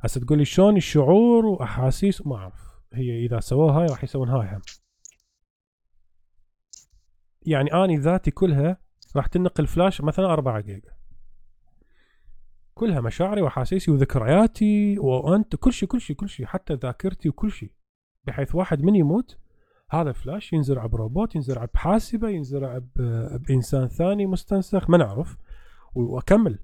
هسه 0.00 0.20
تقول 0.20 0.38
لي 0.38 0.44
شلون 0.44 0.76
الشعور 0.76 1.46
وأحاسيس؟ 1.46 2.26
ما 2.26 2.36
أعرف. 2.36 2.67
هي 2.92 3.24
إذا 3.24 3.40
سووها 3.40 3.80
هاي 3.80 3.86
راح 3.86 4.04
يسوون 4.04 4.28
هاي 4.28 4.48
هم. 4.48 4.62
يعني 7.42 7.74
آني 7.74 7.96
ذاتي 7.96 8.30
كلها 8.30 8.78
راح 9.16 9.26
تنقل 9.26 9.66
فلاش 9.66 10.00
مثلا 10.00 10.32
4 10.32 10.60
جيجا. 10.60 10.98
كلها 12.74 13.00
مشاعري 13.00 13.42
وأحاسيسي 13.42 13.90
وذكرياتي 13.90 14.98
وأنت 14.98 15.56
كل 15.56 15.72
شيء 15.72 15.88
كل 15.88 16.00
شيء 16.00 16.16
كل 16.16 16.28
شيء 16.28 16.46
حتى 16.46 16.74
ذاكرتي 16.74 17.28
وكل 17.28 17.50
شيء 17.50 17.72
بحيث 18.24 18.54
واحد 18.54 18.82
من 18.82 18.94
يموت 18.94 19.38
هذا 19.90 20.12
فلاش 20.12 20.52
ينزرع 20.52 20.86
بروبوت 20.86 21.34
ينزرع 21.34 21.64
بحاسبة 21.74 22.28
ينزرع 22.28 22.80
بإنسان 23.48 23.88
ثاني 23.88 24.26
مستنسخ 24.26 24.90
ما 24.90 24.98
نعرف. 24.98 25.36
وأكمل 25.94 26.58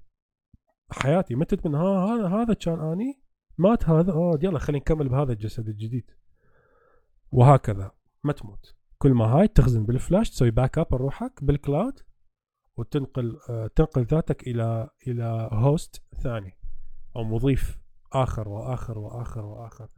حياتي. 0.91 1.35
متت 1.35 1.67
من 1.67 1.75
ها 1.75 2.05
هذا 2.05 2.27
هذا 2.27 2.53
كان 2.53 2.79
آني؟ 2.79 3.24
مات 3.57 3.89
هذا 3.89 4.11
اوه 4.11 4.39
يلا 4.43 4.59
خلينا 4.59 4.79
نكمل 4.79 5.09
بهذا 5.09 5.33
الجسد 5.33 5.67
الجديد. 5.67 6.11
وهكذا 7.31 7.91
ما 8.23 8.33
تموت 8.33 8.75
كل 8.97 9.13
ما 9.13 9.25
هاي 9.25 9.47
تخزن 9.47 9.85
بالفلاش 9.85 10.29
تسوي 10.29 10.51
backup 10.51 10.95
روحك 10.95 11.43
بال 11.43 11.59
cloud 11.59 11.99
وتنقل 12.77 13.39
آه 13.49 13.67
تنقل 13.75 14.03
ذاتك 14.03 14.47
إلى 14.47 14.89
إلى 15.07 15.49
host 15.51 16.03
ثاني 16.23 16.57
أو 17.15 17.23
مضيف 17.23 17.79
آخر 18.13 18.49
وآخر 18.49 18.97
وآخر 18.99 19.45
وآخر. 19.45 19.89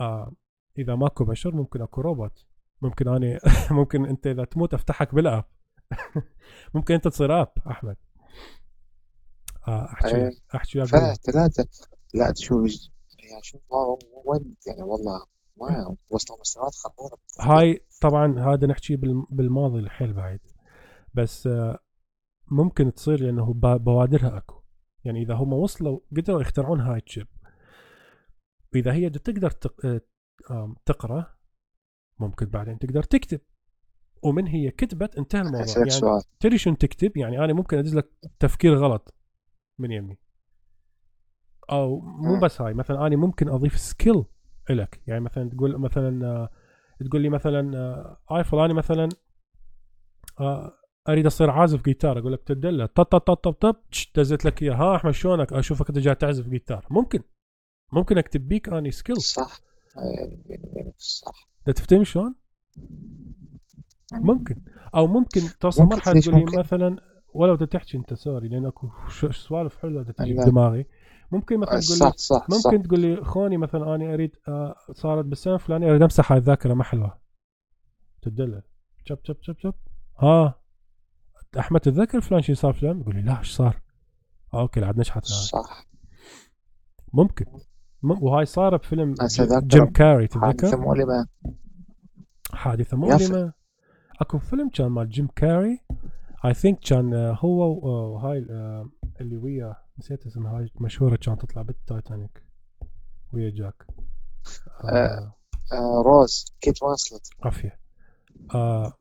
آه 0.00 0.32
إذا 0.78 0.94
ماكو 0.94 1.24
بشر 1.24 1.54
ممكن 1.54 1.82
أكو 1.82 2.00
روبوت. 2.00 2.46
ممكن 2.82 3.08
أني 3.08 3.38
ممكن 3.70 4.06
أنت 4.06 4.26
إذا 4.26 4.44
تموت 4.44 4.74
أفتحك 4.74 5.14
بال 5.14 5.26
app 5.26 5.44
ممكن 6.74 6.94
أنت 6.94 7.08
تصير 7.08 7.40
app 7.40 7.52
أحمد. 7.70 7.96
آه 9.68 9.84
أحكي 9.92 10.16
إيه. 10.16 10.30
أحكي 10.54 10.86
ثلاثة. 10.86 11.68
لا 12.14 12.30
تشوف 12.30 12.92
يعني 13.18 13.42
شوف 13.42 13.60
وين؟ 14.24 14.56
يعني 14.66 14.82
والله 14.82 15.26
ما 15.56 15.96
وصلوا 16.10 16.40
مستويات 16.40 16.74
خطيرة 16.74 17.18
هاي 17.40 17.86
طبعا 18.00 18.40
هذا 18.40 18.66
نحكي 18.66 18.96
بالماضي 19.30 19.78
الحيل 19.78 20.12
بعيد. 20.12 20.40
بس 21.14 21.46
آه 21.46 21.78
ممكن 22.50 22.94
تصير 22.94 23.20
لأنه 23.20 23.54
بوادرها 23.54 24.36
أكو. 24.36 24.62
يعني 25.04 25.22
إذا 25.22 25.34
هم 25.34 25.52
وصلوا 25.52 26.00
قدروا 26.16 26.40
يخترعون 26.40 26.80
هاي 26.80 26.98
الشيب. 27.06 27.26
واذا 28.74 28.92
هي 28.92 29.10
تقدر 29.10 29.50
تق... 29.50 29.86
آه، 30.50 30.74
تقرأ 30.86 31.34
ممكن 32.18 32.46
بعدين 32.46 32.78
تقدر 32.78 33.02
تكتب. 33.02 33.40
ومن 34.22 34.46
هي 34.46 34.70
كتبت 34.70 35.16
انتهى 35.16 35.40
الموضوع. 35.40 35.66
يعني 35.76 36.22
تدري 36.40 36.58
شنو 36.58 36.74
تكتب؟ 36.74 37.16
يعني 37.16 37.44
أنا 37.44 37.52
ممكن 37.52 37.78
أدز 37.78 37.94
لك 37.94 38.10
تفكير 38.40 38.74
غلط 38.74 39.14
من 39.78 39.92
يمي. 39.92 40.18
أو 41.70 42.00
مو 42.00 42.34
مم. 42.34 42.40
بس 42.40 42.60
هاي 42.60 42.74
مثلا 42.74 43.06
أنا 43.06 43.16
ممكن 43.16 43.48
أضيف 43.48 43.78
skill 43.78 44.24
لك 44.70 45.00
يعني 45.06 45.20
مثلا 45.20 45.50
تقول 45.50 45.78
مثلا 45.78 46.26
آه، 46.26 46.48
تقول 47.04 47.20
لي 47.20 47.28
مثلا 47.28 47.78
آه، 47.78 48.36
آي 48.36 48.44
فلاني 48.44 48.74
مثلا 48.74 49.08
آه، 50.40 50.72
أريد 51.08 51.26
أصير 51.26 51.50
عازف 51.50 51.84
جيتار. 51.84 52.18
أقول 52.18 52.32
لك 52.32 52.42
تدلل. 52.42 52.86
طب 52.86 53.04
طب 53.04 53.18
طب 53.20 53.34
طب 53.34 53.52
طب 53.52 53.76
دزت 54.16 54.44
لك 54.44 54.62
إياه. 54.62 54.74
ها 54.74 54.96
أحمد 54.96 55.12
شلونك؟ 55.12 55.52
أشوفك 55.52 55.88
أنت 55.88 55.98
جاي 55.98 56.14
تعزف 56.14 56.48
جيتار. 56.48 56.86
ممكن. 56.90 57.22
ممكن 57.92 58.18
أكتب 58.18 58.48
بيك 58.48 58.68
أني 58.68 58.90
skill 58.90 59.16
صح. 59.16 59.60
آه، 59.96 60.92
صح 60.98 61.48
تفتهم 61.66 62.04
شلون؟ 62.04 62.34
ممكن. 64.12 64.56
أو 64.94 65.06
ممكن 65.06 65.40
توصل 65.60 65.84
مرحلة 65.84 66.20
تقول 66.20 66.34
لي؟ 66.50 66.58
مثلا 66.58 66.96
ولو 67.34 67.56
تحكي 67.56 67.96
أنت 67.96 68.14
sorry 68.14 68.48
لأن 68.48 68.66
أكو 68.66 68.88
سوالف 69.30 69.76
حلوة 69.76 70.02
تجي. 70.02 70.34
بدماغي 70.34 70.86
ممكن 71.32 71.58
مثلا 71.60 71.80
تقول 71.80 71.98
لي 71.98 72.04
صح 72.10 72.16
صح. 72.16 72.46
صح 72.50 72.66
ممكن 72.72 72.82
تقول 72.88 73.00
لي 73.00 73.24
خوني 73.24 73.56
مثلا 73.56 73.94
أنا 73.94 74.14
أريد 74.14 74.36
آه، 74.48 74.74
صارت 74.92 75.24
بالسنه 75.24 75.54
الفلانيه 75.54 75.90
أريد 75.90 76.02
أمسح 76.02 76.32
هاي 76.32 76.38
الذاكره 76.38 76.74
ما 76.74 76.84
حلوة. 76.84 77.18
تدلل. 78.22 78.62
شب 79.04 79.18
شب 79.24 79.36
شب 79.40 79.56
شب. 79.58 79.74
ها 80.18 80.54
أحمد 81.58 81.80
تتذكر 81.80 82.20
فلان 82.20 82.42
شي 82.42 82.54
صار 82.54 82.72
فلان؟ 82.72 83.00
يقول 83.00 83.14
لي 83.16 83.22
لا 83.22 83.38
إيش 83.38 83.50
صار؟ 83.56 83.80
آه، 84.54 84.60
okay 84.60 84.80
لعد 84.80 84.98
نشحت. 84.98 85.24
صح. 85.24 85.86
ممكن. 87.12 87.44
مم- 88.02 88.22
وهاي 88.22 88.44
صار 88.44 88.76
بفيلم 88.76 89.14
جيم 89.66 89.86
كاري 89.86 90.28
حادثة 90.28 90.66
تتذكر 90.70 91.26
حادثة 92.54 92.96
يافع. 92.96 92.96
مؤلمة. 92.96 93.52
أكو 94.20 94.38
فيلم 94.38 94.68
كان 94.68 94.86
مال 94.86 95.08
جيم 95.08 95.26
كاري. 95.36 95.78
I 96.44 96.54
think 96.54 96.78
كان 96.78 97.14
آه، 97.14 97.38
هو 97.40 97.78
وهاي 98.14 98.46
آه، 98.50 98.88
اللي 99.20 99.36
وياه. 99.36 99.76
نسيت 99.98 100.26
اسمها 100.26 100.58
هاي 100.58 100.70
مشهورة 100.80 101.16
كانت 101.16 101.42
تطلع 101.42 101.62
بالتايتانيك 101.62 102.42
ويا 103.32 103.50
جاك. 103.50 103.86
آه 104.84 105.34
آه 105.72 106.02
روز 106.06 106.54
كيت 106.60 106.82
وينسلت. 106.82 107.30
عافيه 107.42 107.80
آه 108.54 108.92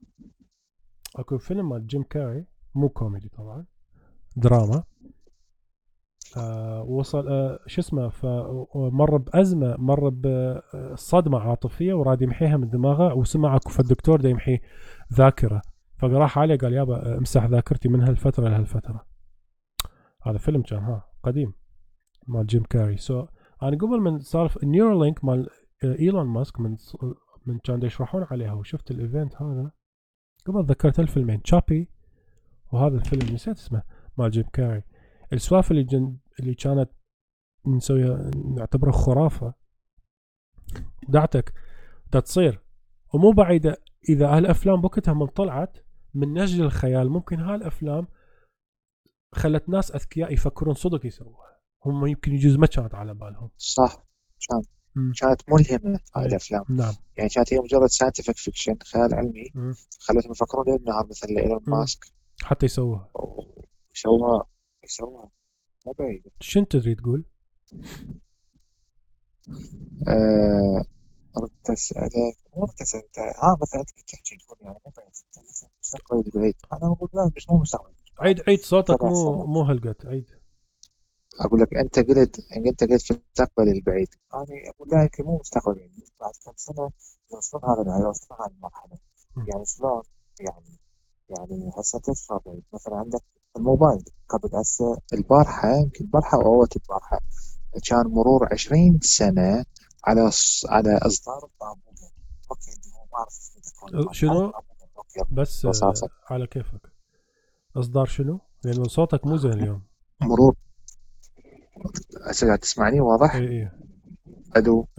أكو 1.16 1.38
فيلم 1.38 1.70
مال 1.70 1.88
جيم 1.88 2.04
كاري 2.04 2.46
مو 2.76 2.90
كوميدي 2.90 3.30
طبعا 3.30 3.66
دراما. 4.36 4.84
آه 6.38 6.84
وصل 6.84 7.28
آه 7.28 7.60
شو 7.68 7.82
اسمه 7.82 8.10
فمر 8.10 9.18
بأزمة 9.18 9.76
مر 9.78 10.10
بصدمه 10.10 11.40
عاطفية 11.40 11.94
وراد 11.94 12.22
يمحيها 12.22 12.58
من 12.58 12.70
دماغه 12.70 13.14
وسمع 13.14 13.56
أكو 13.56 13.70
فد 13.70 13.85
دكتور 13.85 14.22
دا 14.22 14.30
يمحي 14.30 14.60
ذاكرة. 15.14 15.62
فراح 15.98 16.40
عليه 16.40 16.58
قال 16.58 16.74
يابا 16.74 17.18
امسح 17.18 17.46
ذاكرتي 17.46 17.90
من 17.90 18.02
هالفترة 18.02 18.50
لهالفترة. 18.50 19.11
هذا 20.24 20.38
فيلم 20.38 20.62
كان 20.62 20.80
ها 20.80 21.10
قديم 21.24 21.54
مال 22.28 22.48
جيم 22.48 22.64
كاري. 22.64 22.98
so 22.98 23.26
أنا 23.64 23.78
قبل 23.78 24.00
من 24.02 24.20
صار 24.20 24.54
نيورالينك 24.64 25.26
مال 25.26 25.50
آه، 25.84 25.96
إيلون 26.00 26.28
ماسك 26.28 26.60
من 26.60 26.78
من 27.46 27.60
كان 27.60 27.84
يشرحون 27.84 28.26
عليها 28.32 28.54
وشفت 28.54 28.92
ال 28.92 29.00
event 29.00 29.42
هذا. 29.42 29.72
قبل 30.46 30.64
ذكرت 30.64 31.00
الفيلمين 31.00 31.42
تشابي 31.42 31.90
وهذا 32.72 32.96
الفيلم 32.96 33.34
نسيت 33.34 33.58
اسمه 33.58 33.84
مال 34.18 34.32
جيم 34.32 34.46
كاري. 34.54 34.84
السوالف 35.34 35.72
اللي 35.72 35.84
جن 35.84 36.18
اللي 36.40 36.54
كانت 36.54 36.90
نسويها 37.68 38.32
نعتبرها 38.58 38.92
خرافة. 38.92 39.54
دعتك 41.10 41.54
دا 42.14 42.20
تصير. 42.20 42.62
ومو 43.14 43.32
بعيدة 43.32 43.78
إذا 44.10 44.28
هالأفلام 44.28 44.82
بوقتها 44.82 45.14
من 45.14 45.28
طلعت 45.28 45.78
من 46.14 46.34
نجل 46.34 46.64
الخيال 46.64 47.10
ممكن 47.10 47.40
هالأفلام 47.40 48.08
خلت 49.36 49.70
ناس 49.70 49.92
أذكياء 49.92 50.34
يفكرون 50.34 50.74
صدق 50.76 51.06
يسووها. 51.06 51.58
هم 51.86 52.06
يمكن 52.06 52.32
يجوز 52.34 52.56
ما 52.56 52.68
كانت 52.68 52.96
على 52.96 53.14
بالهم. 53.14 53.50
صح 53.58 54.06
كان. 54.50 54.62
كانت 55.14 55.42
ملهمة 55.50 56.00
هاي 56.16 56.24
أي. 56.24 56.30
الأفلام. 56.30 56.64
نعم. 56.70 56.94
يعني 57.18 57.30
كانت 57.30 57.54
هي 57.54 57.60
مجرد 57.60 57.88
scientific 57.88 58.38
fiction 58.38 58.76
خيال 58.84 59.14
علمي. 59.14 59.52
مم. 59.56 59.74
خلتهم 60.00 60.32
يفكرون 60.32 60.66
ليل 60.66 60.84
نهار 60.84 61.08
مثل 61.08 61.28
إيلون. 61.28 61.64
ماسك. 61.68 62.06
حتى 62.44 62.66
يسووها. 62.66 63.12
يسووها 63.96 64.46
يسووها. 64.84 65.32
مو 65.86 65.92
بعيد. 66.00 66.24
شنو 66.40 66.66
تريد 66.66 66.98
تقول؟ 67.00 67.26
آه، 70.08 70.86
ردت 71.38 71.70
أسألك 71.70 72.38
مو 72.56 72.64
ردت 72.64 72.82
أسألك 72.82 73.20
ها 73.20 73.58
مثلا 73.62 73.84
تحكي 73.84 74.38
تقول 74.38 74.58
يعني 74.62 74.78
مو 74.86 74.92
بعيد. 74.98 75.12
مستقبل 75.82 76.32
بعيد. 76.42 76.56
أنا 76.74 76.94
أقول 76.94 77.10
لا 77.14 77.32
مش 77.36 77.50
مو 77.50 77.58
مستقبل 77.58 77.94
عيد 78.20 78.42
عيد 78.48 78.60
صوتك 78.60 79.04
مو. 79.04 79.46
مو 79.46 79.62
هلقت 79.64 80.06
عيد. 80.06 80.26
أقول 81.40 81.62
لك 81.62 81.74
أنت 81.74 82.00
قلت 82.00 82.40
أنت 82.58 82.84
قلت 82.84 83.02
في 83.02 83.12
المستقبل 83.12 83.70
البعيد. 83.70 84.08
أنا 84.34 84.44
أقول 84.44 84.90
لا 84.92 85.02
يمكن 85.02 85.24
مو 85.24 85.38
مستقبل 85.40 85.76
بعيد 85.76 86.10
بعد 86.20 86.34
كم 86.46 86.52
سنة 86.56 86.92
يوصلون 87.34 87.64
هذا 87.64 88.06
يوصلون 88.06 88.40
هذه 88.42 88.52
المرحلة. 88.52 88.98
مم. 89.36 89.46
يعني 89.48 89.66
شلون؟ 89.66 90.02
يعني 90.40 90.78
يعني 91.30 91.72
هسه 91.78 92.00
تشفى 92.00 92.40
بعيد 92.46 92.64
مثلا 92.74 92.96
عندك 92.96 93.24
الموبايل 93.58 94.04
قبل 94.30 94.56
هسه 94.56 94.98
البارحة 95.14 95.76
يمكن 95.76 96.06
البارحة 96.06 96.38
أو 96.38 96.42
أول 96.42 96.68
البارحة 96.76 97.20
كان 97.90 98.08
مرور 98.08 98.48
20 98.54 99.00
سنة 99.02 99.66
على 100.06 100.32
على 100.70 101.00
أوكي 102.52 102.72
اللي 102.72 102.96
هو 102.96 103.06
ما 103.12 103.26
تكون. 103.62 104.14
شنو؟ 104.14 104.54
بس 105.32 105.68
على 106.30 106.48
كيفك. 106.48 106.91
إصدار 107.78 108.06
شنو؟ 108.06 108.40
لأنه 108.66 108.84
صوتك 108.84 109.28
مو 109.28 109.38
زين 109.38 109.52
اليوم. 109.54 109.82
مرور. 110.22 110.56
هسه 112.28 112.56
تسمعني؟ 112.56 113.00
واضح؟ 113.02 113.36
اي 113.36 113.48
اي 113.48 113.70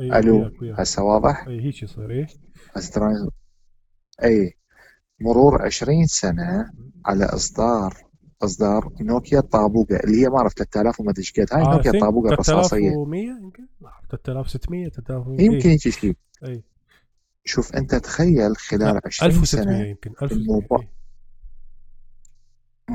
اي 0.01 0.19
ألو. 0.19 0.39
وياك 0.43 0.63
وياك 0.63 0.81
هسه 0.81 1.03
واضح؟ 1.03 1.47
اي 1.49 1.61
هيك 1.61 1.83
يصير 1.83 2.11
اي 2.11 2.27
هسه 2.77 2.93
تراني 2.93 3.29
أي 4.25 4.55
مرور 5.21 5.63
20 5.63 6.07
سنة 6.07 6.71
على 7.07 7.25
إصدار 7.25 7.95
إصدار 8.43 8.93
نوكيا 9.01 9.39
الطابوقة 9.39 9.97
اللي 9.97 10.23
هي 10.25 10.29
ما 10.29 10.39
أعرف 10.39 10.53
3000 10.55 11.01
وما 11.01 11.15
إيش 11.19 11.33
قد 11.33 11.47
هاي 11.53 11.65
I 11.65 11.69
نوكيا 11.69 11.91
think 11.93 11.95
الطابوقة 11.95 12.33
الرصاصية 12.33 12.79
3100 12.91 13.21
يمكن؟ 13.43 13.67
لا، 13.81 13.91
3600 14.11 14.89
3600 14.89 15.41
يمكن 15.45 15.71
يجي 15.71 15.91
شيء 15.91 16.17
اي 16.45 16.65
شوف 17.45 17.75
أنت 17.77 17.95
تخيل 17.95 18.57
خلال 18.57 18.81
لا، 18.95 19.01
20 19.07 19.31
1600 19.31 19.65
سنة 19.65 19.87
يمكن 19.87 20.11
1600 20.23 20.33
الموبا- 20.61 20.81
إي. 20.81 20.89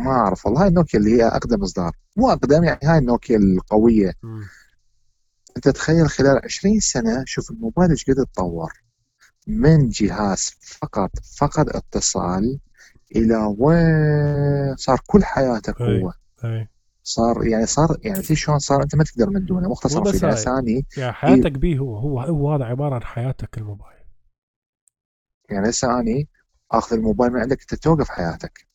ما 0.04 0.12
أعرف 0.12 0.46
والله 0.46 0.62
هاي 0.62 0.68
النوكيا 0.68 1.00
اللي 1.00 1.18
هي 1.18 1.28
أقدم 1.28 1.64
إصدار. 1.64 1.92
مو 2.18 2.30
أقدم 2.30 2.64
يعني 2.64 2.80
هاي 2.84 2.98
النوكيا 2.98 3.38
القوية. 3.38 4.14
مم. 4.24 4.44
أنت 5.58 5.70
تخيل 5.70 6.10
خلال 6.10 6.42
20 6.44 6.80
سنة 6.80 7.24
شوف 7.26 7.52
الموبايل 7.52 7.90
إيش 7.90 8.06
قد 8.10 8.16
تطور 8.16 8.74
من 9.48 9.90
جهاز 9.90 10.52
فقط 10.62 11.12
فقد 11.38 11.70
اتصال 11.70 12.60
إلى 13.16 13.56
وين؟ 13.58 14.76
صار 14.76 15.02
كل 15.08 15.24
حياتك 15.24 15.82
أي. 15.82 16.04
هو 16.04 16.14
صار 17.04 17.46
يعني 17.46 17.66
صار 17.66 17.98
يعني 18.04 18.24
في 18.24 18.36
شلون 18.36 18.60
صار 18.60 18.84
أنت 18.84 18.96
ما 18.96 19.04
تقدر 19.04 19.30
من 19.30 19.46
دونه. 19.46 19.70
مختصر 19.70 20.12
في. 20.12 20.28
لساني 20.28 20.86
يعني 20.98 21.14
حياتك 21.14 21.52
بيه 21.52 21.78
هو 21.80 21.98
هو 21.98 22.20
هو 22.20 22.54
هذا 22.54 22.66
عبارة 22.66 22.96
عن 22.96 23.04
حياتك 23.04 23.58
الموبايل. 23.58 24.04
يعني 25.50 25.70
هسه 25.70 26.00
اني 26.00 26.28
اخذ 26.72 26.96
الموبايل 26.96 27.34
من 27.34 27.40
عندك 27.40 27.62
أنت 27.62 27.76
توقف 27.76 28.10
حياتك. 28.10 28.67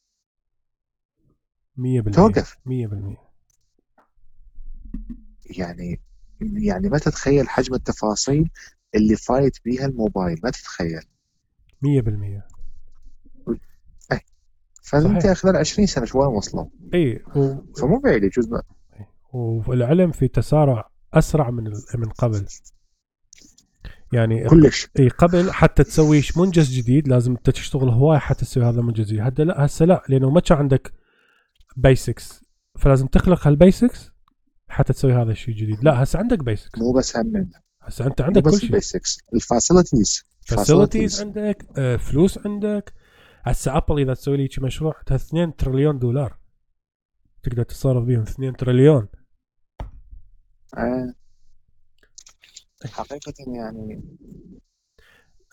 100% 1.79 2.11
توقف. 2.15 2.57
100% 2.67 3.17
يعني 5.59 6.01
يعني 6.41 6.89
ما 6.89 6.99
تتخيل 6.99 7.49
حجم 7.49 7.75
التفاصيل 7.75 8.51
اللي 8.95 9.17
فايت 9.17 9.57
بيها 9.65 9.87
الموبايل 9.87 10.41
ما 10.45 10.51
تتخيل. 10.51 11.01
100% 11.85 12.43
فأنت 14.83 15.23
صحيح. 15.23 15.33
خلال 15.33 15.57
20 15.57 15.87
سنة 15.87 16.05
شو 16.05 16.19
وين 16.21 16.29
وصلوا؟ 16.37 16.65
اي 16.95 17.23
و... 17.37 17.55
فمو 17.81 17.99
بعيد 17.99 18.25
يجوز 18.25 18.49
ما- 18.49 18.63
والعلم 19.33 20.13
في 20.13 20.29
تسارع 20.29 20.91
أسرع 21.15 21.51
من 21.51 21.67
ال- 21.67 21.83
من 21.95 22.09
قبل. 22.09 22.47
يعني 24.13 24.45
كلش 24.49 24.89
اي 24.99 25.09
قبل 25.09 25.53
حتى 25.53 25.85
تسوي 25.85 26.23
منجز 26.37 26.71
جديد 26.79 27.09
لازم 27.09 27.33
انت 27.33 27.51
تشتغل 27.51 27.89
هواي 27.89 28.19
حتى 28.19 28.45
تسوي 28.45 28.65
هذا 28.65 28.81
المنجز 28.81 29.15
هذا 29.15 29.45
لا 29.45 29.67
هسه 29.67 29.85
لا 29.85 30.03
لأنه 30.09 30.31
ما 30.31 30.41
كان 30.41 30.59
عندك 30.59 30.93
basics 31.77 32.45
فلازم 32.79 33.07
تخلق 33.07 33.47
هال 33.47 33.63
basics 33.63 34.11
حتى 34.69 34.93
تسوي 34.93 35.13
هذا 35.13 35.33
الشيء 35.33 35.55
الجديد. 35.55 35.85
لا 35.85 36.03
هسه 36.03 36.19
عندك 36.19 36.45
basics 36.45 36.79
مو 36.79 36.93
بس 36.93 37.17
هم. 37.17 37.51
هسه 37.83 38.07
أنت 38.07 38.21
عندك 38.21 38.43
كل 38.43 38.59
شيء. 38.59 38.65
ال 38.65 38.72
basics 38.72 39.19
ال 39.35 39.43
facilities 39.43 40.25
facilities 40.47 41.21
عندك 41.21 41.67
آه، 41.79 41.97
فلوس 41.97 42.47
عندك. 42.47 42.93
هسه 43.43 43.77
ابل 43.77 44.01
إذا 44.01 44.15
تسوي 44.15 44.37
لي 44.37 44.49
مشروع 44.59 44.95
2 45.11 45.57
تريليون 45.57 45.99
دولار. 45.99 46.39
تقدر 47.43 47.63
تتصرف 47.63 48.05
بيهم 48.05 48.23
2 48.23 48.57
تريليون. 48.57 49.09
آه. 50.77 51.15
حقيقة 52.87 53.35
يعني 53.57 54.03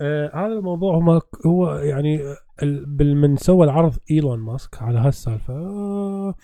آه 0.01 0.31
هذا 0.35 0.53
الموضوع 0.53 0.95
هو 0.95 1.21
هو 1.45 1.75
يعني 1.75 2.19
ال- 2.63 3.15
من 3.17 3.35
سوى 3.37 3.65
العرض 3.65 3.97
إيلون 4.11 4.39
ماسك 4.39 4.81
على 4.81 4.99
هالسالفة. 4.99 5.53
آه 5.53 6.35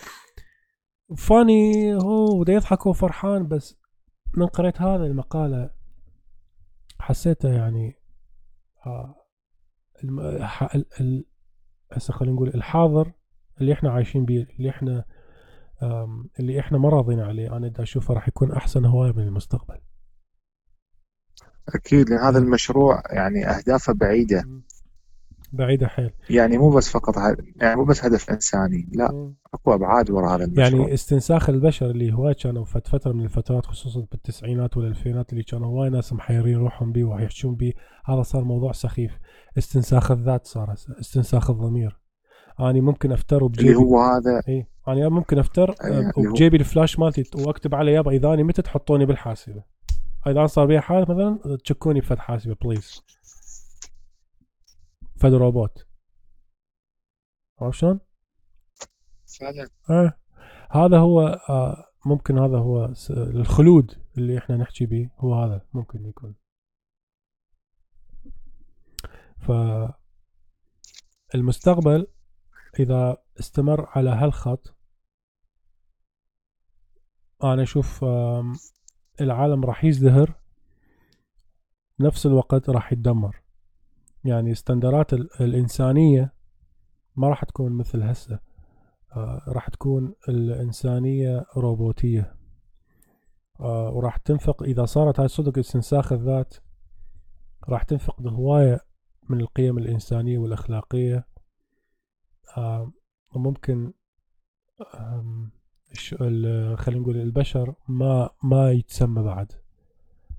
فاني 1.17 1.95
هو 1.95 2.39
بده 2.39 2.53
يضحك 2.53 2.85
وفرحان 2.85 3.47
بس 3.47 3.77
من 4.37 4.45
قريت 4.45 4.81
هذا 4.81 5.05
المقالة 5.05 5.69
حسيته 6.99 7.49
يعني 7.49 7.95
آه 8.85 9.15
هسه 11.91 12.13
خلينا 12.13 12.35
نقول 12.35 12.47
الحاضر 12.49 13.11
اللي 13.61 13.73
إحنا 13.73 13.91
عايشين 13.91 14.25
به 14.25 14.47
اللي 14.59 14.69
إحنا 14.69 15.05
اللي 16.39 16.59
إحنا 16.59 16.77
ما 16.77 16.89
راضين 16.89 17.19
عليه. 17.19 17.57
أنا 17.57 17.67
دا 17.67 17.83
أشوفه 17.83 18.13
راح 18.13 18.27
يكون 18.27 18.51
أحسن 18.51 18.85
هواية 18.85 19.11
من 19.11 19.23
المستقبل. 19.23 19.77
أكيد 21.75 22.09
لأن 22.09 22.19
هذا 22.19 22.39
المشروع 22.39 23.03
يعني 23.09 23.47
أهدافه 23.47 23.93
بعيدة. 23.93 24.43
بعيدة 25.53 25.87
حيل. 25.87 26.11
يعني 26.29 26.57
مو 26.57 26.69
بس 26.69 26.89
فقط 26.89 27.15
يعني 27.55 27.75
مو 27.75 27.83
بس 27.83 28.05
هدف 28.05 28.29
إنساني 28.29 28.89
لا 28.93 29.33
أكو 29.53 29.73
أبعاد 29.73 30.11
وراء 30.11 30.35
هذا 30.35 30.45
المشروع. 30.45 30.81
يعني 30.81 30.93
استنساخ 30.93 31.49
البشر 31.49 31.89
اللي 31.89 32.13
هواي 32.13 32.33
كانوا 32.33 32.65
فت 32.65 32.87
فترة 32.87 33.11
من 33.11 33.23
الفترات 33.23 33.65
خصوصا 33.65 34.05
بالتسعينات 34.11 34.77
والألفينات 34.77 35.31
اللي 35.33 35.43
كانوا 35.43 35.67
هواي 35.67 35.89
ناس 35.89 36.13
محيرين 36.13 36.57
روحهم 36.57 36.91
بيه 36.91 37.03
ويحشون 37.03 37.55
بيه 37.55 37.73
هذا 38.05 38.21
صار 38.21 38.43
موضوع 38.43 38.71
سخيف. 38.71 39.11
استنساخ 39.57 40.11
الذات 40.11 40.47
صار 40.47 40.73
استنساخ 40.99 41.49
الضمير. 41.49 41.99
أني 42.59 42.81
ممكن 42.81 43.11
أفتر 43.11 43.35
اللي 43.35 43.45
وبجيبي 43.45 43.75
هو 43.75 44.01
هذا 44.01 44.41
اي 44.47 44.67
أنا 44.87 45.09
ممكن 45.09 45.39
أفتر 45.39 45.75
اللي 45.83 46.11
وبجيبي 46.17 46.57
الفلاش 46.57 46.99
مالتي 46.99 47.23
وأكتب 47.35 47.75
عليه 47.75 47.91
يابا 47.91 48.11
إذا 48.11 48.33
أني 48.33 48.43
متى 48.43 48.61
تحطوني 48.61 49.05
بالحاسبة؟ 49.05 49.63
اذا 50.27 50.39
أنا 50.39 50.47
صار 50.47 50.65
بي 50.65 50.81
حادث 50.81 51.09
مثلا 51.09 51.57
تشكوني 51.63 51.99
بفد 51.99 52.17
حاسبة 52.19 52.55
بليز 52.61 53.01
فد 55.15 55.33
روبوت 55.33 55.87
عرفت 57.61 57.77
شلون؟ 57.79 57.99
فعلا 59.39 59.69
آه. 59.89 60.13
هذا 60.71 60.99
هو 60.99 61.21
آه 61.49 61.85
ممكن 62.05 62.37
هذا 62.39 62.57
هو 62.57 62.93
الخلود 63.09 63.91
اللي 64.17 64.37
إحنا 64.37 64.57
نحكي 64.57 64.85
به 64.85 65.09
هو 65.17 65.43
هذا 65.43 65.61
ممكن 65.73 66.05
يكون 66.05 66.35
ف 69.37 69.51
المستقبل 71.35 72.07
إذا 72.79 73.17
استمر 73.39 73.85
على 73.89 74.09
هالخط 74.09 74.75
أنا 77.43 77.63
أشوف 77.63 78.05
العالم 79.21 79.65
راح 79.65 79.83
يزدهر 79.85 80.35
بنفس 81.99 82.25
الوقت 82.25 82.69
راح 82.69 82.93
يتدمر. 82.93 83.41
يعني 84.23 84.51
استندرات 84.51 85.13
ال- 85.13 85.29
الإنسانية 85.41 86.33
ما 87.15 87.29
راح 87.29 87.43
تكون 87.43 87.71
مثل 87.71 88.03
هسه 88.03 88.39
آه، 89.15 89.41
راح 89.47 89.69
تكون 89.69 90.13
الإنسانية 90.29 91.45
روبوتية. 91.57 92.35
آه، 93.59 93.89
وراح 93.89 94.17
تنفق 94.17 94.63
إذا 94.63 94.85
صارت 94.85 95.19
هاي 95.19 95.27
صدق 95.27 95.57
استنساخ 95.57 96.11
الذات 96.13 96.55
راح 97.69 97.83
تنفقد 97.83 98.27
هواية 98.27 98.79
من 99.29 99.41
القيم 99.41 99.77
الإنسانية 99.77 100.37
والأخلاقية. 100.37 101.27
آه، 102.57 102.91
وممكن 103.35 103.93
خلينا 106.75 107.01
نقول 107.01 107.17
البشر 107.17 107.73
ما 107.87 108.29
ما 108.43 108.71
يتسمى 108.71 109.23
بعد. 109.23 109.51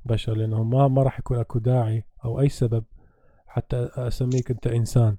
بشر 0.04 0.34
لأنه 0.34 0.64
ما 0.64 0.88
ما 0.88 1.02
راح 1.02 1.18
يكون 1.18 1.38
أكو 1.38 1.58
داعي 1.58 2.04
أو 2.24 2.40
أي 2.40 2.48
سبب 2.48 2.84
حتى 3.46 3.76
أسميك 3.94 4.50
أنت 4.50 4.66
إنسان. 4.66 5.16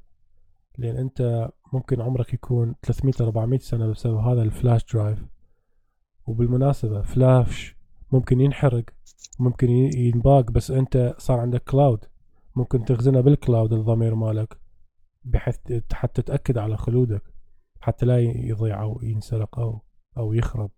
لأن 0.77 0.97
أنت 0.97 1.49
ممكن 1.73 2.01
عمرك 2.01 2.33
يكون 2.33 2.75
300 2.83 3.13
400 3.21 3.59
سنة 3.59 3.87
بسبب 3.87 4.17
هذا 4.17 4.41
ال 4.41 4.50
flash 4.50 4.93
drive. 4.93 5.25
وبالمناسبة 6.27 7.01
فلاش 7.01 7.75
ممكن 8.11 8.41
ينحرق 8.41 8.83
ممكن 9.39 9.69
ينباق 9.69 10.51
بس 10.51 10.71
أنت 10.71 11.15
صار 11.17 11.39
عندك 11.39 11.63
cloud 11.63 12.05
ممكن 12.55 12.85
تخزنه 12.85 13.21
بال 13.21 13.36
cloud 13.36 13.73
الضمير 13.73 14.15
مالك 14.15 14.57
بحيث 15.23 15.57
حتى 15.93 16.21
تتأكد 16.21 16.57
على 16.57 16.77
خلودك 16.77 17.23
حتى 17.81 18.05
لا 18.05 18.19
يضيع 18.19 18.81
أو 18.81 18.99
ينسرق 19.03 19.59
أو 19.59 19.81
أو 20.17 20.33
يخرب. 20.33 20.71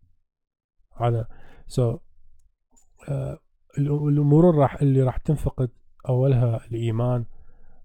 على 0.92 1.26
so, 1.68 2.00
آه 3.10 3.40
الأمور 3.78 4.56
راح 4.56 4.82
اللي 4.82 5.02
راح 5.04 5.18
تنفقد 5.18 5.70
أولها 6.10 6.66
الإيمان 6.66 7.26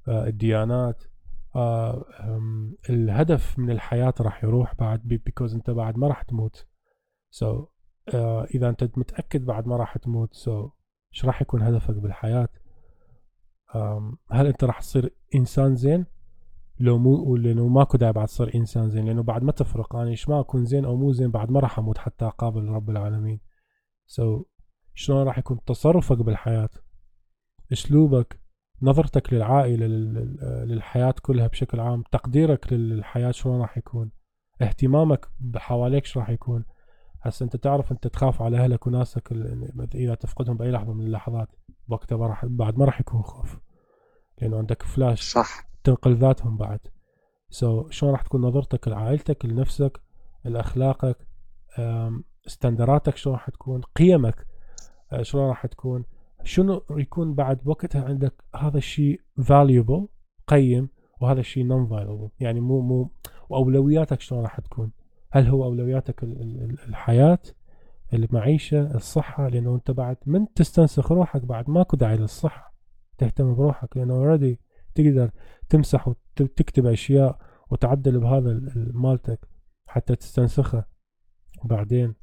آه 0.09 0.27
الديانات 0.27 1.05
آه 1.57 2.05
الهدف 2.91 3.59
من 3.59 3.71
الحياة 3.71 4.15
راح 4.21 4.45
يروح 4.45 4.75
بعد 4.75 5.01
because 5.05 5.55
أنت 5.55 5.71
بعد 5.71 5.99
ما 5.99 6.09
راح 6.09 6.23
تموت. 6.23 6.67
so, 7.31 7.69
آه 8.15 8.45
إذا 8.45 8.69
أنت 8.69 8.99
متأكد 8.99 9.45
بعد 9.45 9.67
ما 9.67 9.77
راح 9.77 9.99
تموت 9.99 10.35
so, 10.35 10.71
إيش 11.15 11.25
راح 11.25 11.43
يكون 11.43 11.63
هدفك 11.63 11.95
بالحياة؟ 11.95 12.49
أم، 13.75 14.19
هل 14.31 14.47
أنت 14.47 14.65
راح 14.65 14.81
تصير 14.81 15.15
إنسان 15.35 15.77
زين؟ 15.77 16.07
لو 16.81 16.99
مو 16.99 17.37
لأنه 17.37 17.69
ماكو 17.69 17.97
داعي 17.97 18.13
بعد 18.13 18.27
تصير 18.27 18.55
إنسان 18.55 18.91
زين 18.91 19.07
لأنه 19.07 19.23
بعد 19.23 19.43
ما 19.43 19.53
تفرق. 19.53 19.97
أنا 19.97 20.11
إيش 20.11 20.29
ما 20.29 20.41
أكون 20.41 20.65
زين 20.65 20.85
أو 20.85 20.97
مو 20.97 21.13
زين 21.13 21.31
بعد 21.31 21.51
ما 21.51 21.61
راح 21.61 21.79
أموت 21.79 21.99
حتى 21.99 22.25
أقابل 22.25 22.69
رب 22.69 22.91
العالمين. 22.91 23.41
سو 24.07 24.43
so, 24.43 24.45
شلون 24.95 25.27
راح 25.27 25.39
يكون 25.39 25.65
تصرفك 25.65 26.19
بالحياة؟ 26.19 26.69
أسلوبك 27.73 28.41
نظرتك 28.83 29.33
للعائلة 29.33 29.87
لل- 29.87 30.15
لل- 30.15 30.69
للحياة 30.69 31.15
كلها 31.23 31.47
بشكل 31.47 31.81
عام 31.81 32.03
تقديرك 32.13 32.73
للحياة 32.73 33.31
شلون 33.31 33.61
راح 33.61 33.79
يكون؟ 33.79 34.11
اهتمامك 34.63 35.29
بحواليك 35.41 36.05
شو 36.05 36.21
راح 36.21 36.31
يكون؟ 36.31 36.65
هسه 37.23 37.45
أنت 37.45 37.57
تعرف 37.57 37.93
أنت 37.93 38.07
تخاف 38.07 38.43
على 38.43 38.59
أهلك 38.59 38.87
وناسك 38.87 39.33
اذا 39.95 40.15
تفقدهم 40.15 40.57
بأي 40.57 40.71
لحظة 40.71 40.93
من 40.93 41.07
اللحظات 41.07 41.49
وقتها 41.89 42.27
راح 42.27 42.47
بعد 42.47 42.79
ما 42.79 42.85
راح 42.85 43.01
يكون 43.01 43.23
خوف. 43.23 43.59
لأنه 44.43 44.59
عندك 44.59 44.83
فلاش 44.83 45.33
صح. 45.33 45.74
تنقل 45.85 46.15
ذاتهم 46.15 46.57
بعد. 46.57 46.81
so, 47.51 47.91
شلون 47.91 48.13
راح 48.13 48.23
تكون 48.23 48.41
نظرتك 48.41 48.89
لعائلتك 48.89 49.45
لنفسك 49.45 50.01
لأخلاقك 50.45 51.29
standard 52.47 53.03
اتك 53.03 53.17
شلون 53.17 53.35
راح 53.37 53.51
تكون 53.51 53.81
قيمك 53.81 54.47
أه، 55.13 55.23
شلون 55.23 55.49
راح 55.49 55.67
تكون 55.67 56.05
شنو 56.45 56.83
يكون 56.91 57.35
بعد 57.35 57.59
بوقتها 57.59 58.05
عندك 58.05 58.45
هذا 58.57 58.79
الشيء 58.79 59.21
valuable 59.41 60.07
قيم 60.47 60.89
وهذا 61.21 61.41
الشيء 61.41 61.69
non 61.69 61.89
valuable 61.91 62.31
يعني 62.41 62.61
مو 62.61 62.81
مو 62.81 63.11
وأولوياتك 63.49 64.21
شلون 64.21 64.43
راح 64.43 64.61
تكون. 64.61 64.93
هل 65.33 65.47
هو 65.47 65.65
أولوياتك 65.65 66.23
ال- 66.23 66.41
ال- 66.43 66.63
ال- 66.63 66.89
الحياة 66.89 67.39
المعيشة 68.13 68.95
الصحة؟ 68.95 69.49
لأنه 69.49 69.75
أنت 69.75 69.91
بعد 69.91 70.17
من 70.27 70.47
تستنسخ 70.55 71.13
روحك 71.13 71.43
بعد 71.45 71.71
ماكو 71.71 71.97
داعي 71.97 72.17
للصحة. 72.17 72.75
تهتم 73.19 73.55
بروحك 73.55 73.97
لأنه 73.97 74.15
اوريدي 74.15 74.61
تقدر 74.95 75.31
تمسح 75.69 76.09
وتكتب 76.09 76.87
أشياء 76.87 77.39
وتعدل 77.71 78.21
بهذا 78.21 78.51
ال- 78.51 78.77
ال- 78.77 78.97
مالتك 78.97 79.49
حتى 79.89 80.17
تستنسخها 80.17 80.87
بعدين 81.65 82.15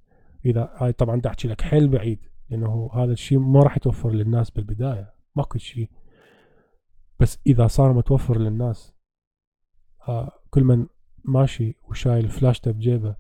إذا 0.46 0.74
هاي 0.78 0.92
طبعا 0.94 1.16
بدي 1.16 1.28
أحكي 1.30 1.48
لك 1.48 1.62
حيل 1.62 1.88
بعيد 1.88 2.26
لأنه 2.50 2.90
هذا 2.94 3.12
الشيء 3.12 3.40
ما 3.40 3.64
راح 3.64 3.78
يتوفر 3.78 4.12
للناس 4.12 4.52
بالبداية 4.52 5.14
ماكو 5.36 5.58
شيء 5.58 5.90
بس 7.20 7.40
إذا 7.48 7.68
صار 7.68 7.94
متوفر 7.94 8.38
للناس 8.38 8.94
آه 10.08 10.32
كلمن 10.50 10.88
ماشي 11.26 11.76
وشايل 11.90 12.30
فلاشته 12.30 12.72
بجيبه 12.72 13.16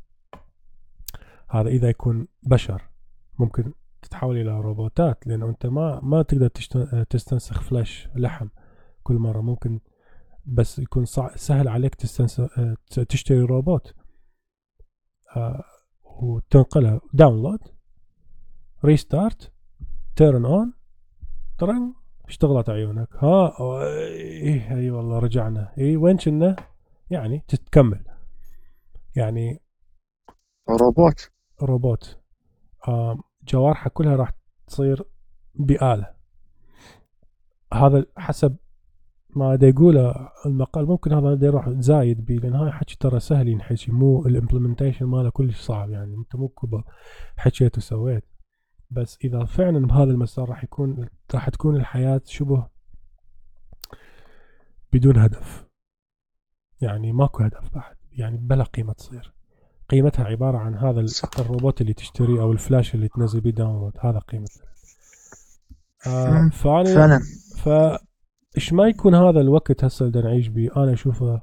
هذا 1.50 1.70
إذا 1.70 1.90
يكون 1.90 2.28
بشر 2.44 2.90
ممكن 3.40 3.74
تتحول 4.02 4.38
إلى 4.38 4.62
روبوتات 4.62 5.28
لأنه 5.28 5.50
أنت 5.50 5.66
ما 5.66 6.00
ما 6.04 6.22
تقدر 6.22 6.48
تستنسخ 7.10 7.62
فلاش 7.62 8.10
لحم. 8.16 8.48
كل 9.04 9.16
مرة 9.16 9.42
ممكن 9.42 9.80
بس 10.46 10.80
يكون 10.80 11.06
سهل 11.36 11.68
عليك 11.68 11.96
تستنسخ 11.96 12.60
آه، 12.60 12.76
ت- 12.92 13.00
تشتري 13.00 13.40
روبوت 13.42 13.94
آه 15.36 15.64
وتنقلها. 16.04 17.02
download 17.14 17.60
restart 18.86 19.52
turn 20.16 20.46
on 20.46 20.74
turn 21.58 21.94
اشتغلت 22.28 22.70
عيونك. 22.70 23.16
ها 23.16 23.54
إيه 23.84 24.76
إي 24.76 24.92
والله 24.92 25.20
رجعنا. 25.20 25.74
إي 25.78 25.98
وين 25.98 26.18
كنا؟ 26.18 26.56
يعني 27.10 27.44
تتكمل. 27.48 28.04
يعني 29.16 29.60
روبوت. 30.70 31.32
روبوت. 31.62 32.20
آم، 32.88 33.22
جوارحه 33.44 33.90
كلها 33.90 34.16
راح 34.16 34.32
تصير 34.68 35.04
بآلة. 35.56 36.14
هذا 37.74 38.06
حسب 38.18 38.58
ما 39.36 39.56
دا 39.56 39.68
يقوله 39.68 40.30
المقال 40.46 40.86
ممكن 40.86 41.14
هذا 41.14 41.34
دا 41.34 41.48
يروح 41.48 41.70
زايد 41.70 42.26
بيه 42.26 42.40
لأن 42.40 42.56
هاي 42.56 42.72
حكي 42.72 42.98
ترى 43.00 43.20
سهل 43.20 43.48
ينحكي 43.48 43.92
مو 43.92 44.26
ال 44.26 44.31
implementation 44.31 45.06
ماله 45.06 45.30
كلش 45.30 45.62
صعب 45.62 45.90
يعني 45.90 46.16
أنت 46.16 46.36
مو 46.36 46.48
كبا 46.48 46.84
حكيت 47.38 47.78
وسويت. 47.78 48.24
بس 48.90 49.18
إذا 49.24 49.46
فعلا 49.46 49.88
بهذا 49.88 50.12
المسار 50.12 50.50
راح 50.50 50.64
يكون 50.64 51.08
راح 51.34 51.50
تكون 51.50 51.76
الحياة 51.76 52.22
شبه 52.26 52.68
بدون 54.94 55.18
هدف. 55.18 55.68
يعني 56.82 57.12
ماكو 57.12 57.44
هدف 57.44 57.74
بعد 57.74 57.96
يعني 58.12 58.38
بلا 58.38 58.64
قيمة 58.64 58.94
تصير. 58.94 59.34
قيمتها 59.90 60.26
عبارة 60.26 60.58
عن 60.58 60.76
هذا 60.76 61.06
الروبوت 61.40 61.82
اللي 61.82 61.94
تشتريه 61.94 62.42
أو 62.42 62.52
الفلاش 62.52 62.96
اللي 62.96 63.08
تنزل 63.08 63.42
بيه 63.42 63.52
download 63.52 63.94
هذا 64.00 64.20
قيمته. 64.20 64.62
آه 66.08 66.50
فعلا. 66.50 67.20
ف 67.58 67.70
إيش 68.58 68.74
ما 68.74 68.88
يكون 68.88 69.16
هذا 69.16 69.42
الوقت 69.42 69.84
هسه 69.84 70.06
اللي 70.06 70.22
نعيش 70.22 70.48
به 70.48 70.70
أنا 70.78 70.94
أشوفه 70.94 71.42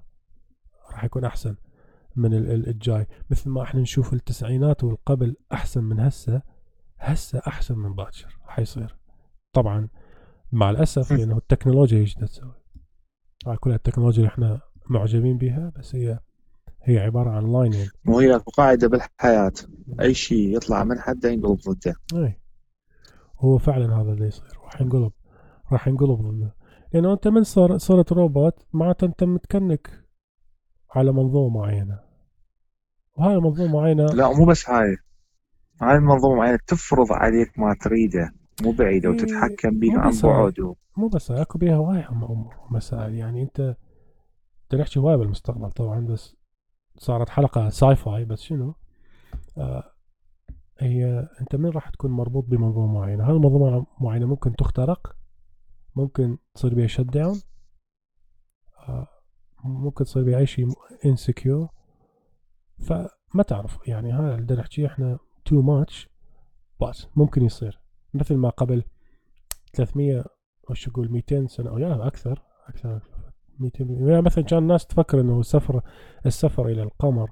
راح 0.90 1.04
يكون 1.04 1.24
أحسن 1.24 1.56
من 2.16 2.34
الجاي. 2.34 3.06
مثل 3.30 3.50
ما 3.50 3.62
إحنا 3.62 3.80
نشوف 3.80 4.12
التسعينات 4.12 4.84
والقبل 4.84 5.36
أحسن 5.52 5.84
من 5.84 6.00
هسه 6.00 6.42
هسه 6.98 7.42
أحسن 7.46 7.78
من 7.78 7.94
باكر 7.94 8.38
حيصير 8.46 8.96
طبعا 9.52 9.88
مع 10.52 10.70
الأسف 10.70 11.12
لأنه 11.12 11.36
التكنولوجيا 11.36 11.98
إيش 11.98 12.14
تسوي. 12.14 12.54
هاي 13.46 13.56
كلها 13.56 13.76
التكنولوجيا 13.76 14.18
اللي 14.22 14.32
إحنا 14.32 14.60
معجبين 14.90 15.38
بها 15.38 15.72
بس 15.76 15.94
هي 15.94 16.18
هي 16.82 16.98
عبارة 16.98 17.30
عن 17.30 17.52
لاينين 17.52 17.88
وهي 18.06 18.32
قاعدة 18.32 18.88
بالحياة. 18.88 19.52
أي 20.00 20.14
شيء 20.14 20.56
يطلع 20.56 20.84
من 20.84 20.98
حده 20.98 21.28
ينقلب 21.30 21.58
ضده. 21.68 21.94
اي 22.14 22.40
هو 23.38 23.58
فعلا 23.58 24.00
هذا 24.00 24.12
اللي 24.12 24.26
يصير. 24.26 24.58
راح 24.64 24.80
ينقلب. 24.80 25.12
راح 25.72 25.88
ينقلب 25.88 26.20
ضده. 26.22 26.57
لأنه 26.92 27.12
أنت 27.12 27.28
من 27.28 27.44
صار 27.44 27.78
صرت 27.78 28.12
روبوت 28.12 28.66
معناته 28.72 29.04
أنت 29.04 29.24
متكنك 29.24 30.04
على 30.90 31.12
منظومة 31.12 31.58
معينة. 31.58 31.98
وهاي 33.16 33.34
المنظومة 33.34 33.72
معينة 33.72 34.06
لا 34.06 34.32
مو 34.32 34.46
بس 34.46 34.70
هاي. 34.70 34.96
هاي 35.82 35.96
المنظومة 35.96 36.34
معينة 36.36 36.58
تفرض 36.66 37.12
عليك 37.12 37.58
ما 37.58 37.76
تريده. 37.80 38.32
مو 38.62 38.72
بعيدة 38.72 39.08
إيه 39.08 39.14
وتتحكم 39.14 39.78
بك 39.78 39.94
عن 39.94 40.12
بعد. 40.22 40.60
و... 40.60 40.74
مو 40.96 41.08
بس 41.08 41.30
أكو 41.30 41.58
بيها 41.58 41.76
هواي 41.76 42.08
امور 42.08 42.54
ومسائل 42.70 43.14
يعني 43.14 43.42
أنت 43.42 43.76
بدنا 44.70 44.82
نحكي 44.82 44.98
هواي 44.98 45.16
بالمستقبل 45.16 45.70
طبعا 45.70 46.00
بس 46.00 46.36
صارت 46.98 47.28
حلقة 47.28 47.68
sci-fi 47.68 48.24
بس 48.24 48.40
شنو؟ 48.40 48.74
آه 49.58 49.92
هي 50.78 51.28
أنت 51.40 51.56
من 51.56 51.70
راح 51.70 51.90
تكون 51.90 52.10
مربوط 52.10 52.44
بمنظومة 52.44 52.92
معينة. 52.92 53.24
هذه 53.24 53.36
المنظومة 53.36 53.86
معينة 54.00 54.26
ممكن 54.26 54.56
تخترق 54.56 55.17
ممكن 55.98 56.38
تصير 56.54 56.74
بيها 56.74 56.86
shut 56.86 57.00
down 57.00 57.40
آه 58.88 59.08
ممكن 59.64 60.04
تصير 60.04 60.22
بيها 60.22 60.38
اي 60.38 60.46
شيء 60.46 60.66
insecure 61.04 61.68
فما 62.78 63.42
تعرف 63.46 63.78
يعني 63.86 64.12
هذا 64.12 64.34
اللي 64.34 64.54
نحكيه 64.54 64.86
إحنا 64.86 65.18
too 65.44 65.62
much 65.62 66.08
بس 66.82 67.06
ممكن 67.16 67.44
يصير. 67.44 67.80
مثل 68.14 68.34
ما 68.34 68.48
قبل 68.48 68.84
300 69.74 70.24
وش 70.70 70.88
أقول 70.88 71.12
200 71.12 71.46
سنة 71.46 71.70
أو 71.70 71.78
يا 71.78 72.06
أكثر 72.06 72.42
أكثر 72.66 73.00
200 73.58 73.84
يعني 73.84 74.22
مثلا 74.22 74.44
كان 74.44 74.58
الناس 74.58 74.86
تفكر 74.86 75.20
إنه 75.20 75.40
السفر 75.40 75.82
السفر 76.26 76.66
إلى 76.66 76.82
القمر 76.82 77.30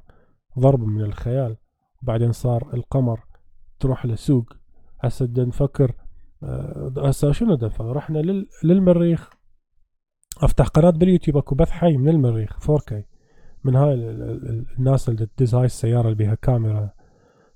ضرب 0.59 0.81
من 0.81 1.01
الخيال. 1.01 1.57
وبعدين 2.03 2.33
صار 2.33 2.75
القمر 2.75 3.25
تروح 3.81 4.07
لسوق 4.07 4.53
هسه 5.01 5.29
نفكر 5.39 5.93
هسه 6.43 7.33
شنو 7.33 7.57
بدنا 7.57 7.93
رحنا 7.93 8.19
للمريخ. 8.65 9.31
أفتح 10.43 10.67
قناة 10.67 10.91
باليوتيوب 10.91 11.37
أكو 11.37 11.55
بث 11.55 11.71
حي 11.71 11.97
من 11.97 12.09
المريخ 12.09 12.59
4K 12.71 12.95
من 13.65 13.77
هاي 13.77 13.95
الناس 13.95 15.09
اللي 15.09 15.27
تدز 15.27 15.55
هاي 15.55 15.65
السياره 15.65 16.05
اللي 16.05 16.15
بيها 16.15 16.35
كاميرا. 16.35 16.91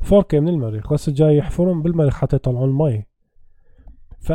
4K 0.04 0.34
من 0.34 0.48
المريخ. 0.48 0.92
بس 0.92 1.10
جاي 1.10 1.36
يحفرون 1.36 1.82
بالمريخ 1.82 2.14
حتى 2.14 2.36
يطلعون 2.36 2.68
المي. 2.68 3.04
ف 4.20 4.32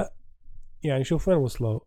يعني 0.83 1.03
شوف 1.03 1.27
وين 1.27 1.37
وصلوا. 1.37 1.79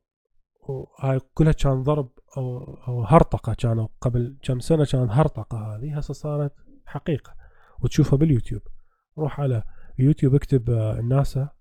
وهاي 0.69 1.21
كلها 1.35 1.53
كان 1.53 1.83
ضرب 1.83 2.11
أو 2.37 2.75
أو 2.89 3.05
هرطقة 3.05 3.55
كانوا 3.55 3.89
قبل 4.01 4.39
كم 4.43 4.61
سنة 4.61 4.85
كانت 4.85 5.11
هرطقة 5.11 5.77
هذه. 5.77 5.99
هسه 5.99 6.15
صارت 6.15 6.53
حقيقة. 6.87 7.35
وتشوفها 7.81 8.17
باليوتيوب. 8.17 8.63
روح 9.19 9.41
على 9.41 9.63
يوتيوب 9.99 10.35
اكتب 10.35 10.71
آه، 10.71 11.01
ناسا 11.01 11.41
آه، 11.41 11.58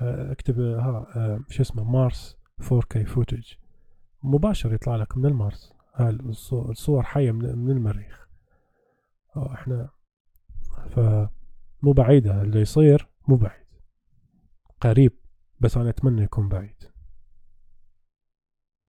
اكتب 0.00 0.60
آه، 0.60 1.06
ها 1.14 1.44
شو 1.48 1.62
اسمه 1.62 1.84
مارس 1.84 2.36
4K 2.62 3.06
فوتج. 3.06 3.52
مباشر 4.22 4.74
يطلع 4.74 4.96
لك 4.96 5.16
من 5.16 5.26
المارس. 5.26 5.72
الصور 6.52 7.02
حية 7.02 7.32
من 7.32 7.70
المريخ. 7.70 8.28
إحنا 9.36 9.88
فمو 10.90 11.92
بعيدة. 11.92 12.42
اللي 12.42 12.60
يصير 12.60 13.08
مو 13.28 13.36
بعيد. 13.36 13.66
قريب 14.80 15.12
بس 15.60 15.76
أنا 15.76 15.90
أتمنى 15.90 16.22
يكون 16.22 16.48
بعيد. 16.48 16.93